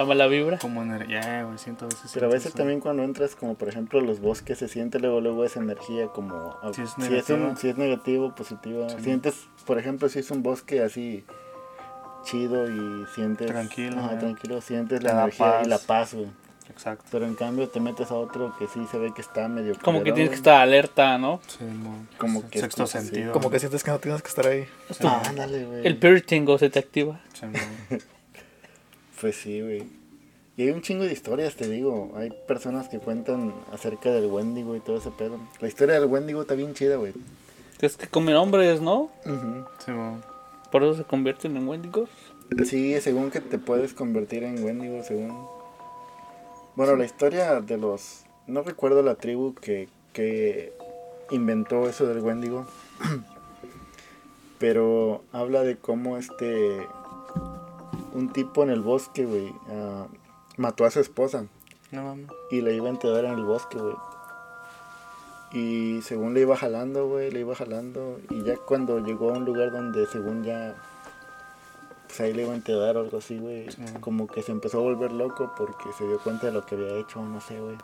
La 0.00 0.06
mala 0.06 0.26
vibra. 0.28 0.58
Como 0.58 0.82
energía, 0.82 1.44
güey, 1.44 1.58
siento 1.58 1.84
a 1.84 1.88
veces. 1.88 2.10
Pero 2.14 2.26
a 2.26 2.30
veces 2.30 2.46
eso. 2.48 2.56
también 2.58 2.80
cuando 2.80 3.02
entras, 3.02 3.36
como 3.36 3.54
por 3.54 3.68
ejemplo 3.68 4.00
los 4.00 4.20
bosques, 4.20 4.58
se 4.58 4.66
siente 4.68 4.98
luego, 4.98 5.20
luego 5.20 5.44
esa 5.44 5.60
energía 5.60 6.06
como... 6.08 6.56
Si 6.74 6.80
es 6.82 6.90
si, 6.90 7.02
es 7.02 7.10
negativa. 7.10 7.38
un, 7.50 7.56
si 7.56 7.68
es 7.68 7.76
negativo, 7.76 8.34
positivo. 8.34 8.88
Sí. 8.88 8.96
Sientes, 9.02 9.34
por 9.66 9.78
ejemplo, 9.78 10.08
si 10.08 10.20
es 10.20 10.30
un 10.30 10.42
bosque 10.42 10.82
así 10.82 11.24
chido 12.24 12.68
y 12.70 13.06
sientes... 13.14 13.46
Tranquilo, 13.48 13.98
Ajá, 14.00 14.18
tranquilo, 14.18 14.60
sientes 14.60 15.00
Te 15.00 15.04
la 15.04 15.12
energía 15.22 15.46
y 15.46 15.50
paz. 15.60 15.66
la 15.68 15.78
paz, 15.78 16.14
güey. 16.14 16.28
Exacto. 16.70 17.04
Pero 17.10 17.26
en 17.26 17.34
cambio 17.34 17.68
te 17.68 17.80
metes 17.80 18.10
a 18.10 18.14
otro 18.14 18.54
que 18.58 18.68
sí 18.68 18.80
se 18.90 18.96
ve 18.98 19.12
que 19.14 19.20
está 19.20 19.48
medio... 19.48 19.74
Como 19.82 20.02
que 20.02 20.12
tienes 20.12 20.30
que 20.30 20.36
estar 20.36 20.60
alerta, 20.62 21.18
¿no? 21.18 21.40
Sí, 21.46 21.64
mo- 21.64 22.06
Como 22.16 22.48
que 22.48 22.60
Sexto 22.60 22.86
sí, 22.86 22.98
sí. 22.98 23.04
sentido. 23.06 23.32
Como 23.32 23.50
que 23.50 23.58
sientes 23.58 23.82
que 23.82 23.90
no 23.90 23.98
tienes 23.98 24.22
que 24.22 24.28
estar 24.28 24.46
ahí. 24.46 24.66
Ah, 25.04 25.22
ándale, 25.26 25.64
güey. 25.64 25.86
El 25.86 25.98
Piritingo 25.98 26.56
se 26.58 26.70
te 26.70 26.78
activa. 26.78 27.20
Sí, 27.34 27.46
Pues 29.20 29.36
sí, 29.36 29.60
güey. 29.60 29.82
Y 30.56 30.62
hay 30.64 30.70
un 30.70 30.82
chingo 30.82 31.04
de 31.04 31.12
historias, 31.12 31.54
te 31.56 31.68
digo. 31.68 32.12
Hay 32.16 32.30
personas 32.46 32.88
que 32.88 32.98
cuentan 32.98 33.54
acerca 33.72 34.10
del 34.10 34.26
Wendigo 34.26 34.76
y 34.76 34.80
todo 34.80 34.98
ese 34.98 35.10
pedo. 35.10 35.38
La 35.60 35.68
historia 35.68 35.98
del 36.00 36.08
Wendigo 36.10 36.42
está 36.42 36.54
bien 36.54 36.74
chida, 36.74 36.96
güey. 36.96 37.12
Es 37.80 37.96
que 37.96 38.06
comen 38.08 38.36
hombres, 38.36 38.80
¿no? 38.80 39.10
Ujú. 39.24 39.64
sí, 39.84 39.90
mo- 39.90 40.20
Por 40.70 40.82
eso 40.82 40.94
se 40.96 41.04
convierten 41.04 41.56
en 41.56 41.66
Wendigos. 41.66 42.10
Sí, 42.66 43.00
según 43.00 43.30
que 43.30 43.40
te 43.40 43.58
puedes 43.58 43.94
convertir 43.94 44.42
en 44.44 44.62
Wendigo, 44.64 45.02
según... 45.02 45.46
Bueno, 46.76 46.96
la 46.96 47.04
historia 47.04 47.60
de 47.60 47.76
los... 47.78 48.24
No 48.46 48.62
recuerdo 48.62 49.02
la 49.02 49.14
tribu 49.14 49.54
que, 49.54 49.88
que 50.12 50.72
inventó 51.30 51.88
eso 51.88 52.06
del 52.06 52.18
Wendigo. 52.20 52.66
Pero 54.58 55.22
habla 55.32 55.62
de 55.62 55.76
cómo 55.76 56.16
este... 56.18 56.86
Un 58.12 58.32
tipo 58.32 58.62
en 58.62 58.70
el 58.70 58.80
bosque, 58.80 59.24
güey, 59.24 59.52
ah, 59.68 60.06
mató 60.56 60.84
a 60.84 60.90
su 60.90 61.00
esposa. 61.00 61.46
No 61.90 62.04
mames. 62.04 62.26
Y 62.50 62.60
le 62.60 62.74
iba 62.74 62.86
a 62.86 62.90
enterrar 62.90 63.24
en 63.24 63.32
el 63.32 63.44
bosque, 63.44 63.78
güey. 63.78 63.94
Y 65.52 66.00
según 66.02 66.34
le 66.34 66.42
iba 66.42 66.56
jalando, 66.56 67.08
güey, 67.08 67.30
le 67.30 67.40
iba 67.40 67.54
jalando. 67.54 68.20
Y 68.30 68.42
ya 68.44 68.56
cuando 68.56 69.00
llegó 69.00 69.30
a 69.30 69.38
un 69.38 69.44
lugar 69.44 69.72
donde 69.72 70.06
según 70.06 70.44
ya... 70.44 70.76
Pues 72.06 72.20
ahí 72.20 72.32
le 72.32 72.42
iba 72.42 72.52
a 72.52 72.56
enterrar 72.56 72.96
o 72.96 73.00
algo 73.00 73.18
así, 73.18 73.38
güey. 73.38 73.70
Sí. 73.70 73.82
Como 74.00 74.26
que 74.26 74.42
se 74.42 74.52
empezó 74.52 74.78
a 74.78 74.82
volver 74.82 75.12
loco 75.12 75.52
porque 75.56 75.92
se 75.96 76.06
dio 76.06 76.18
cuenta 76.18 76.46
de 76.46 76.52
lo 76.52 76.64
que 76.64 76.74
había 76.74 76.96
hecho, 76.96 77.20
no 77.22 77.40
sé, 77.40 77.60
güey. 77.60 77.76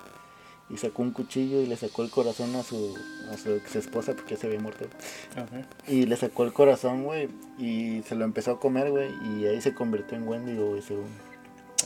Y 0.69 0.79
sacó 0.79 1.03
un 1.03 1.13
cuchillo 1.13 1.61
y 1.61 1.67
le 1.67 1.77
sacó 1.77 2.03
el 2.03 2.11
corazón 2.11 2.55
a 2.57 2.63
su, 2.65 2.97
a 3.33 3.37
su 3.37 3.51
ex 3.55 3.77
esposa 3.77 4.15
porque 4.15 4.35
ya 4.35 4.41
se 4.41 4.47
había 4.49 4.59
muerto. 4.59 4.85
Ok. 5.41 5.89
Y 5.89 6.07
le 6.07 6.17
sacó 6.17 6.43
el 6.45 6.53
corazón, 6.53 7.05
güey. 7.05 7.29
Y 7.59 8.03
se 8.03 8.17
lo 8.17 8.25
empezó 8.25 8.53
a 8.53 8.61
comer, 8.61 8.91
güey. 8.91 9.11
Y 9.25 9.47
ahí 9.47 9.61
se 9.61 9.75
convirtió 9.75 10.17
en 10.17 10.27
Wendigo, 10.27 10.71
güey, 10.71 10.83
según. 10.83 11.07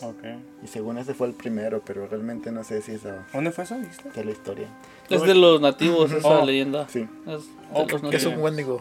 Ok. 0.02 0.24
Y 0.64 0.66
según 0.68 0.96
ese 0.96 1.12
fue 1.12 1.26
el 1.26 1.34
primero, 1.34 1.82
pero 1.84 2.06
realmente 2.06 2.50
no 2.52 2.64
sé 2.64 2.80
si 2.80 2.92
esa 2.92 3.26
¿Dónde 3.34 3.50
fue 3.50 3.64
eso, 3.64 3.76
dijiste? 3.78 4.08
es 4.18 4.24
la 4.24 4.32
historia. 4.32 4.68
Es 5.10 5.20
de 5.22 5.34
los 5.34 5.60
nativos 5.60 6.10
esa 6.12 6.40
Oh. 6.40 6.46
leyenda. 6.46 6.88
Sí. 6.88 7.06
Es 7.26 7.44
de 7.44 7.50
Oh, 7.74 7.86
Que 7.86 8.16
es 8.16 8.24
un. 8.24 8.38
Wendigo. 8.38 8.80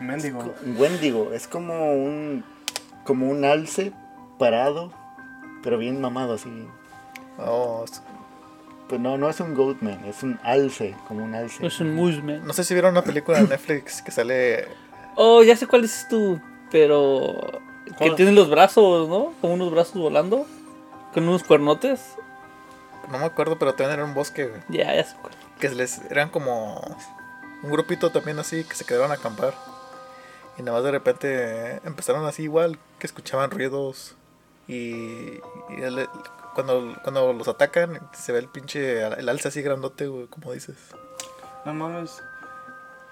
Mendigo. 0.00 0.40
Un 0.66 0.76
Wendigo, 0.76 1.32
es 1.32 1.46
como 1.46 1.92
un 1.92 2.42
como 3.04 3.28
un 3.28 3.44
alce 3.44 3.92
parado, 4.38 4.92
pero 5.62 5.78
bien 5.78 6.00
mamado 6.00 6.34
así. 6.34 6.50
Oh, 7.38 7.84
es- 7.84 8.02
Pues 8.88 9.00
no, 9.00 9.16
no 9.16 9.28
es 9.30 9.40
un 9.40 9.54
goatman, 9.54 10.04
es 10.04 10.22
un 10.22 10.38
alce, 10.42 10.94
como 11.08 11.24
un 11.24 11.34
alce. 11.34 11.66
Es 11.66 11.80
un 11.80 11.94
Mooseman. 11.94 12.46
no 12.46 12.52
sé 12.52 12.64
si 12.64 12.74
vieron 12.74 12.92
una 12.92 13.02
película 13.02 13.40
de 13.40 13.48
Netflix 13.48 14.02
que 14.02 14.10
sale. 14.10 14.68
Oh, 15.16 15.42
ya 15.42 15.56
sé 15.56 15.66
cuál 15.66 15.82
dices 15.82 16.06
tú, 16.10 16.40
pero 16.70 17.60
que 17.98 18.10
tiene 18.12 18.32
los 18.32 18.50
brazos, 18.50 19.08
¿no? 19.08 19.32
Como 19.40 19.54
unos 19.54 19.70
brazos 19.70 19.94
volando, 19.94 20.46
con 21.14 21.26
unos 21.28 21.42
cuernotes. 21.44 22.00
No 23.10 23.18
me 23.18 23.24
acuerdo, 23.26 23.58
pero 23.58 23.74
también 23.74 23.98
era 23.98 24.04
un 24.04 24.14
bosque. 24.14 24.46
güey, 24.46 24.60
Ya, 24.68 24.94
ya 24.94 25.04
sé 25.04 25.16
cuál. 25.20 25.34
Que 25.60 25.68
les 25.70 26.00
eran 26.10 26.28
como 26.30 26.80
un 27.62 27.70
grupito 27.70 28.10
también 28.10 28.38
así 28.38 28.64
que 28.64 28.74
se 28.74 28.84
quedaron 28.84 29.10
a 29.10 29.14
acampar. 29.14 29.54
Y 30.58 30.62
nada 30.62 30.76
más 30.78 30.84
de 30.84 30.90
repente 30.90 31.80
empezaron 31.86 32.24
así 32.26 32.42
igual, 32.44 32.78
que 32.98 33.06
escuchaban 33.06 33.50
ruidos. 33.50 34.14
Y, 34.68 34.74
y 35.70 35.80
el- 35.82 36.08
cuando, 36.54 36.94
cuando 37.02 37.32
los 37.32 37.48
atacan, 37.48 38.00
se 38.12 38.32
ve 38.32 38.38
el 38.38 38.48
pinche 38.48 39.02
el 39.02 39.28
alce 39.28 39.48
así 39.48 39.62
grandote, 39.62 40.06
güey, 40.06 40.26
como 40.28 40.52
dices. 40.52 40.76
No 41.64 41.74
mames. 41.74 42.22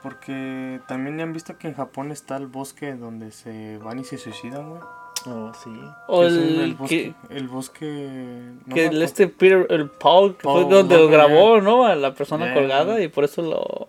Porque 0.03 0.81
también 0.89 1.21
han 1.21 1.33
visto 1.33 1.57
que 1.59 1.69
en 1.69 1.75
Japón 1.75 2.11
está 2.11 2.37
el 2.37 2.47
bosque 2.49 2.95
donde 2.95 3.31
se 3.31 3.79
van 3.79 4.01
y 4.01 4.05
se 4.05 4.19
suicidan, 4.19 4.71
güey. 4.71 4.83
Oh, 5.27 5.53
sí. 5.63 5.71
O 6.09 6.25
es 6.25 6.33
el, 6.33 6.61
el 6.61 6.75
bosque. 6.75 7.15
que, 7.29 7.37
El 7.37 7.47
bosque. 7.49 8.53
no 8.67 8.75
que 8.75 8.87
el 8.87 9.03
este 9.03 9.29
Peter, 9.29 9.67
el 9.71 9.89
Paul, 9.89 10.35
que 10.37 10.43
fue 10.43 10.63
Paul 10.63 10.69
donde 10.69 10.97
lo 10.99 11.09
grabó, 11.09 11.61
¿no? 11.61 11.85
A 11.87 11.95
la 11.95 12.15
persona 12.15 12.47
Yeah. 12.47 12.55
colgada 12.55 13.01
y 13.01 13.07
por 13.07 13.23
eso 13.23 13.43
lo 13.43 13.82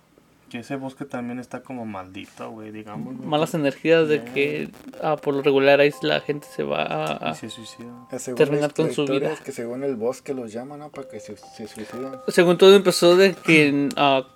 Que 0.54 0.60
ese 0.60 0.76
bosque 0.76 1.04
también 1.06 1.40
está 1.40 1.64
como 1.64 1.84
maldito, 1.84 2.52
güey, 2.52 2.72
digamos. 2.72 3.16
güey. 3.18 3.28
malas 3.28 3.56
energías 3.56 4.08
de 4.08 4.18
Yeah. 4.20 4.34
que 4.34 4.70
ah, 5.02 5.16
por 5.18 5.34
lo 5.34 5.42
regular 5.42 5.80
ahí 5.80 5.92
la 6.04 6.20
gente 6.22 6.46
se 6.48 6.62
va 6.62 6.84
a, 6.84 7.34
se. 7.34 7.48
Eh, 7.48 8.34
Terminar 8.36 8.70
la- 8.70 8.76
con 8.76 8.94
su 8.94 9.06
vida. 9.08 9.32
Es 9.34 9.42
que 9.42 9.52
según 9.52 9.84
el 9.84 9.96
bosque 9.96 10.36
los 10.36 10.54
llaman, 10.54 10.78
¿no? 10.80 10.90
Para 10.92 11.08
que 11.10 11.20
se, 11.20 11.36
se 11.38 11.68
suicidan. 11.68 12.22
Según 12.28 12.60
todo 12.60 12.76
empezó 12.76 13.16
de 13.18 13.34
que 13.34 13.90
ah, 13.98 14.28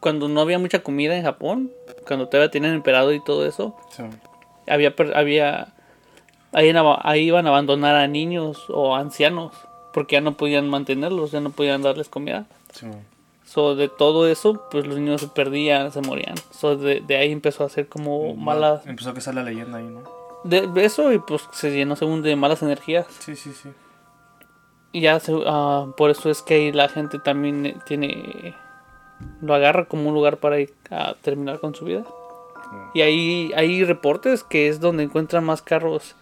cuando 0.00 0.28
no 0.28 0.42
había 0.42 0.58
mucha 0.58 0.82
comida 0.82 1.16
en 1.16 1.22
Japón, 1.24 1.72
cuando 2.06 2.28
todavía 2.28 2.50
tenían 2.50 2.74
emperado 2.74 3.12
y 3.14 3.24
todo 3.24 3.46
eso, 3.46 3.74
Sí. 3.96 4.02
había 4.68 4.94
per- 4.94 5.16
había 5.16 5.72
ahí, 6.52 6.70
ahí 7.02 7.22
iban 7.22 7.46
a 7.46 7.48
abandonar 7.48 7.94
a 7.96 8.06
niños 8.06 8.66
o 8.68 8.94
ancianos 8.94 9.54
porque 9.94 10.16
ya 10.16 10.20
no 10.20 10.36
podían 10.36 10.68
mantenerlos, 10.68 11.32
ya 11.32 11.40
no 11.40 11.50
podían 11.50 11.80
darles 11.80 12.10
comida. 12.10 12.44
Sí. 12.74 12.86
So, 13.46 13.74
de 13.76 13.88
todo 13.88 14.26
eso, 14.28 14.66
pues 14.70 14.86
los 14.86 14.98
niños 14.98 15.20
se 15.22 15.28
perdían, 15.28 15.90
se 15.92 16.00
morían. 16.02 16.34
So, 16.50 16.76
de, 16.76 17.00
de 17.00 17.16
ahí 17.16 17.30
empezó 17.32 17.64
a 17.64 17.68
ser 17.68 17.88
como 17.88 18.34
malas 18.36 18.84
Empezó 18.86 19.10
a 19.10 19.14
que 19.14 19.20
sale 19.22 19.42
la 19.42 19.48
leyenda 19.50 19.78
ahí, 19.78 19.86
¿no? 19.86 20.02
de, 20.44 20.66
de 20.68 20.84
eso 20.84 21.12
y 21.12 21.18
pues 21.18 21.48
se 21.52 21.70
llenó 21.72 21.96
según 21.96 22.22
de 22.22 22.36
malas 22.36 22.62
energías. 22.62 23.06
Sí, 23.20 23.34
sí, 23.36 23.52
sí. 23.52 23.70
Y 24.92 25.00
ya 25.02 25.18
se- 25.20 25.32
ah, 25.46 25.86
por 25.96 26.10
eso 26.10 26.30
es 26.30 26.42
que 26.42 26.54
ahí 26.54 26.72
la 26.72 26.88
gente 26.88 27.18
también 27.18 27.66
eh, 27.66 27.76
tiene 27.86 28.54
lo 29.40 29.54
agarra 29.54 29.86
como 29.86 30.08
un 30.08 30.14
lugar 30.14 30.36
para 30.38 30.60
ir 30.60 30.74
a 30.90 31.14
terminar 31.22 31.58
con 31.60 31.74
su 31.74 31.84
vida. 31.84 32.04
Y 32.94 33.00
ahí 33.02 33.52
hay 33.56 33.84
reportes 33.84 34.42
que 34.44 34.68
es 34.68 34.80
donde 34.80 35.04
encuentran 35.04 35.44
más 35.44 35.62
carros 35.62 36.14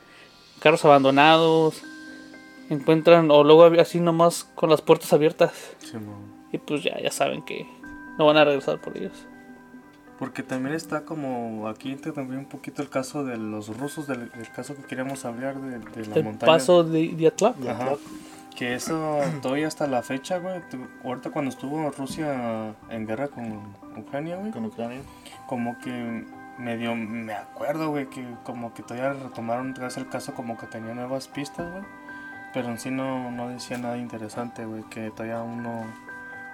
carros 0.61 0.85
abandonados. 0.85 1.83
Encuentran 2.71 3.31
o 3.31 3.45
luego 3.45 3.65
así 3.81 4.01
nomás 4.01 4.45
con 4.55 4.71
las 4.71 4.81
puertas 4.83 5.13
abiertas 5.13 5.53
Sí. 5.81 5.97
Y 6.55 6.59
pues 6.59 6.83
ya 6.83 6.99
ya 7.01 7.11
saben 7.11 7.43
que 7.43 7.67
no 8.19 8.27
van 8.27 8.37
a 8.37 8.45
regresar 8.45 8.81
por 8.81 8.97
ellos. 8.97 9.27
Porque 10.19 10.43
también 10.45 10.75
está 10.75 11.05
como 11.05 11.67
aquí 11.69 11.91
entra 11.91 12.13
también 12.13 12.39
un 12.41 12.47
poquito 12.47 12.83
el 12.83 12.89
caso 12.89 13.25
de 13.25 13.37
los 13.37 13.77
rusos, 13.77 14.07
del, 14.07 14.31
del 14.31 14.49
caso 14.53 14.77
que 14.77 14.83
queríamos 14.83 15.25
hablar 15.25 15.61
de, 15.61 15.79
de 15.81 16.07
la 16.07 16.15
El 16.15 16.25
montaña. 16.25 16.53
paso 16.53 16.85
de 16.85 17.09
Diatlap. 17.09 17.57
Que 18.57 18.75
eso 18.75 19.19
todavía 19.43 19.67
hasta 19.67 19.89
la 19.89 20.05
fecha, 20.05 20.39
güey. 20.39 20.61
Ahorita 21.03 21.31
cuando 21.31 21.51
estuvo 21.51 21.91
Rusia 21.91 22.73
en 22.89 23.05
guerra 23.05 23.27
con 23.27 23.75
Ucrania, 23.97 24.37
güey. 24.37 24.53
Con 24.53 24.67
Ucrania. 24.67 25.01
Como 25.49 25.77
que 25.81 26.25
medio 26.59 26.95
me 26.95 27.33
acuerdo, 27.33 27.91
güey, 27.91 28.09
que 28.09 28.25
como 28.45 28.73
que 28.73 28.85
todavía 28.85 29.13
retomaron 29.21 29.75
vez 29.75 29.97
el 29.97 30.09
caso 30.09 30.35
como 30.35 30.57
que 30.57 30.69
tenía 30.69 30.95
nuevas 30.95 31.27
pistas, 31.27 31.69
güey. 31.73 31.83
Pero 32.53 32.69
en 32.69 32.79
sí 32.79 32.93
no, 32.93 33.33
no 33.33 33.49
decía 33.49 33.77
nada 33.79 33.99
interesante, 33.99 34.65
güey. 34.65 34.85
Que 34.85 35.11
todavía 35.11 35.39
aún 35.39 35.65
no, 35.65 35.85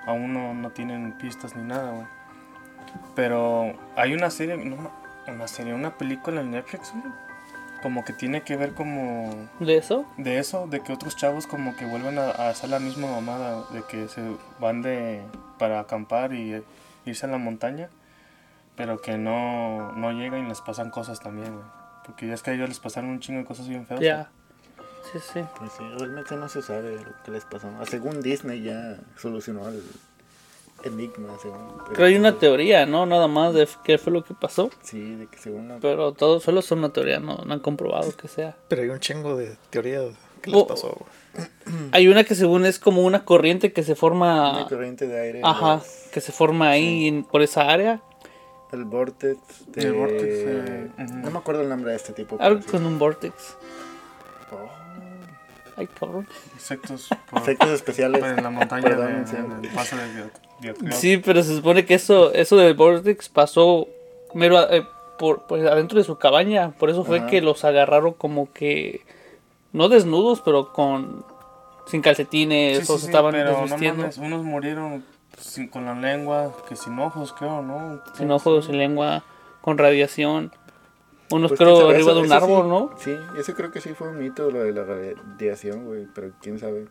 aún 0.07 0.33
no, 0.35 0.55
no 0.55 0.71
tienen 0.71 1.13
pistas 1.19 1.57
ni 1.57 1.63
nada, 1.63 1.93
güey. 1.93 2.07
Pero 3.15 3.75
hay 3.97 4.15
una 4.15 4.31
serie, 4.31 4.57
no, 4.57 4.91
una 5.29 5.49
serie, 5.49 5.75
una 5.75 5.97
película 5.97 6.41
en 6.41 6.51
Netflix, 6.53 6.93
güey. 6.93 7.13
Como 7.83 8.05
que 8.05 8.13
tiene 8.13 8.43
que 8.43 8.57
ver 8.57 8.75
como 8.75 9.31
De 9.59 9.79
eso. 9.79 10.05
de 10.19 10.39
eso, 10.39 10.67
de 10.67 10.81
que 10.81 10.93
otros 10.93 11.17
chavos 11.17 11.47
como 11.47 11.75
que 11.77 11.87
vuelven 11.87 12.19
a, 12.19 12.25
a 12.31 12.49
hacer 12.51 12.69
la 12.69 12.79
misma 12.79 13.11
mamada, 13.11 13.65
de 13.73 13.83
que 13.85 14.07
se 14.09 14.21
van 14.61 14.83
de 14.83 15.23
para 15.59 15.81
acampar 15.81 16.35
y 16.35 16.55
eh, 16.55 16.63
irse 17.07 17.25
a 17.25 17.31
la 17.31 17.39
montaña, 17.39 17.89
pero 18.77 19.01
que 19.01 19.17
no, 19.17 19.93
no 19.93 20.13
llegan 20.13 20.45
y 20.45 20.49
les 20.49 20.61
pasan 20.61 20.91
cosas 20.91 21.21
también, 21.21 21.55
güey. 21.55 21.67
Porque 22.05 22.27
ya 22.27 22.35
es 22.35 22.43
que 22.43 22.51
a 22.51 22.55
ellos 22.55 22.69
les 22.69 22.81
pasaron 22.81 23.09
un 23.11 23.21
chingo 23.21 23.41
de 23.41 23.47
cosas 23.47 23.67
bien 23.69 23.87
feas. 23.87 24.01
Ya. 24.01 24.29
Sí, 25.13 25.19
sí. 25.33 25.41
Pues 25.59 25.73
sí, 25.77 25.85
realmente 25.99 26.37
no 26.37 26.49
se 26.49 26.63
sabe 26.63 26.97
lo 26.97 27.23
que 27.25 27.31
les 27.31 27.45
pasó. 27.45 27.69
Según 27.89 28.21
Disney 28.23 28.63
ya 28.63 28.99
solucionó 29.17 29.69
el 29.69 29.83
enigma, 30.85 31.29
según. 31.43 31.59
pero- 31.79 31.91
Pero 31.93 32.05
hay 32.07 32.17
una 32.17 32.39
teoría, 32.39 32.87
¿no? 32.87 33.07
Nada 33.07 33.27
más 33.29 33.53
de 33.55 33.69
qué 33.85 33.99
fue 33.99 34.13
lo 34.13 34.25
que 34.25 34.35
pasó. 34.35 34.71
Sí, 34.83 35.15
de 35.17 35.27
que 35.27 35.39
según 35.39 35.69
la- 35.69 35.79
Pero 35.79 36.13
todo 36.13 36.41
solo 36.41 36.61
es 36.61 36.71
una 36.71 36.91
teoría, 36.93 37.19
no, 37.21 37.37
no 37.45 37.53
han 37.55 37.61
comprobado 37.61 38.17
que 38.17 38.29
sea. 38.29 38.57
Pero 38.69 38.83
hay 38.83 38.89
un 38.89 39.01
chingo 39.01 39.37
de 39.37 39.57
teorías 39.71 40.07
que 40.43 40.51
les 40.51 40.61
Oh. 40.61 40.67
pasó. 40.67 40.97
Hay 41.93 42.09
una 42.09 42.25
que 42.25 42.35
según 42.35 42.65
es 42.67 42.79
como 42.81 43.03
una 43.03 43.25
corriente 43.25 43.73
que 43.73 43.85
se 43.85 43.93
una 43.93 43.97
forma... 44.01 44.67
corriente 44.69 45.07
de 45.07 45.21
aire. 45.21 45.41
Ajá, 45.45 45.77
los- 45.77 45.85
que 46.13 46.21
se 46.21 46.33
forma 46.33 46.71
ahí 46.71 47.07
en- 47.07 47.23
por 47.25 47.43
esa 47.43 47.69
área. 47.69 48.01
El 48.73 48.85
vortex 48.85 49.39
de... 49.69 49.83
El 49.83 49.93
vortex, 49.93 50.25
eh. 50.25 50.91
No 50.99 51.31
me 51.31 51.39
acuerdo 51.39 51.63
el 51.63 51.69
nombre 51.69 51.91
de 51.93 51.97
este 51.99 52.13
tipo. 52.15 52.37
Algo 52.41 52.63
sí. 52.63 52.69
con 52.69 52.85
un 52.87 52.99
vortex. 52.99 53.57
Oh, 54.53 54.69
Ay, 55.77 55.87
cabrón. 55.89 56.27
Insectos 56.55 57.09
por, 57.31 57.41
Efectos 57.43 57.71
especiales. 57.71 58.23
en 58.25 58.43
la 58.43 58.51
montaña 58.51 58.83
Perdón, 58.83 59.25
de, 59.25 59.27
sí. 59.31 59.37
en 59.37 59.65
el 59.65 59.71
paso 59.75 59.97
de 59.97 60.15
Dios- 60.15 60.31
Diocleo. 60.61 60.93
Sí, 60.93 61.17
pero 61.19 61.43
se 61.43 61.55
supone 61.57 61.85
que 61.87 61.95
eso, 61.95 62.33
eso 62.35 62.57
del 62.57 62.75
Vortex 62.75 63.29
pasó 63.29 63.89
mero 64.35 64.61
eh, 64.71 64.85
por, 65.19 65.43
por 65.47 65.59
adentro 65.61 65.99
de 65.99 66.05
su 66.05 66.17
cabaña. 66.19 66.73
Por 66.73 66.91
eso 66.91 67.05
fue 67.05 67.19
Ajá. 67.21 67.27
que 67.29 67.41
los 67.41 67.65
agarraron 67.65 68.13
como 68.13 68.53
que 68.53 69.01
no 69.73 69.89
desnudos, 69.89 70.41
pero 70.43 70.73
con 70.73 71.25
sin 71.87 72.03
calcetines 72.03 72.79
Sí, 72.81 72.85
sí, 72.87 72.93
o 72.93 72.97
se 72.97 73.01
sí, 73.03 73.07
estaban 73.07 73.33
pero 73.33 73.53
no 73.53 73.61
desvistiendo, 73.63 74.03
mames, 74.03 74.19
unos 74.19 74.45
murieron 74.45 75.05
sin- 75.39 75.69
con 75.69 75.87
la 75.87 75.95
lengua, 75.95 76.53
que 76.69 76.77
sin 76.77 76.99
ojos, 76.99 77.33
creo, 77.37 77.63
¿no? 77.63 78.01
sin 78.17 78.31
ojos, 78.31 78.67
sin 78.67 78.77
lengua, 78.79 79.25
con 79.63 79.77
radiación. 79.79 80.53
Unos 81.31 81.51
Pues, 81.51 81.61
creo 81.61 81.89
arriba 81.89 82.13
de 82.13 82.21
un 82.21 82.33
árbol, 82.33 82.63
sí. 82.65 82.69
¿no? 82.69 82.91
Sí, 82.99 83.39
eso 83.39 83.55
creo 83.55 83.71
que 83.71 83.81
sí 83.81 83.91
fue 83.95 84.09
un 84.09 84.19
mito, 84.19 84.51
lo 84.51 84.63
de 84.63 84.73
la 84.73 84.85
radiación, 84.85 85.87
güey, 85.87 86.07
pero 86.13 86.33
quién 86.41 86.59
sabe. 86.59 86.89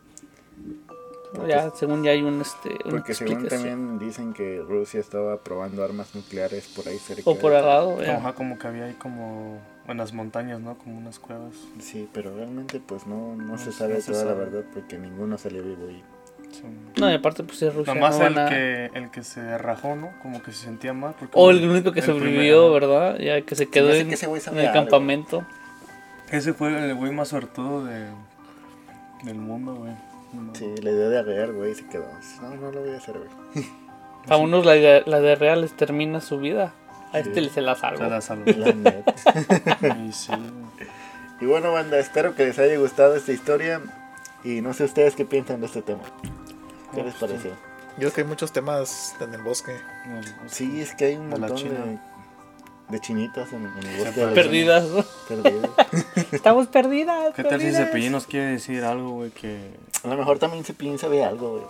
Ya, 1.46 1.70
según 1.70 2.02
ya 2.02 2.10
hay 2.10 2.22
un 2.22 2.40
este 2.40 2.70
una 2.84 2.90
Porque 2.90 3.14
según 3.14 3.46
también 3.46 3.98
dicen 3.98 4.32
que 4.32 4.60
Rusia 4.66 4.98
estaba 4.98 5.38
probando 5.38 5.84
armas 5.84 6.14
nucleares 6.14 6.66
por 6.68 6.88
ahí 6.88 6.98
cerca. 6.98 7.22
o 7.30 7.36
por 7.36 7.54
al 7.54 7.64
lado, 7.64 7.98
ajá, 8.00 8.32
como 8.32 8.58
que 8.58 8.66
había 8.66 8.86
ahí 8.86 8.94
como 8.94 9.60
en 9.86 9.96
las 9.96 10.12
montañas, 10.12 10.60
¿no? 10.60 10.76
Como 10.76 10.98
unas 10.98 11.18
cuevas. 11.18 11.54
Sí, 11.78 12.08
pero 12.12 12.34
realmente 12.34 12.80
pues 12.84 13.06
no, 13.06 13.36
no, 13.36 13.44
No 13.52 13.58
se 13.58 13.72
sabe 13.72 13.94
no 13.94 14.00
se 14.00 14.12
toda 14.12 14.24
la 14.24 14.34
verdad 14.34 14.64
porque 14.74 14.98
ninguno 14.98 15.38
salió 15.38 15.62
vivo 15.62 15.88
y 15.88 16.02
Sí. 16.52 16.62
No, 16.98 17.10
y 17.10 17.14
aparte 17.14 17.42
pues 17.44 17.62
es 17.62 17.74
Rusia. 17.74 17.94
Nomás 17.94 18.18
no 18.18 18.26
el 18.26 18.38
a- 18.38 18.48
que, 18.48 18.90
el 18.94 19.10
que 19.10 19.22
se 19.22 19.56
rajó, 19.58 19.94
¿no? 19.96 20.10
Como 20.22 20.42
que 20.42 20.52
se 20.52 20.64
sentía 20.64 20.92
mal. 20.92 21.14
porque 21.18 21.32
O 21.36 21.50
el 21.50 21.68
único 21.68 21.92
que 21.92 22.00
el 22.00 22.06
sobrevivió, 22.06 22.70
primero, 22.70 22.72
¿verdad? 22.72 23.18
Ya 23.18 23.40
que 23.42 23.54
se 23.54 23.66
quedó 23.68 23.92
en, 23.92 24.08
que 24.08 24.14
ese 24.14 24.26
güey 24.26 24.40
en 24.40 24.44
sabe 24.44 24.60
el 24.62 24.68
algo. 24.68 24.80
campamento. 24.80 25.44
Ese 26.30 26.52
fue 26.52 26.68
el 26.90 26.94
güey 26.94 27.12
más 27.12 27.28
suertudo 27.28 27.84
de, 27.84 28.06
del 29.24 29.36
mundo, 29.36 29.74
güey. 29.74 29.92
No, 30.32 30.54
sí, 30.54 30.66
le 30.82 30.92
dio 30.94 31.10
de 31.10 31.18
arrear, 31.18 31.52
güey, 31.52 31.74
se 31.74 31.86
quedó. 31.88 32.06
No, 32.42 32.50
no 32.54 32.70
lo 32.70 32.80
voy 32.82 32.90
a 32.90 32.96
hacer, 32.98 33.16
güey. 33.18 33.66
A 34.28 34.36
unos 34.36 34.64
la, 34.66 34.72
de- 34.74 35.02
la 35.06 35.20
de 35.20 35.34
real 35.34 35.62
les 35.62 35.72
termina 35.76 36.20
su 36.20 36.38
vida. 36.38 36.72
A 37.12 37.18
este 37.18 37.48
se 37.48 37.60
la 37.62 37.74
salva. 37.74 38.04
Se 38.04 38.10
la 38.10 38.20
salvó. 38.20 38.44
La 38.56 38.72
neta. 38.72 39.14
Y 40.06 40.12
sí, 40.12 40.28
güey. 40.30 40.88
Y 41.40 41.46
bueno, 41.46 41.72
banda, 41.72 41.98
espero 41.98 42.34
que 42.36 42.44
les 42.44 42.58
haya 42.58 42.76
gustado 42.78 43.16
esta 43.16 43.32
historia 43.32 43.80
y 44.44 44.60
no 44.60 44.74
sé 44.74 44.84
ustedes 44.84 45.16
qué 45.16 45.24
piensan 45.24 45.60
de 45.60 45.66
este 45.66 45.80
tema. 45.82 46.02
¿Qué 46.94 47.02
les 47.02 47.14
pareció? 47.14 47.50
Yo 47.50 47.56
creo 47.96 48.12
que 48.12 48.20
hay 48.22 48.26
muchos 48.26 48.52
temas 48.52 49.14
en 49.20 49.34
el 49.34 49.42
bosque. 49.42 49.76
Sí, 50.46 50.80
es 50.80 50.94
que 50.94 51.06
hay 51.06 51.16
un 51.16 51.28
montón 51.28 51.56
China. 51.56 51.80
de, 51.84 51.98
de 52.88 53.00
chinitas 53.00 53.52
en, 53.52 53.66
en 53.66 53.86
el 53.86 53.96
bosque. 53.98 54.12
Sí, 54.14 54.20
de 54.20 54.26
la 54.26 54.32
Perdidas, 54.34 54.84
¿no? 54.88 55.04
Perdidas. 55.28 55.70
Estamos 56.32 56.66
perdidas. 56.68 57.34
¿Qué 57.34 57.44
tal 57.44 57.60
si. 57.60 57.72
Cepillín 57.72 58.12
nos 58.12 58.26
quiere 58.26 58.46
decir 58.46 58.84
algo, 58.84 59.10
güey? 59.10 59.30
Que. 59.30 59.74
A 60.04 60.08
lo 60.08 60.16
mejor 60.16 60.38
también 60.38 60.64
se 60.64 60.72
piensa 60.72 61.08
de 61.08 61.24
algo, 61.24 61.50
güey. 61.52 61.64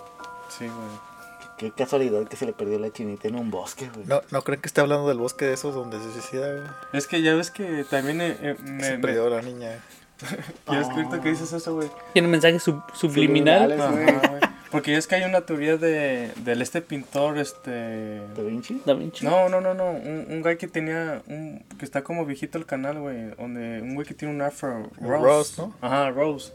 Sí, 0.51 0.66
güey. 0.66 1.11
Qué 1.59 1.73
casualidad 1.73 2.27
que 2.27 2.37
se 2.37 2.47
le 2.47 2.53
perdió 2.55 2.79
la 2.79 2.91
chinita 2.91 3.29
en 3.29 3.37
un 3.37 3.51
bosque, 3.51 3.91
güey. 3.93 4.07
No, 4.07 4.23
no 4.31 4.43
creen 4.43 4.61
que 4.62 4.66
esté 4.68 4.81
hablando 4.81 5.09
del 5.09 5.18
bosque 5.18 5.45
de 5.47 5.55
esos 5.55 5.75
donde 5.75 5.99
se 5.99 6.11
suicida, 6.12 6.53
güey. 6.53 6.66
Es 6.95 7.07
que 7.07 7.21
ya 7.23 7.35
ves 7.35 7.51
que 7.51 7.85
también 7.85 8.21
eh, 8.23 8.37
eh, 8.41 8.57
me, 8.62 8.83
Se 8.85 8.93
me- 8.93 8.99
perdió 8.99 9.29
la 9.29 9.43
niña. 9.43 9.79
ya 10.68 10.79
ves 10.79 10.87
que 10.89 10.95
ahorita 10.95 11.21
que 11.21 11.29
dices 11.31 11.53
eso, 11.53 11.75
güey. 11.75 11.91
Tiene 12.14 12.29
un 12.29 12.33
mensaje 12.33 12.59
sub- 12.61 12.83
subliminal. 12.95 13.71
Subliminales. 13.79 14.16
Ajá, 14.23 14.29
güey. 14.31 14.49
Porque 14.71 14.97
es 14.97 15.07
que 15.09 15.16
hay 15.16 15.23
una 15.25 15.41
teoría 15.41 15.77
de 15.77 16.31
del 16.45 16.62
este 16.62 16.81
pintor, 16.81 17.39
este. 17.39 18.21
¿Da 18.37 18.43
Vinci? 18.43 18.81
Da 18.87 18.95
Vinci. 18.95 19.25
No, 19.25 19.49
no, 19.49 19.61
no, 19.61 19.75
no. 19.75 19.91
Un, 19.91 20.27
un 20.31 20.43
güey 20.43 20.57
que 20.59 20.68
tenía. 20.68 21.23
Un, 21.27 21.64
que 21.79 21.85
está 21.85 22.03
como 22.05 22.25
viejito 22.25 22.57
el 22.57 22.66
canal, 22.66 23.01
güey. 23.01 23.31
Donde 23.37 23.83
un 23.83 23.95
güey 23.97 24.07
que 24.07 24.14
tiene 24.14 24.33
un 24.33 24.43
afro. 24.43 24.89
Rose. 25.01 25.25
Rose, 25.25 25.55
¿no? 25.62 25.75
Ajá, 25.81 26.11
Rose. 26.11 26.53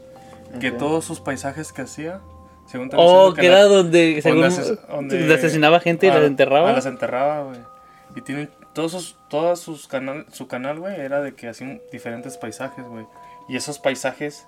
Que 0.60 0.70
Ok. 0.70 0.78
todos 0.78 1.04
sus 1.04 1.20
paisajes 1.20 1.72
que 1.72 1.82
hacía. 1.82 2.20
Según 2.66 2.90
Oh, 2.94 3.32
que 3.34 3.46
era 3.46 3.62
donde, 3.64 4.20
según, 4.22 4.42
ases- 4.44 4.78
donde- 4.88 5.18
donde 5.20 5.34
asesinaba 5.34 5.78
gente 5.78 6.06
y 6.06 6.10
Ah, 6.10 6.14
las 6.14 6.24
enterraba. 6.24 6.70
ah, 6.70 6.72
las 6.72 6.86
enterraba, 6.86 7.42
güey. 7.44 7.58
Y 8.16 8.22
tiene 8.22 8.48
todos 8.72 8.92
sus, 8.92 9.16
todas 9.28 9.60
sus 9.60 9.86
canal, 9.86 10.26
su 10.32 10.48
canal, 10.48 10.80
güey, 10.80 10.98
era 10.98 11.20
de 11.22 11.34
que 11.34 11.48
hacían 11.48 11.80
diferentes 11.92 12.38
paisajes, 12.38 12.84
güey. 12.86 13.06
Y 13.48 13.56
esos 13.56 13.78
paisajes 13.78 14.46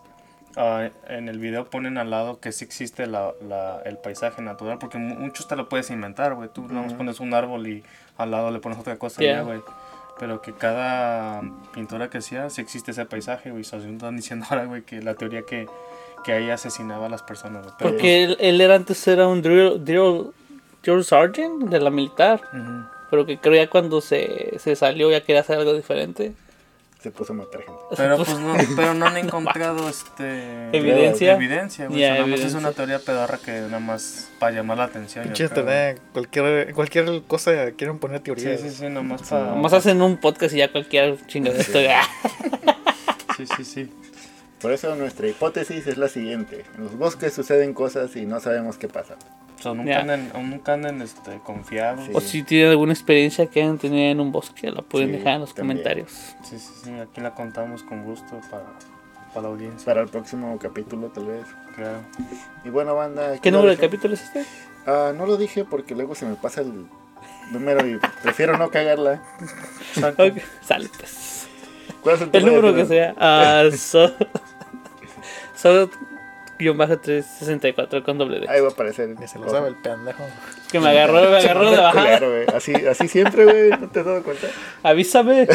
ah, 0.59 0.90
en 1.09 1.28
el 1.28 1.38
video 1.38 1.70
ponen 1.70 1.96
al 1.96 2.11
lado 2.11 2.40
que 2.40 2.52
sí 2.52 2.64
existe 2.64 3.06
la, 3.06 3.32
la- 3.48 3.80
el 3.84 3.96
paisaje 3.96 4.42
natural, 4.42 4.78
porque 4.78 4.98
mu- 4.98 5.14
muchos 5.14 5.48
te 5.48 5.56
lo 5.56 5.68
puedes 5.68 5.88
inventar, 5.90 6.34
güey. 6.34 6.48
Tú 6.52 6.68
nomás 6.68 6.92
pones 6.92 7.20
un 7.20 7.32
árbol 7.32 7.66
y 7.66 7.84
al 8.18 8.30
lado 8.30 8.50
le 8.50 8.59
pones 8.59 8.78
otra 8.78 8.96
cosa, 8.96 9.22
Yeah. 9.22 9.42
güey. 9.42 9.61
Pero 10.18 10.42
que 10.42 10.52
cada 10.52 11.42
pintura 11.72 12.11
que 12.11 12.18
hacía, 12.18 12.50
sí 12.50 12.61
existe 12.61 12.90
ese 12.90 13.04
paisaje, 13.06 13.50
güey. 13.50 13.61
Y 13.61 13.64
se 13.64 13.76
están 13.76 14.16
diciendo 14.16 14.46
ahora, 14.50 14.64
güey, 14.64 14.82
que 14.82 15.00
la 15.00 15.14
teoría 15.14 15.42
que, 15.42 15.66
que 16.24 16.32
ahí 16.32 16.50
asesinaba 16.50 17.06
a 17.06 17.09
las 17.09 17.22
personas, 17.22 17.62
güey. 17.62 17.74
Porque 17.78 18.24
él, 18.24 18.36
él 18.40 18.61
era 18.61 18.74
antes 18.74 19.06
era 19.06 19.28
un 19.28 19.40
drill, 19.42 19.84
drill, 19.84 20.32
drill 20.82 21.04
sergeant 21.04 21.68
de 21.70 21.78
la 21.80 21.90
militar. 21.90 22.40
Ujú. 22.52 22.84
Pero 23.11 23.26
que 23.26 23.38
creo 23.38 23.54
ya 23.54 23.70
cuando 23.70 24.00
se, 24.00 24.59
se 24.59 24.74
salió 24.74 25.11
ya 25.11 25.22
quería 25.22 25.40
hacer 25.42 25.56
algo 25.59 25.72
diferente. 25.72 26.32
Se 27.01 27.12
puso 27.12 27.32
a 27.32 27.36
matar 27.36 27.62
gente. 27.62 27.80
Pero 27.96 28.16
pues 28.16 28.38
no, 28.40 28.55
pero 28.76 28.92
no 28.94 29.07
han 29.07 29.16
encontrado 29.24 29.88
este 29.88 30.76
Evidencia. 30.76 31.34
evidencia, 31.34 31.86
güey. 31.86 32.01
Ya, 32.01 32.07
O 32.07 32.14
sea, 32.16 32.24
nada 32.24 32.26
más 32.36 32.40
es 32.40 32.55
una 32.55 32.72
teoría 32.72 32.99
pedorra 32.99 33.38
que 33.38 33.53
nada 33.53 33.78
más 33.78 34.28
para 34.40 34.53
llamar 34.53 34.78
la 34.78 34.84
atención. 34.84 35.24
Pinche 35.24 35.44
internet, 35.44 36.01
cualquier, 36.12 36.74
cualquier 36.74 37.22
cosa 37.28 37.70
quieren 37.76 37.99
poner 38.01 38.18
Sí, 38.18 38.24
teorías. 38.24 38.61
sí, 38.61 38.70
sí, 38.70 38.88
nomás 38.88 39.22
para. 39.22 39.46
Nomás 39.46 39.72
hacen 39.74 40.03
un 40.03 40.16
podcast 40.16 40.55
y 40.55 40.59
ya 40.59 40.72
cualquier 40.72 41.24
chingada 41.26 41.59
esto 41.59 41.80
ya. 41.80 42.03
Sí, 43.36 43.46
sí, 43.57 43.64
sí. 43.64 43.92
Por 44.61 44.72
eso 44.72 44.96
nuestra 44.96 45.28
hipótesis 45.28 45.86
es 45.86 45.96
la 45.99 46.09
siguiente. 46.09 46.64
En 46.76 46.82
los 46.82 46.99
bosques 46.99 47.32
suceden 47.32 47.72
cosas 47.74 48.16
y 48.16 48.26
no 48.26 48.40
sabemos 48.40 48.76
qué 48.76 48.88
pasa. 48.88 49.14
O 49.59 49.62
sea, 49.62 49.74
nunca 49.74 50.00
anden, 50.00 50.30
nunca 50.34 50.72
anden 50.74 51.02
este, 51.02 51.38
confiados. 51.40 52.04
Sí. 52.06 52.12
O 52.14 52.20
si 52.20 52.42
tienen 52.44 52.70
alguna 52.70 52.92
experiencia 52.92 53.46
que 53.46 53.62
hayan 53.62 53.78
tenido 53.78 54.11
en 54.11 54.20
un 54.20 54.30
bosque, 54.30 54.70
la 54.70 54.82
pueden 54.82 55.09
Sí, 55.09 55.16
dejar 55.16 55.34
en 55.34 55.40
los 55.40 55.54
también. 55.54 55.78
comentarios. 55.78 56.12
Sí, 56.44 56.59
sí, 56.59 56.72
sí. 56.84 56.92
Aquí 57.00 57.20
la 57.20 57.34
contamos 57.34 57.82
con 57.82 58.04
gusto 58.04 58.40
para, 58.50 58.64
para 59.34 59.42
la 59.42 59.48
audiencia. 59.48 59.84
Para 59.84 60.02
el 60.02 60.09
próximo 60.09 60.56
capítulo 60.59 61.09
tal 61.09 61.26
vez. 61.26 61.44
Claro. 61.74 61.98
Y 62.64 62.68
bueno, 62.70 62.94
banda... 62.94 63.38
¿Qué 63.40 63.50
número 63.50 63.70
de 63.70 63.76
capítulo 63.76 64.14
es 64.14 64.22
este? 64.22 64.44
Ah, 64.86 65.12
no 65.16 65.26
lo 65.26 65.36
dije 65.36 65.64
porque 65.64 65.94
luego 65.94 66.14
se 66.14 66.24
me 66.26 66.34
pasa 66.36 66.61
el 66.61 66.86
número 67.50 67.86
y 67.86 67.98
prefiero 68.22 68.56
no 68.59 68.70
cagarla. 68.70 69.22
Exacto. 69.94 70.24
Ok, 70.24 70.34
Sale 70.62 70.88
pues. 70.98 71.46
¿Cuál 72.02 72.14
es 72.14 72.22
el, 72.22 72.30
El 72.32 72.46
número 72.46 72.74
que 72.74 72.86
sea. 72.86 73.70
So, 73.76 74.12
so, 75.56 75.90
guion 76.59 76.76
bajo 76.76 76.98
364 76.98 78.04
con 78.04 78.18
doble 78.18 78.40
D. 78.40 78.46
Ahí 78.48 78.61
va 78.61 78.68
a 78.68 78.70
aparecer. 78.70 79.09
Ni 79.18 79.26
se 79.28 79.38
lo 79.38 79.48
sabe 79.48 79.68
el 79.68 79.76
pendejo. 79.76 80.24
Que 80.70 80.80
me 80.80 80.90
agarró, 80.90 81.20
me 81.30 81.36
agarró 81.38 81.70
de 81.70 81.76
bajada. 81.76 82.18
Güey. 82.18 82.46
Así, 82.54 82.74
así 82.74 83.09
siempre, 83.09 83.44
güey. 83.44 83.70
¿No 83.70 83.88
te 83.88 84.00
has 84.00 84.06
dado 84.06 84.22
cuenta? 84.22 84.48
Avísame. 84.82 85.46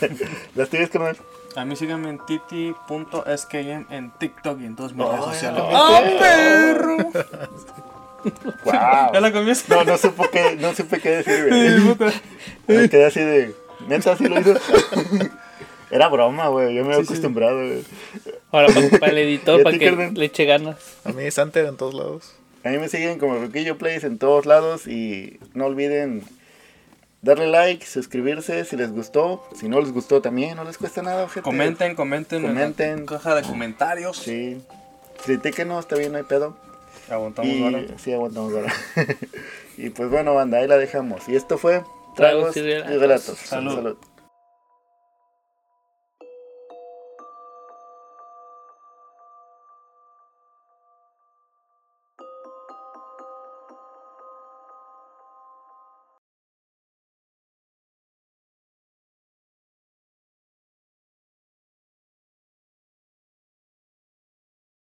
Las 0.54 0.68
tuyas, 0.68 0.90
carnal. 0.90 1.16
A 1.56 1.64
mí 1.64 1.74
síganme 1.74 2.10
en 2.10 2.18
titi.skm 2.26 3.86
en 3.90 4.10
TikTok 4.18 4.60
y 4.60 4.66
en 4.66 4.76
todas 4.76 4.92
mis 4.92 5.06
redes 5.06 5.24
sociales. 5.24 5.62
¡Ah, 5.66 6.00
perro! 6.20 6.96
Wow. 8.64 8.72
¿Ya 9.12 9.20
la 9.20 9.32
comiste? 9.32 9.74
No, 9.74 9.84
no 9.84 9.98
supe 9.98 10.28
qué, 10.30 10.56
no 10.56 10.74
supe 10.74 11.00
qué 11.00 11.22
decir, 11.22 11.48
güey. 11.48 12.12
Me 12.66 12.88
quedé 12.88 13.06
así 13.06 13.20
de. 13.20 13.54
Neta, 13.88 14.12
así 14.12 14.28
lo 14.28 14.38
hizo. 14.38 14.54
Era 15.90 16.08
broma, 16.08 16.48
güey. 16.48 16.74
Yo 16.74 16.84
me 16.84 16.94
había 16.94 17.04
Sí, 17.04 17.12
acostumbrado, 17.12 17.56
güey. 17.56 17.82
Ahora 18.52 18.68
para, 19.00 19.12
el 19.12 19.18
editor, 19.18 19.58
¿Y 19.58 19.60
a 19.60 19.64
para 19.64 19.78
que 19.78 19.84
Carmen? 19.86 20.14
le 20.14 20.24
eche 20.26 20.44
ganas. 20.44 20.76
A 21.04 21.12
mí 21.12 21.24
es 21.24 21.36
Hunter 21.38 21.66
en 21.66 21.76
todos 21.76 21.94
lados. 21.94 22.34
A 22.64 22.68
mí 22.68 22.78
me 22.78 22.88
siguen 22.88 23.18
como 23.18 23.38
Roquillo 23.38 23.78
Plays 23.78 24.04
en 24.04 24.18
todos 24.18 24.46
lados. 24.46 24.86
Y 24.86 25.38
no 25.54 25.66
olviden 25.66 26.22
darle 27.22 27.48
like, 27.48 27.84
suscribirse 27.86 28.64
si 28.64 28.76
les 28.76 28.92
gustó. 28.92 29.44
Si 29.58 29.68
no 29.68 29.80
les 29.80 29.92
gustó 29.92 30.20
también, 30.22 30.56
no 30.56 30.64
les 30.64 30.78
cuesta 30.78 31.02
nada, 31.02 31.26
gente. 31.28 31.42
Comenten, 31.42 31.94
comenten, 31.94 32.42
Comenten. 32.42 32.90
en 32.90 33.00
la 33.00 33.06
caja 33.06 33.34
de 33.34 33.42
comentarios. 33.42 34.16
Sí. 34.18 34.60
Critíquenos, 35.24 35.80
está 35.80 35.96
bien, 35.96 36.12
no 36.12 36.18
hay 36.18 36.24
pedo. 36.24 36.56
Aguantamos 37.10 37.50
Y 37.52 37.62
ahora. 37.64 37.82
sí, 37.98 38.12
aguantamos 38.12 38.54
ahora. 38.54 38.72
y 39.76 39.90
pues 39.90 40.08
bueno, 40.10 40.34
banda, 40.34 40.58
ahí 40.58 40.68
la 40.68 40.78
dejamos. 40.78 41.28
Y 41.28 41.36
esto 41.36 41.58
fue 41.58 41.82
Tragos 42.14 42.54
Tragos 42.54 42.56
y. 42.56 42.60
Relatos. 42.98 43.38
Salud. 43.38 43.74
Salud. 43.74 43.96